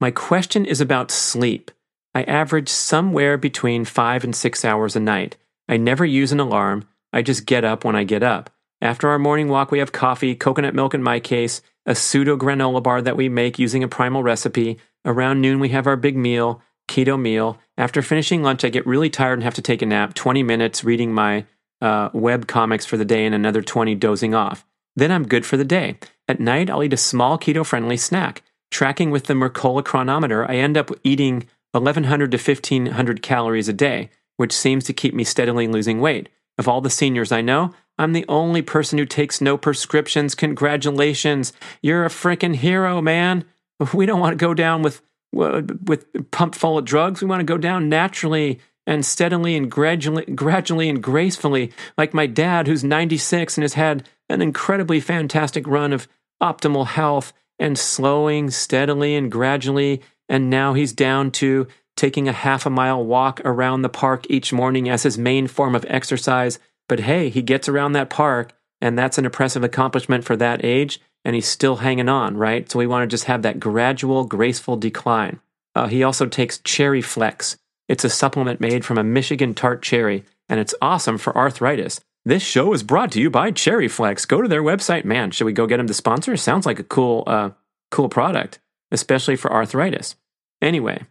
My 0.00 0.10
question 0.10 0.64
is 0.64 0.80
about 0.80 1.10
sleep. 1.10 1.70
I 2.14 2.22
average 2.24 2.68
somewhere 2.68 3.36
between 3.36 3.84
five 3.84 4.24
and 4.24 4.34
six 4.34 4.64
hours 4.64 4.96
a 4.96 5.00
night. 5.00 5.36
I 5.68 5.76
never 5.76 6.04
use 6.04 6.32
an 6.32 6.40
alarm. 6.40 6.88
I 7.12 7.22
just 7.22 7.46
get 7.46 7.64
up 7.64 7.84
when 7.84 7.94
I 7.94 8.04
get 8.04 8.22
up. 8.22 8.50
After 8.82 9.08
our 9.08 9.18
morning 9.18 9.48
walk, 9.48 9.70
we 9.70 9.78
have 9.78 9.92
coffee, 9.92 10.34
coconut 10.34 10.74
milk 10.74 10.94
in 10.94 11.02
my 11.02 11.20
case, 11.20 11.60
a 11.84 11.94
pseudo 11.94 12.36
granola 12.36 12.82
bar 12.82 13.02
that 13.02 13.16
we 13.16 13.28
make 13.28 13.58
using 13.58 13.82
a 13.82 13.88
primal 13.88 14.22
recipe. 14.22 14.78
Around 15.04 15.40
noon, 15.40 15.60
we 15.60 15.68
have 15.70 15.86
our 15.86 15.96
big 15.96 16.16
meal, 16.16 16.62
keto 16.88 17.20
meal. 17.20 17.58
After 17.76 18.00
finishing 18.00 18.42
lunch, 18.42 18.64
I 18.64 18.70
get 18.70 18.86
really 18.86 19.10
tired 19.10 19.34
and 19.34 19.42
have 19.42 19.54
to 19.54 19.62
take 19.62 19.82
a 19.82 19.86
nap, 19.86 20.14
20 20.14 20.42
minutes 20.42 20.82
reading 20.82 21.12
my 21.12 21.44
uh, 21.82 22.08
web 22.12 22.46
comics 22.46 22.86
for 22.86 22.96
the 22.96 23.04
day 23.04 23.26
and 23.26 23.34
another 23.34 23.62
20 23.62 23.94
dozing 23.96 24.34
off. 24.34 24.64
Then 24.96 25.12
I'm 25.12 25.28
good 25.28 25.44
for 25.44 25.56
the 25.56 25.64
day. 25.64 25.98
At 26.26 26.40
night, 26.40 26.70
I'll 26.70 26.82
eat 26.82 26.92
a 26.92 26.98
small 26.98 27.38
keto 27.38 27.64
friendly 27.64 27.96
snack. 27.96 28.42
Tracking 28.70 29.10
with 29.10 29.24
the 29.24 29.34
Mercola 29.34 29.84
Cronometer, 29.84 30.48
I 30.48 30.56
end 30.56 30.76
up 30.76 30.90
eating 31.02 31.48
1,100 31.72 32.30
to 32.30 32.36
1,500 32.36 33.22
calories 33.22 33.68
a 33.68 33.72
day, 33.72 34.10
which 34.36 34.52
seems 34.52 34.84
to 34.84 34.92
keep 34.92 35.12
me 35.12 35.24
steadily 35.24 35.66
losing 35.68 36.00
weight. 36.00 36.28
Of 36.58 36.68
all 36.68 36.80
the 36.80 36.90
seniors 36.90 37.32
I 37.32 37.40
know, 37.40 37.74
I'm 38.00 38.14
the 38.14 38.24
only 38.28 38.62
person 38.62 38.98
who 38.98 39.04
takes 39.04 39.42
no 39.42 39.58
prescriptions. 39.58 40.34
Congratulations. 40.34 41.52
You're 41.82 42.06
a 42.06 42.08
freaking 42.08 42.56
hero, 42.56 43.02
man. 43.02 43.44
We 43.92 44.06
don't 44.06 44.20
want 44.20 44.32
to 44.32 44.42
go 44.44 44.54
down 44.54 44.82
with 44.82 45.02
with 45.32 46.30
pumped 46.30 46.56
full 46.56 46.78
of 46.78 46.84
drugs. 46.84 47.20
We 47.20 47.28
want 47.28 47.40
to 47.40 47.44
go 47.44 47.58
down 47.58 47.88
naturally 47.88 48.58
and 48.86 49.04
steadily 49.04 49.54
and 49.54 49.70
gradually 49.70 50.24
gradually 50.24 50.88
and 50.88 51.02
gracefully 51.02 51.72
like 51.96 52.14
my 52.14 52.26
dad 52.26 52.66
who's 52.66 52.82
96 52.82 53.56
and 53.56 53.62
has 53.62 53.74
had 53.74 54.08
an 54.28 54.42
incredibly 54.42 54.98
fantastic 54.98 55.66
run 55.66 55.92
of 55.92 56.08
optimal 56.42 56.86
health 56.86 57.32
and 57.58 57.78
slowing 57.78 58.50
steadily 58.50 59.14
and 59.14 59.30
gradually 59.30 60.02
and 60.28 60.50
now 60.50 60.72
he's 60.72 60.92
down 60.92 61.30
to 61.30 61.68
taking 61.96 62.28
a 62.28 62.32
half 62.32 62.64
a 62.64 62.70
mile 62.70 63.04
walk 63.04 63.42
around 63.44 63.82
the 63.82 63.88
park 63.90 64.24
each 64.30 64.54
morning 64.54 64.88
as 64.88 65.02
his 65.02 65.18
main 65.18 65.46
form 65.46 65.74
of 65.74 65.84
exercise. 65.86 66.58
But 66.90 66.98
hey, 66.98 67.28
he 67.28 67.40
gets 67.40 67.68
around 67.68 67.92
that 67.92 68.10
park, 68.10 68.52
and 68.80 68.98
that's 68.98 69.16
an 69.16 69.24
impressive 69.24 69.62
accomplishment 69.62 70.24
for 70.24 70.34
that 70.34 70.64
age, 70.64 71.00
and 71.24 71.36
he's 71.36 71.46
still 71.46 71.76
hanging 71.76 72.08
on, 72.08 72.36
right? 72.36 72.68
So 72.68 72.80
we 72.80 72.88
want 72.88 73.08
to 73.08 73.14
just 73.14 73.26
have 73.26 73.42
that 73.42 73.60
gradual, 73.60 74.24
graceful 74.24 74.76
decline. 74.76 75.38
Uh, 75.76 75.86
he 75.86 76.02
also 76.02 76.26
takes 76.26 76.58
Cherry 76.58 77.00
Flex. 77.00 77.56
It's 77.86 78.04
a 78.04 78.10
supplement 78.10 78.60
made 78.60 78.84
from 78.84 78.98
a 78.98 79.04
Michigan 79.04 79.54
tart 79.54 79.82
cherry, 79.82 80.24
and 80.48 80.58
it's 80.58 80.74
awesome 80.82 81.16
for 81.16 81.36
arthritis. 81.38 82.00
This 82.24 82.42
show 82.42 82.72
is 82.72 82.82
brought 82.82 83.12
to 83.12 83.20
you 83.20 83.30
by 83.30 83.52
Cherry 83.52 83.86
Flex. 83.86 84.24
Go 84.24 84.42
to 84.42 84.48
their 84.48 84.60
website. 84.60 85.04
Man, 85.04 85.30
should 85.30 85.44
we 85.44 85.52
go 85.52 85.68
get 85.68 85.76
them 85.76 85.86
to 85.86 85.94
sponsor? 85.94 86.36
Sounds 86.36 86.66
like 86.66 86.80
a 86.80 86.82
cool, 86.82 87.22
uh, 87.28 87.50
cool 87.92 88.08
product, 88.08 88.58
especially 88.90 89.36
for 89.36 89.52
arthritis. 89.52 90.16
Anyway, 90.60 91.04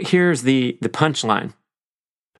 here's 0.00 0.42
the, 0.42 0.76
the 0.80 0.88
punchline. 0.88 1.52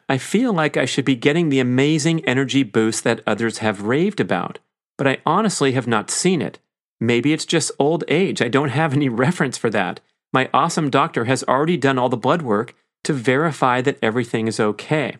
I 0.08 0.18
feel 0.18 0.52
like 0.52 0.76
I 0.76 0.84
should 0.84 1.04
be 1.04 1.16
getting 1.16 1.48
the 1.48 1.60
amazing 1.60 2.24
energy 2.24 2.62
boost 2.62 3.04
that 3.04 3.22
others 3.26 3.58
have 3.58 3.82
raved 3.82 4.20
about, 4.20 4.58
but 4.98 5.06
I 5.06 5.18
honestly 5.24 5.72
have 5.72 5.86
not 5.86 6.10
seen 6.10 6.42
it. 6.42 6.58
Maybe 7.00 7.32
it's 7.32 7.46
just 7.46 7.72
old 7.78 8.04
age. 8.08 8.42
I 8.42 8.48
don't 8.48 8.68
have 8.68 8.92
any 8.92 9.08
reference 9.24 9.58
for 9.58 9.70
that. 9.70 10.00
My 10.32 10.50
awesome 10.52 10.90
doctor 10.90 11.24
has 11.26 11.44
already 11.44 11.76
done 11.76 11.98
all 11.98 12.08
the 12.08 12.16
blood 12.16 12.42
work 12.42 12.74
to 13.04 13.12
verify 13.12 13.80
that 13.82 13.98
everything 14.02 14.48
is 14.48 14.58
okay. 14.58 15.16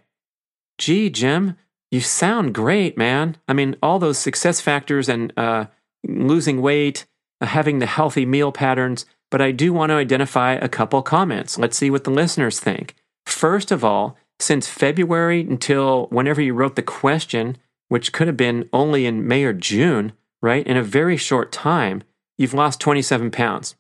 Gee, 0.78 1.09
Jim, 1.11 1.57
you 1.91 2.01
sound 2.01 2.55
great, 2.55 2.99
man. 2.99 3.37
I 3.47 3.53
mean, 3.53 3.76
all 3.82 3.99
those 3.99 4.18
success 4.18 4.61
factors 4.61 5.09
and 5.09 5.32
uh, 5.37 5.66
losing 6.07 6.61
weight, 6.61 7.07
uh, 7.41 7.47
having 7.47 7.78
the 7.78 7.87
healthy 7.87 8.26
meal 8.26 8.51
patterns, 8.51 9.07
but 9.30 9.41
I 9.41 9.53
do 9.53 9.72
want 9.72 9.91
to 9.91 9.97
identify 9.97 10.55
a 10.55 10.68
couple 10.68 11.03
comments. 11.03 11.59
Let's 11.59 11.76
see 11.76 11.91
what 11.91 12.05
the 12.05 12.11
listeners 12.11 12.59
think. 12.59 12.95
First 13.26 13.70
of 13.70 13.85
all, 13.85 14.16
since 14.39 14.68
February 14.68 15.41
until 15.41 16.07
whenever 16.07 16.41
you 16.43 16.55
wrote 16.55 16.76
the 16.76 16.82
question, 16.82 17.57
which 17.89 18.12
could 18.12 18.26
have 18.26 18.37
been 18.37 18.68
only 18.72 19.07
in 19.07 19.26
May 19.26 19.45
or 19.45 19.53
June, 19.53 20.12
right? 20.43 20.66
In 20.66 20.76
a 20.76 20.82
very 20.82 21.16
short 21.16 21.53
time, 21.53 22.03
you've 22.37 22.55
lost 22.55 22.80
27 22.80 23.30
pounds. 23.30 23.76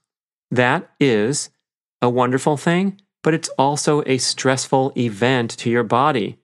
That 0.50 0.90
is 1.00 1.50
a 2.00 2.08
wonderful 2.08 2.56
thing, 2.56 3.00
but 3.22 3.34
it's 3.34 3.48
also 3.58 4.02
a 4.06 4.18
stressful 4.18 4.92
event 4.96 5.50
to 5.58 5.70
your 5.70 5.82
body. 5.82 6.38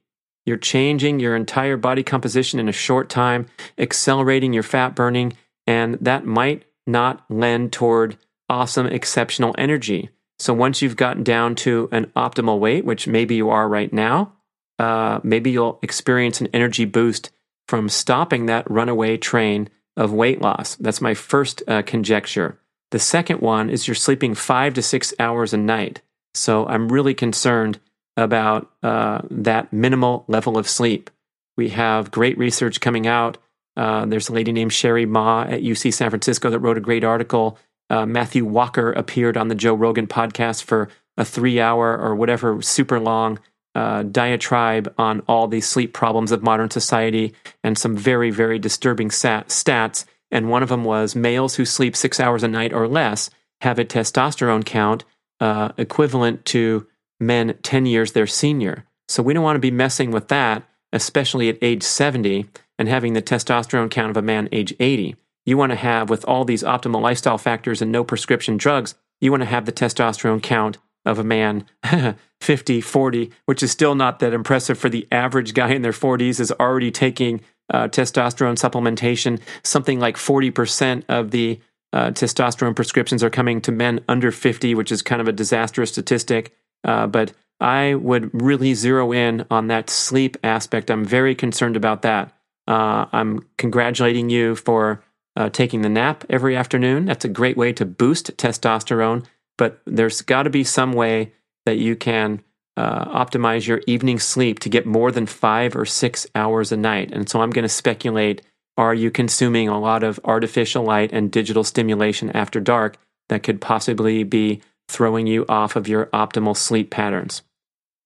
You're 0.47 0.57
changing 0.57 1.21
your 1.21 1.37
entire 1.37 1.77
body 1.77 2.03
composition 2.03 2.59
in 2.59 2.69
a 2.69 2.73
short 2.73 3.09
time, 3.09 3.47
accelerating 3.79 4.53
your 4.53 4.63
fat 4.63 4.97
burning, 4.97 5.35
and 5.67 5.99
that 6.01 6.25
might 6.25 6.65
not 6.87 7.25
lend 7.29 7.73
toward 7.73 8.17
awesome, 8.49 8.87
exceptional 8.87 9.55
energy. 9.59 10.11
So 10.41 10.55
once 10.55 10.81
you've 10.81 10.97
gotten 10.97 11.23
down 11.23 11.55
to 11.57 11.89
an 11.93 12.07
optimal 12.17 12.59
weight, 12.59 12.87
which 12.87 13.07
maybe 13.07 13.35
you 13.35 13.51
are 13.51 13.69
right 13.69 13.93
now, 13.93 14.33
uh, 14.79 15.21
maybe 15.23 15.51
you'll 15.51 15.79
experience 15.83 16.41
an 16.41 16.49
energy 16.55 16.87
boost 16.87 17.31
from 17.69 17.91
stopping 17.91 18.47
that 18.47 18.69
runaway 18.71 19.19
train 19.19 19.69
of 19.99 20.15
weight 20.15 20.41
loss. 20.41 20.77
That's 20.77 21.03
my 21.03 21.13
first 21.13 21.63
uh, 21.69 21.83
conjecture. 21.83 22.59
The 22.91 22.99
second 22.99 23.43
one 23.43 23.69
is 23.69 23.87
you're 23.87 23.95
sleeping 23.95 24.35
five 24.35 24.73
to 24.75 24.83
six 24.83 25.13
hours 25.19 25.53
a 25.53 25.59
night. 25.59 26.01
So 26.33 26.67
I'm 26.67 26.91
really 26.91 27.15
concerned 27.15 27.79
about 28.17 28.71
uh, 28.83 29.21
that 29.31 29.73
minimal 29.75 30.25
level 30.27 30.57
of 30.57 30.69
sleep. 30.69 31.11
We 31.59 31.69
have 31.71 32.11
great 32.11 32.39
research 32.39 32.81
coming 32.81 33.07
out. 33.07 33.37
Uh, 33.77 34.07
there's 34.07 34.31
a 34.31 34.33
lady 34.33 34.53
named 34.53 34.73
Sherry 34.73 35.05
Ma 35.05 35.43
at 35.43 35.61
UC 35.61 35.93
San 35.93 36.09
Francisco 36.09 36.49
that 36.49 36.61
wrote 36.61 36.79
a 36.79 36.81
great 36.81 37.05
article 37.05 37.59
uh, 37.91 38.07
Matthew 38.07 38.45
Walker 38.45 38.93
appeared 38.93 39.37
on 39.37 39.49
the 39.49 39.55
Joe 39.55 39.75
Rogan 39.75 40.07
podcast 40.07 40.63
for 40.63 40.89
a 41.17 41.25
three 41.25 41.61
hour 41.61 41.99
or 41.99 42.15
whatever 42.15 42.63
super 42.63 42.99
long 42.99 43.39
uh, 43.75 44.03
diatribe 44.05 44.93
on 44.97 45.21
all 45.29 45.47
the 45.47 45.61
sleep 45.61 45.93
problems 45.93 46.33
of 46.33 46.43
modern 46.43 46.71
society 46.71 47.35
and 47.63 47.77
some 47.77 47.97
very, 47.97 48.31
very 48.31 48.59
disturbing 48.59 49.11
sat- 49.11 49.49
stats. 49.49 50.05
And 50.31 50.49
one 50.49 50.63
of 50.63 50.69
them 50.69 50.85
was 50.85 51.15
males 51.15 51.57
who 51.57 51.65
sleep 51.65 51.95
six 51.95 52.19
hours 52.21 52.43
a 52.43 52.49
night 52.49 52.73
or 52.73 52.89
less 52.89 53.31
have 53.61 53.79
a 53.79 53.85
testosterone 53.85 54.65
count 54.65 55.05
uh, 55.41 55.71
equivalent 55.77 56.45
to 56.47 56.87
men 57.19 57.59
10 57.63 57.87
years 57.87 58.13
their 58.13 58.27
senior. 58.27 58.85
So 59.09 59.23
we 59.23 59.35
don't 59.35 59.45
want 59.45 59.57
to 59.57 59.61
be 59.61 59.71
messing 59.71 60.11
with 60.11 60.29
that, 60.29 60.63
especially 60.93 61.49
at 61.49 61.59
age 61.61 61.83
70 61.83 62.49
and 62.79 62.89
having 62.89 63.13
the 63.13 63.23
testosterone 63.23 63.91
count 63.91 64.11
of 64.11 64.17
a 64.17 64.23
man 64.23 64.49
age 64.53 64.75
80 64.81 65.17
you 65.51 65.59
want 65.59 65.71
to 65.71 65.77
have, 65.77 66.09
with 66.09 66.25
all 66.25 66.45
these 66.45 66.63
optimal 66.63 67.03
lifestyle 67.03 67.37
factors 67.37 67.83
and 67.83 67.93
no 67.93 68.05
prescription 68.05 68.57
drugs, 68.57 68.95
you 69.21 69.31
want 69.31 69.43
to 69.43 69.49
have 69.49 69.67
the 69.67 69.73
testosterone 69.73 70.43
count 70.43 70.79
of 71.05 71.19
a 71.19 71.25
man 71.25 71.67
50, 72.41 72.81
40, 72.81 73.31
which 73.47 73.63
is 73.63 73.71
still 73.71 73.95
not 73.95 74.21
that 74.21 74.33
impressive 74.33 74.79
for 74.79 74.89
the 74.89 75.07
average 75.11 75.53
guy 75.53 75.71
in 75.71 75.83
their 75.83 75.93
40s, 75.93 76.41
is 76.41 76.53
already 76.53 76.91
taking 76.91 77.41
uh, 77.73 77.89
testosterone 77.89 78.57
supplementation. 78.57 79.41
Something 79.63 79.99
like 79.99 80.17
40% 80.17 81.05
of 81.09 81.31
the 81.31 81.61
uh, 81.93 82.11
testosterone 82.11 82.77
prescriptions 82.77 83.25
are 83.25 83.31
coming 83.31 83.61
to 83.63 83.73
men 83.73 84.01
under 84.09 84.31
50, 84.31 84.75
which 84.75 84.93
is 84.93 85.03
kind 85.03 85.21
of 85.21 85.29
a 85.29 85.33
disastrous 85.33 85.91
statistic. 85.91 86.55
Uh, 86.85 87.07
but 87.07 87.33
I 87.61 87.95
would 87.95 88.31
really 88.33 88.75
zero 88.75 89.13
in 89.13 89.45
on 89.51 89.67
that 89.67 89.91
sleep 89.91 90.37
aspect. 90.43 90.91
I'm 90.91 91.05
very 91.05 91.35
concerned 91.35 91.77
about 91.77 92.03
that. 92.03 92.33
Uh, 92.67 93.07
I'm 93.13 93.47
congratulating 93.59 94.31
you 94.31 94.55
for 94.55 95.03
uh, 95.37 95.49
taking 95.49 95.83
the 95.83 95.89
nap 95.89 96.25
every 96.29 96.57
afternoon. 96.57 97.07
That's 97.07 97.25
a 97.25 97.29
great 97.29 97.57
way 97.57 97.73
to 97.75 97.85
boost 97.85 98.37
testosterone, 98.37 99.25
but 99.57 99.81
there's 99.87 100.23
got 100.23 100.45
to 100.45 100.51
be 100.51 100.65
some 100.65 100.93
way 100.93 101.33
that 101.67 101.79
you 101.79 101.97
can 101.97 102.43
uh, 102.77 103.25
optimize 103.25 103.67
your 103.67 103.83
evening 103.87 104.19
sleep 104.19 104.59
to 104.61 104.69
get 104.69 104.87
more 104.87 105.13
than 105.13 105.27
five 105.27 105.77
or 105.77 105.85
six 105.85 106.27
hours 106.35 106.73
a 106.73 106.77
night. 106.77 107.11
And 107.13 107.29
so 107.29 107.41
I'm 107.41 107.51
going 107.51 107.65
to 107.65 107.69
speculate 107.69 108.43
are 108.77 108.95
you 108.95 109.11
consuming 109.11 109.69
a 109.69 109.79
lot 109.79 110.03
of 110.03 110.19
artificial 110.25 110.83
light 110.83 111.13
and 111.13 111.31
digital 111.31 111.65
stimulation 111.65 112.31
after 112.31 112.61
dark 112.61 112.97
that 113.29 113.43
could 113.43 113.61
possibly 113.61 114.23
be 114.23 114.63
throwing 114.89 115.27
you 115.27 115.45
off 115.49 115.77
of 115.77 115.87
your 115.87 116.07
optimal 116.07 116.57
sleep 116.57 116.91
patterns? 116.91 117.43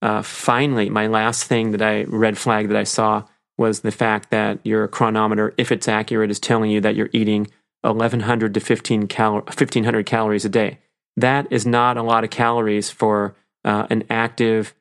Uh, 0.03 0.23
finally, 0.23 0.91
my 0.91 1.07
last 1.07 1.45
thing 1.45 1.71
that 1.71 1.83
I 1.83 2.03
red 2.05 2.37
flag 2.37 2.69
that 2.69 2.77
I 2.77 2.85
saw 2.85 3.25
was 3.57 3.81
the 3.81 3.93
fact 3.93 4.31
that 4.31 4.59
your 4.65 4.89
Cronometer, 4.89 5.55
if 5.57 5.71
it's 5.71 5.89
accurate, 5.89 6.31
is 6.31 6.41
telling 6.41 6.71
you 6.71 6.81
that 6.81 6.97
you're 6.97 7.11
eating 7.13 7.49
1100 7.83 8.55
to 8.55 8.61
15 8.61 9.07
cal- 9.07 9.35
1500 9.35 10.07
calories 10.07 10.45
a 10.45 10.49
day. 10.49 10.79
That 11.17 11.47
is 11.51 11.67
not 11.67 11.97
a 11.97 12.03
lot 12.03 12.25
of 12.25 12.31
calories 12.31 12.91
for 12.91 13.37
uh, 13.65 13.87
an 13.91 14.05
active, 14.11 14.75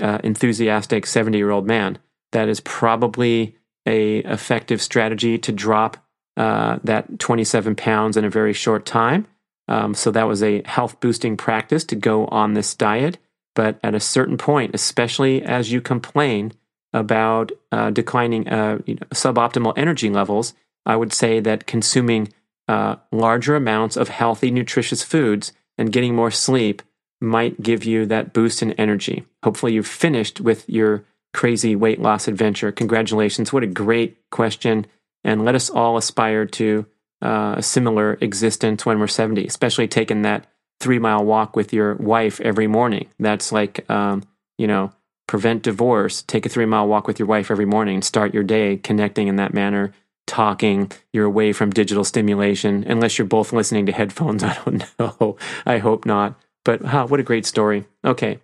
uh, 0.00 0.18
enthusiastic 0.24 1.06
70 1.06 1.38
year 1.38 1.50
old 1.50 1.66
man. 1.66 1.98
That 2.32 2.48
is 2.48 2.60
probably 2.60 3.56
a 3.86 4.18
effective 4.18 4.82
strategy 4.82 5.38
to 5.38 5.52
drop 5.52 5.96
uh, 6.36 6.78
that 6.84 7.18
27 7.18 7.76
pounds 7.76 8.16
in 8.16 8.24
a 8.24 8.30
very 8.30 8.52
short 8.52 8.84
time. 8.84 9.26
Um, 9.68 9.94
so 9.94 10.10
that 10.10 10.28
was 10.28 10.42
a 10.42 10.62
health 10.64 11.00
boosting 11.00 11.36
practice 11.36 11.84
to 11.84 11.96
go 11.96 12.26
on 12.26 12.54
this 12.54 12.74
diet. 12.74 13.18
But 13.54 13.78
at 13.82 13.94
a 13.94 14.00
certain 14.00 14.36
point, 14.36 14.74
especially 14.74 15.42
as 15.42 15.72
you 15.72 15.80
complain 15.80 16.52
about 16.92 17.52
uh, 17.72 17.90
declining 17.90 18.48
uh, 18.48 18.78
you 18.86 18.94
know, 18.94 19.06
suboptimal 19.12 19.74
energy 19.76 20.10
levels, 20.10 20.54
I 20.84 20.96
would 20.96 21.12
say 21.12 21.40
that 21.40 21.66
consuming 21.66 22.32
uh, 22.68 22.96
larger 23.12 23.56
amounts 23.56 23.96
of 23.96 24.08
healthy, 24.08 24.50
nutritious 24.50 25.02
foods 25.02 25.52
and 25.78 25.92
getting 25.92 26.14
more 26.14 26.30
sleep 26.30 26.82
might 27.20 27.62
give 27.62 27.84
you 27.84 28.06
that 28.06 28.32
boost 28.32 28.62
in 28.62 28.72
energy. 28.72 29.24
Hopefully, 29.42 29.72
you've 29.72 29.86
finished 29.86 30.40
with 30.40 30.68
your 30.68 31.04
crazy 31.32 31.76
weight 31.76 32.00
loss 32.00 32.28
adventure. 32.28 32.72
Congratulations. 32.72 33.52
What 33.52 33.62
a 33.62 33.68
great 33.68 34.18
question. 34.30 34.86
And 35.24 35.44
let 35.44 35.54
us 35.54 35.68
all 35.70 35.96
aspire 35.96 36.46
to 36.46 36.86
uh, 37.22 37.56
a 37.58 37.62
similar 37.62 38.16
existence 38.20 38.86
when 38.86 38.98
we're 38.98 39.06
70, 39.06 39.46
especially 39.46 39.88
taking 39.88 40.22
that 40.22 40.46
three 40.80 40.98
mile 40.98 41.24
walk 41.24 41.56
with 41.56 41.72
your 41.72 41.94
wife 41.94 42.40
every 42.40 42.66
morning. 42.66 43.08
That's 43.18 43.52
like, 43.52 43.88
um, 43.90 44.22
you 44.58 44.66
know, 44.66 44.92
prevent 45.26 45.62
divorce. 45.62 46.22
Take 46.22 46.46
a 46.46 46.48
three 46.48 46.66
mile 46.66 46.86
walk 46.86 47.06
with 47.06 47.18
your 47.18 47.28
wife 47.28 47.50
every 47.50 47.64
morning. 47.64 48.02
Start 48.02 48.34
your 48.34 48.42
day 48.42 48.76
connecting 48.76 49.28
in 49.28 49.36
that 49.36 49.54
manner, 49.54 49.92
talking. 50.26 50.90
You're 51.12 51.24
away 51.24 51.52
from 51.52 51.70
digital 51.70 52.04
stimulation, 52.04 52.84
unless 52.86 53.18
you're 53.18 53.26
both 53.26 53.52
listening 53.52 53.86
to 53.86 53.92
headphones. 53.92 54.42
I 54.44 54.58
don't 54.64 54.84
know. 54.98 55.36
I 55.64 55.78
hope 55.78 56.06
not. 56.06 56.38
But 56.64 56.82
huh, 56.82 57.06
what 57.06 57.20
a 57.20 57.24
great 57.24 57.46
story. 57.46 57.86
Okay. 58.04 58.40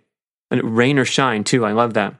And 0.49 0.77
rain 0.77 0.99
or 0.99 1.05
shine, 1.05 1.43
too. 1.43 1.65
I 1.65 1.71
love 1.71 1.93
that. 1.95 2.15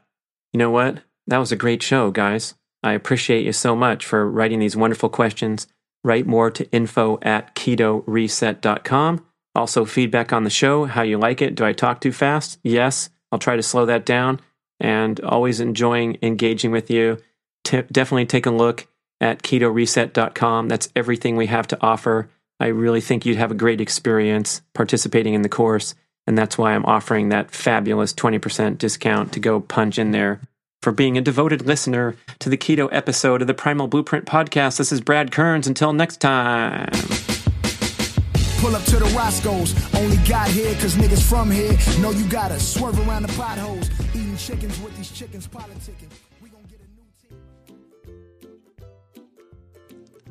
You 0.51 0.57
know 0.57 0.72
what? 0.72 0.99
That 1.28 1.38
was 1.38 1.51
a 1.51 1.57
great 1.57 1.82
show, 1.82 2.11
guys. 2.11 2.55
I 2.84 2.93
appreciate 2.93 3.45
you 3.45 3.53
so 3.53 3.76
much 3.76 4.05
for 4.05 4.30
writing 4.30 4.59
these 4.59 4.76
wonderful 4.76 5.09
questions. 5.09 5.68
Write 6.03 6.28
more 6.28 6.51
to 6.51 6.70
info 6.72 7.18
at 7.22 7.55
ketoreset.com. 7.55 9.26
Also, 9.55 9.86
feedback 9.86 10.34
on 10.34 10.43
the 10.43 10.49
show, 10.49 10.86
how 10.86 11.03
you 11.03 11.18
like 11.18 11.41
it. 11.41 11.55
Do 11.55 11.64
I 11.64 11.74
talk 11.74 12.01
too 12.01 12.11
fast? 12.11 12.59
Yes, 12.64 13.09
I'll 13.32 13.39
try 13.39 13.55
to 13.55 13.64
slow 13.64 13.86
that 13.86 14.05
down. 14.05 14.41
And 14.80 15.20
always 15.22 15.60
enjoying 15.60 16.18
engaging 16.22 16.72
with 16.72 16.90
you. 16.90 17.20
T- 17.64 17.84
definitely 17.92 18.26
take 18.26 18.46
a 18.46 18.52
look 18.52 18.88
at 19.22 19.42
ketoreset.com. 19.42 20.68
That's 20.68 20.90
everything 20.96 21.36
we 21.36 21.48
have 21.48 21.68
to 21.68 21.78
offer. 21.82 22.30
I 22.60 22.68
really 22.68 23.02
think 23.02 23.26
you'd 23.26 23.38
have 23.38 23.52
a 23.52 23.56
great 23.56 23.82
experience 23.82 24.62
participating 24.74 25.34
in 25.34 25.42
the 25.42 25.50
course. 25.50 25.96
And 26.28 26.38
that's 26.38 26.58
why 26.58 26.74
I'm 26.74 26.86
offering 26.86 27.30
that 27.30 27.52
fabulous 27.52 28.14
20% 28.14 28.78
discount 28.78 29.34
to 29.34 29.40
go 29.40 29.60
punch 29.60 29.98
in 29.98 30.12
there. 30.12 30.42
For 30.82 30.92
being 30.92 31.18
a 31.18 31.22
devoted 31.22 31.66
listener 31.66 32.16
to 32.40 32.50
the 32.50 32.58
keto 32.58 32.90
episode 32.92 33.42
of 33.42 33.48
the 33.48 33.54
Primal 33.54 33.88
Blueprint 33.88 34.26
podcast, 34.26 34.78
this 34.78 34.92
is 34.92 35.00
Brad 35.00 35.32
Kearns. 35.32 35.68
Until 35.68 35.94
next 35.94 36.18
time. 36.18 37.33
Pull 38.64 38.78
up 38.78 38.84
to 38.84 38.95
the 38.95 39.14
Roscoe's. 39.14 39.76
Only 39.93 40.16
got 40.26 40.47
here 40.47 40.74
cause 40.76 40.95
niggas 40.95 41.22
from 41.22 41.51
here. 41.51 41.74
Know 41.99 42.11
you 42.11 42.26
gotta 42.30 42.57
swerve 42.57 42.97
around 43.05 43.24
the 43.24 43.34
potholes. 43.34 43.89
Eating 44.16 44.38
chickens 44.38 44.80
with 44.80 44.95
these 44.95 45.11
chickens 45.11 45.49
politicking. 45.49 46.07
We 46.41 46.47
gon' 46.47 46.64
get 46.70 46.80
a 46.80 46.88
new 46.95 47.03
team. 47.22 47.41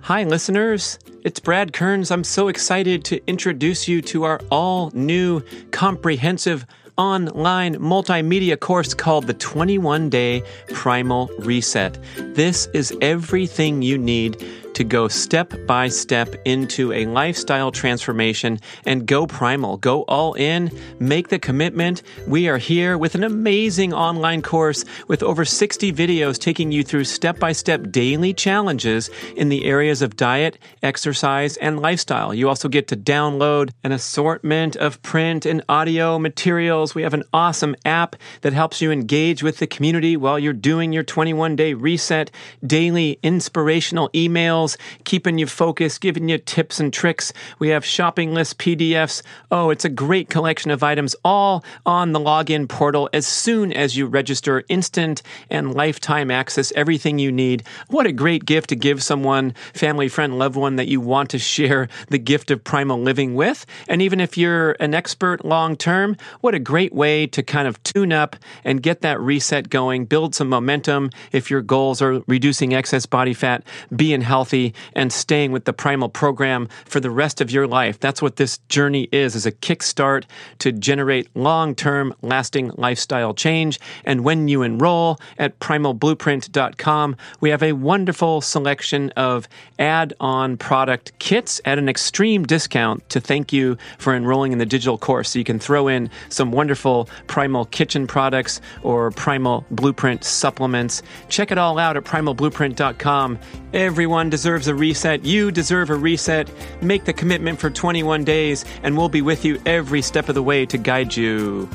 Hi, 0.01 0.25
listeners. 0.25 0.99
It's 1.25 1.41
Brad 1.41 1.75
Kearns. 1.75 2.11
I'm 2.11 2.25
so 2.25 2.49
excited 2.49 3.05
to 3.05 3.21
introduce 3.27 3.87
you 3.87 4.01
to 4.01 4.25
our 4.25 4.41
all 4.51 4.91
new 4.95 5.43
comprehensive 5.71 6.65
online 6.97 7.75
multimedia 7.75 8.59
course 8.59 8.95
called 8.95 9.27
the 9.27 9.35
21 9.35 10.09
Day 10.09 10.43
Primal 10.73 11.31
Reset. 11.41 11.99
This 12.35 12.67
is 12.73 12.97
everything 13.03 13.83
you 13.83 13.99
need 13.99 14.43
to 14.83 14.89
go 14.89 15.07
step 15.07 15.55
by 15.65 15.87
step 15.87 16.35
into 16.45 16.93
a 16.93 17.07
lifestyle 17.07 17.71
transformation 17.71 18.59
and 18.85 19.07
go 19.07 19.29
primal, 19.29 19.77
go 19.77 20.03
all 20.09 20.35
in, 20.35 20.77
make 20.99 21.29
the 21.29 21.39
commitment. 21.39 22.03
We 22.27 22.49
are 22.49 22.59
here 22.59 22.99
with 22.99 23.15
an 23.15 23.23
amazing 23.23 23.95
online 23.95 24.43
course 24.43 24.85
with 25.07 25.23
over 25.23 25.45
60 25.45 25.93
videos 25.93 26.37
taking 26.37 26.73
you 26.73 26.83
through 26.83 27.05
step 27.05 27.39
by 27.39 27.53
step 27.53 27.93
daily 27.93 28.35
challenges 28.35 29.09
in 29.37 29.51
the 29.51 29.67
areas 29.67 30.03
of 30.03 30.17
diet, 30.17 30.59
exercise, 30.83 31.57
and 31.59 31.79
lifestyle. 31.79 32.35
You 32.35 32.49
also 32.49 32.69
get 32.69 32.89
to 32.89 32.97
download 32.97 33.71
an 33.85 33.93
assortment 33.93 34.75
of 34.75 35.01
print 35.03 35.47
and 35.47 35.63
audio 35.69 36.19
materials. 36.19 36.93
We 36.93 37.03
have 37.03 37.15
an 37.15 37.23
awesome 37.33 37.77
app 37.85 38.17
that 38.41 38.53
helps 38.53 38.83
you 38.83 38.91
engage 38.91 39.45
with 39.45 39.59
the 39.59 39.69
community 39.69 40.17
while 40.17 40.41
you're 40.41 40.53
doing 40.53 40.93
your 40.93 41.05
21 41.05 41.55
day 41.55 41.73
reset, 41.73 42.33
daily 42.67 43.21
inspirational 43.23 44.09
emails 44.11 44.72
keeping 45.05 45.39
you 45.39 45.47
focused, 45.47 46.01
giving 46.01 46.29
you 46.29 46.39
tips 46.39 46.81
and 46.81 46.93
tricks. 46.93 47.33
We 47.59 47.69
have 47.69 47.85
shopping 47.85 48.35
list 48.35 48.59
PDFs. 48.59 49.23
Oh, 49.51 49.71
it's 49.71 49.85
a 49.85 49.89
great 49.89 50.29
collection 50.29 50.71
of 50.71 50.83
items 50.83 51.15
all 51.25 51.65
on 51.87 52.13
the 52.13 52.21
login 52.21 52.69
portal 52.69 53.09
as 53.13 53.27
soon 53.27 53.73
as 53.73 53.97
you 53.97 54.07
register 54.07 54.65
instant 54.69 55.23
and 55.51 55.75
lifetime 55.75 56.31
access, 56.31 56.73
everything 56.77 57.19
you 57.19 57.33
need. 57.33 57.65
What 57.89 58.07
a 58.07 58.13
great 58.13 58.45
gift 58.45 58.69
to 58.71 58.77
give 58.77 59.03
someone, 59.03 59.55
family, 59.75 60.09
friend, 60.09 60.39
loved 60.39 60.57
one 60.57 60.77
that 60.77 60.89
you 60.89 61.01
want 61.01 61.31
to 61.31 61.39
share 61.39 61.89
the 62.09 62.19
gift 62.19 62.51
of 62.51 62.63
primal 62.63 63.01
living 63.01 63.35
with. 63.35 63.67
And 63.89 64.03
even 64.03 64.21
if 64.21 64.37
you're 64.37 64.73
an 64.81 64.95
expert 64.95 65.45
long 65.45 65.77
term, 65.77 66.17
what 66.41 66.55
a 66.55 66.59
great 66.59 66.93
way 66.93 67.27
to 67.29 67.43
kind 67.43 67.67
of 67.67 67.83
tune 67.83 68.13
up 68.13 68.37
and 68.65 68.83
get 68.83 69.01
that 69.01 69.21
reset 69.21 69.71
going, 69.71 70.05
build 70.05 70.35
some 70.35 70.49
momentum 70.49 71.11
if 71.33 71.51
your 71.51 71.63
goals 71.63 72.03
are 72.03 72.23
reducing 72.27 72.75
excess 72.75 73.07
body 73.07 73.35
fat, 73.35 73.65
being 73.95 74.21
healthy 74.21 74.52
and 74.95 75.13
staying 75.13 75.53
with 75.53 75.65
the 75.65 75.73
primal 75.73 76.09
program 76.09 76.69
for 76.85 77.01
the 77.01 77.11
rest 77.11 77.41
of 77.41 77.51
your 77.51 77.67
life. 77.67 77.99
That's 77.99 78.21
what 78.21 78.37
this 78.37 78.59
journey 78.69 79.09
is, 79.13 79.35
is 79.35 79.47
a 79.47 79.53
kickstart 79.53 80.25
to 80.59 80.73
generate 80.73 81.29
long-term 81.35 82.15
lasting 82.23 82.73
lifestyle 82.77 83.35
change. 83.35 83.81
And 84.05 84.25
when 84.25 84.49
you 84.49 84.63
enroll 84.63 85.19
at 85.39 85.59
primalblueprint.com, 85.59 87.17
we 87.41 87.51
have 87.51 87.63
a 87.63 87.73
wonderful 87.73 88.41
selection 88.41 89.11
of 89.11 89.49
add-on 89.79 90.57
product 90.57 91.19
kits 91.19 91.61
at 91.65 91.79
an 91.79 91.89
extreme 91.89 92.45
discount 92.45 93.09
to 93.09 93.21
thank 93.21 93.53
you 93.53 93.77
for 93.99 94.15
enrolling 94.15 94.53
in 94.53 94.59
the 94.59 94.67
digital 94.67 94.99
course. 94.99 95.31
So 95.31 95.39
you 95.39 95.45
can 95.45 95.59
throw 95.59 95.89
in 95.89 96.11
some 96.29 96.53
wonderful 96.53 97.09
primal 97.27 97.65
kitchen 97.67 98.07
products 98.07 98.61
or 98.83 99.11
primal 99.11 99.65
blueprint 99.71 100.25
supplements. 100.25 101.03
Check 101.29 101.51
it 101.51 101.59
all 101.59 101.79
out 101.79 101.97
at 101.97 102.05
primalblueprint.com. 102.05 103.39
Everyone 103.73 104.29
deserves 104.43 104.67
a 104.67 104.75
reset. 104.75 105.25
You 105.25 105.53
deserve 105.53 105.89
a 105.91 105.95
reset. 105.95 106.51
Make 106.83 107.05
the 107.05 107.13
commitment 107.13 107.61
for 107.61 107.71
21 107.71 108.25
days, 108.25 108.65
and 108.83 108.99
we'll 108.99 109.09
be 109.09 109.23
with 109.23 109.45
you 109.45 109.63
every 109.67 110.03
step 110.03 110.29
of 110.29 110.35
the 110.35 110.43
way 110.43 110.67
to 110.67 110.79
guide 110.79 111.15
you. 111.15 111.69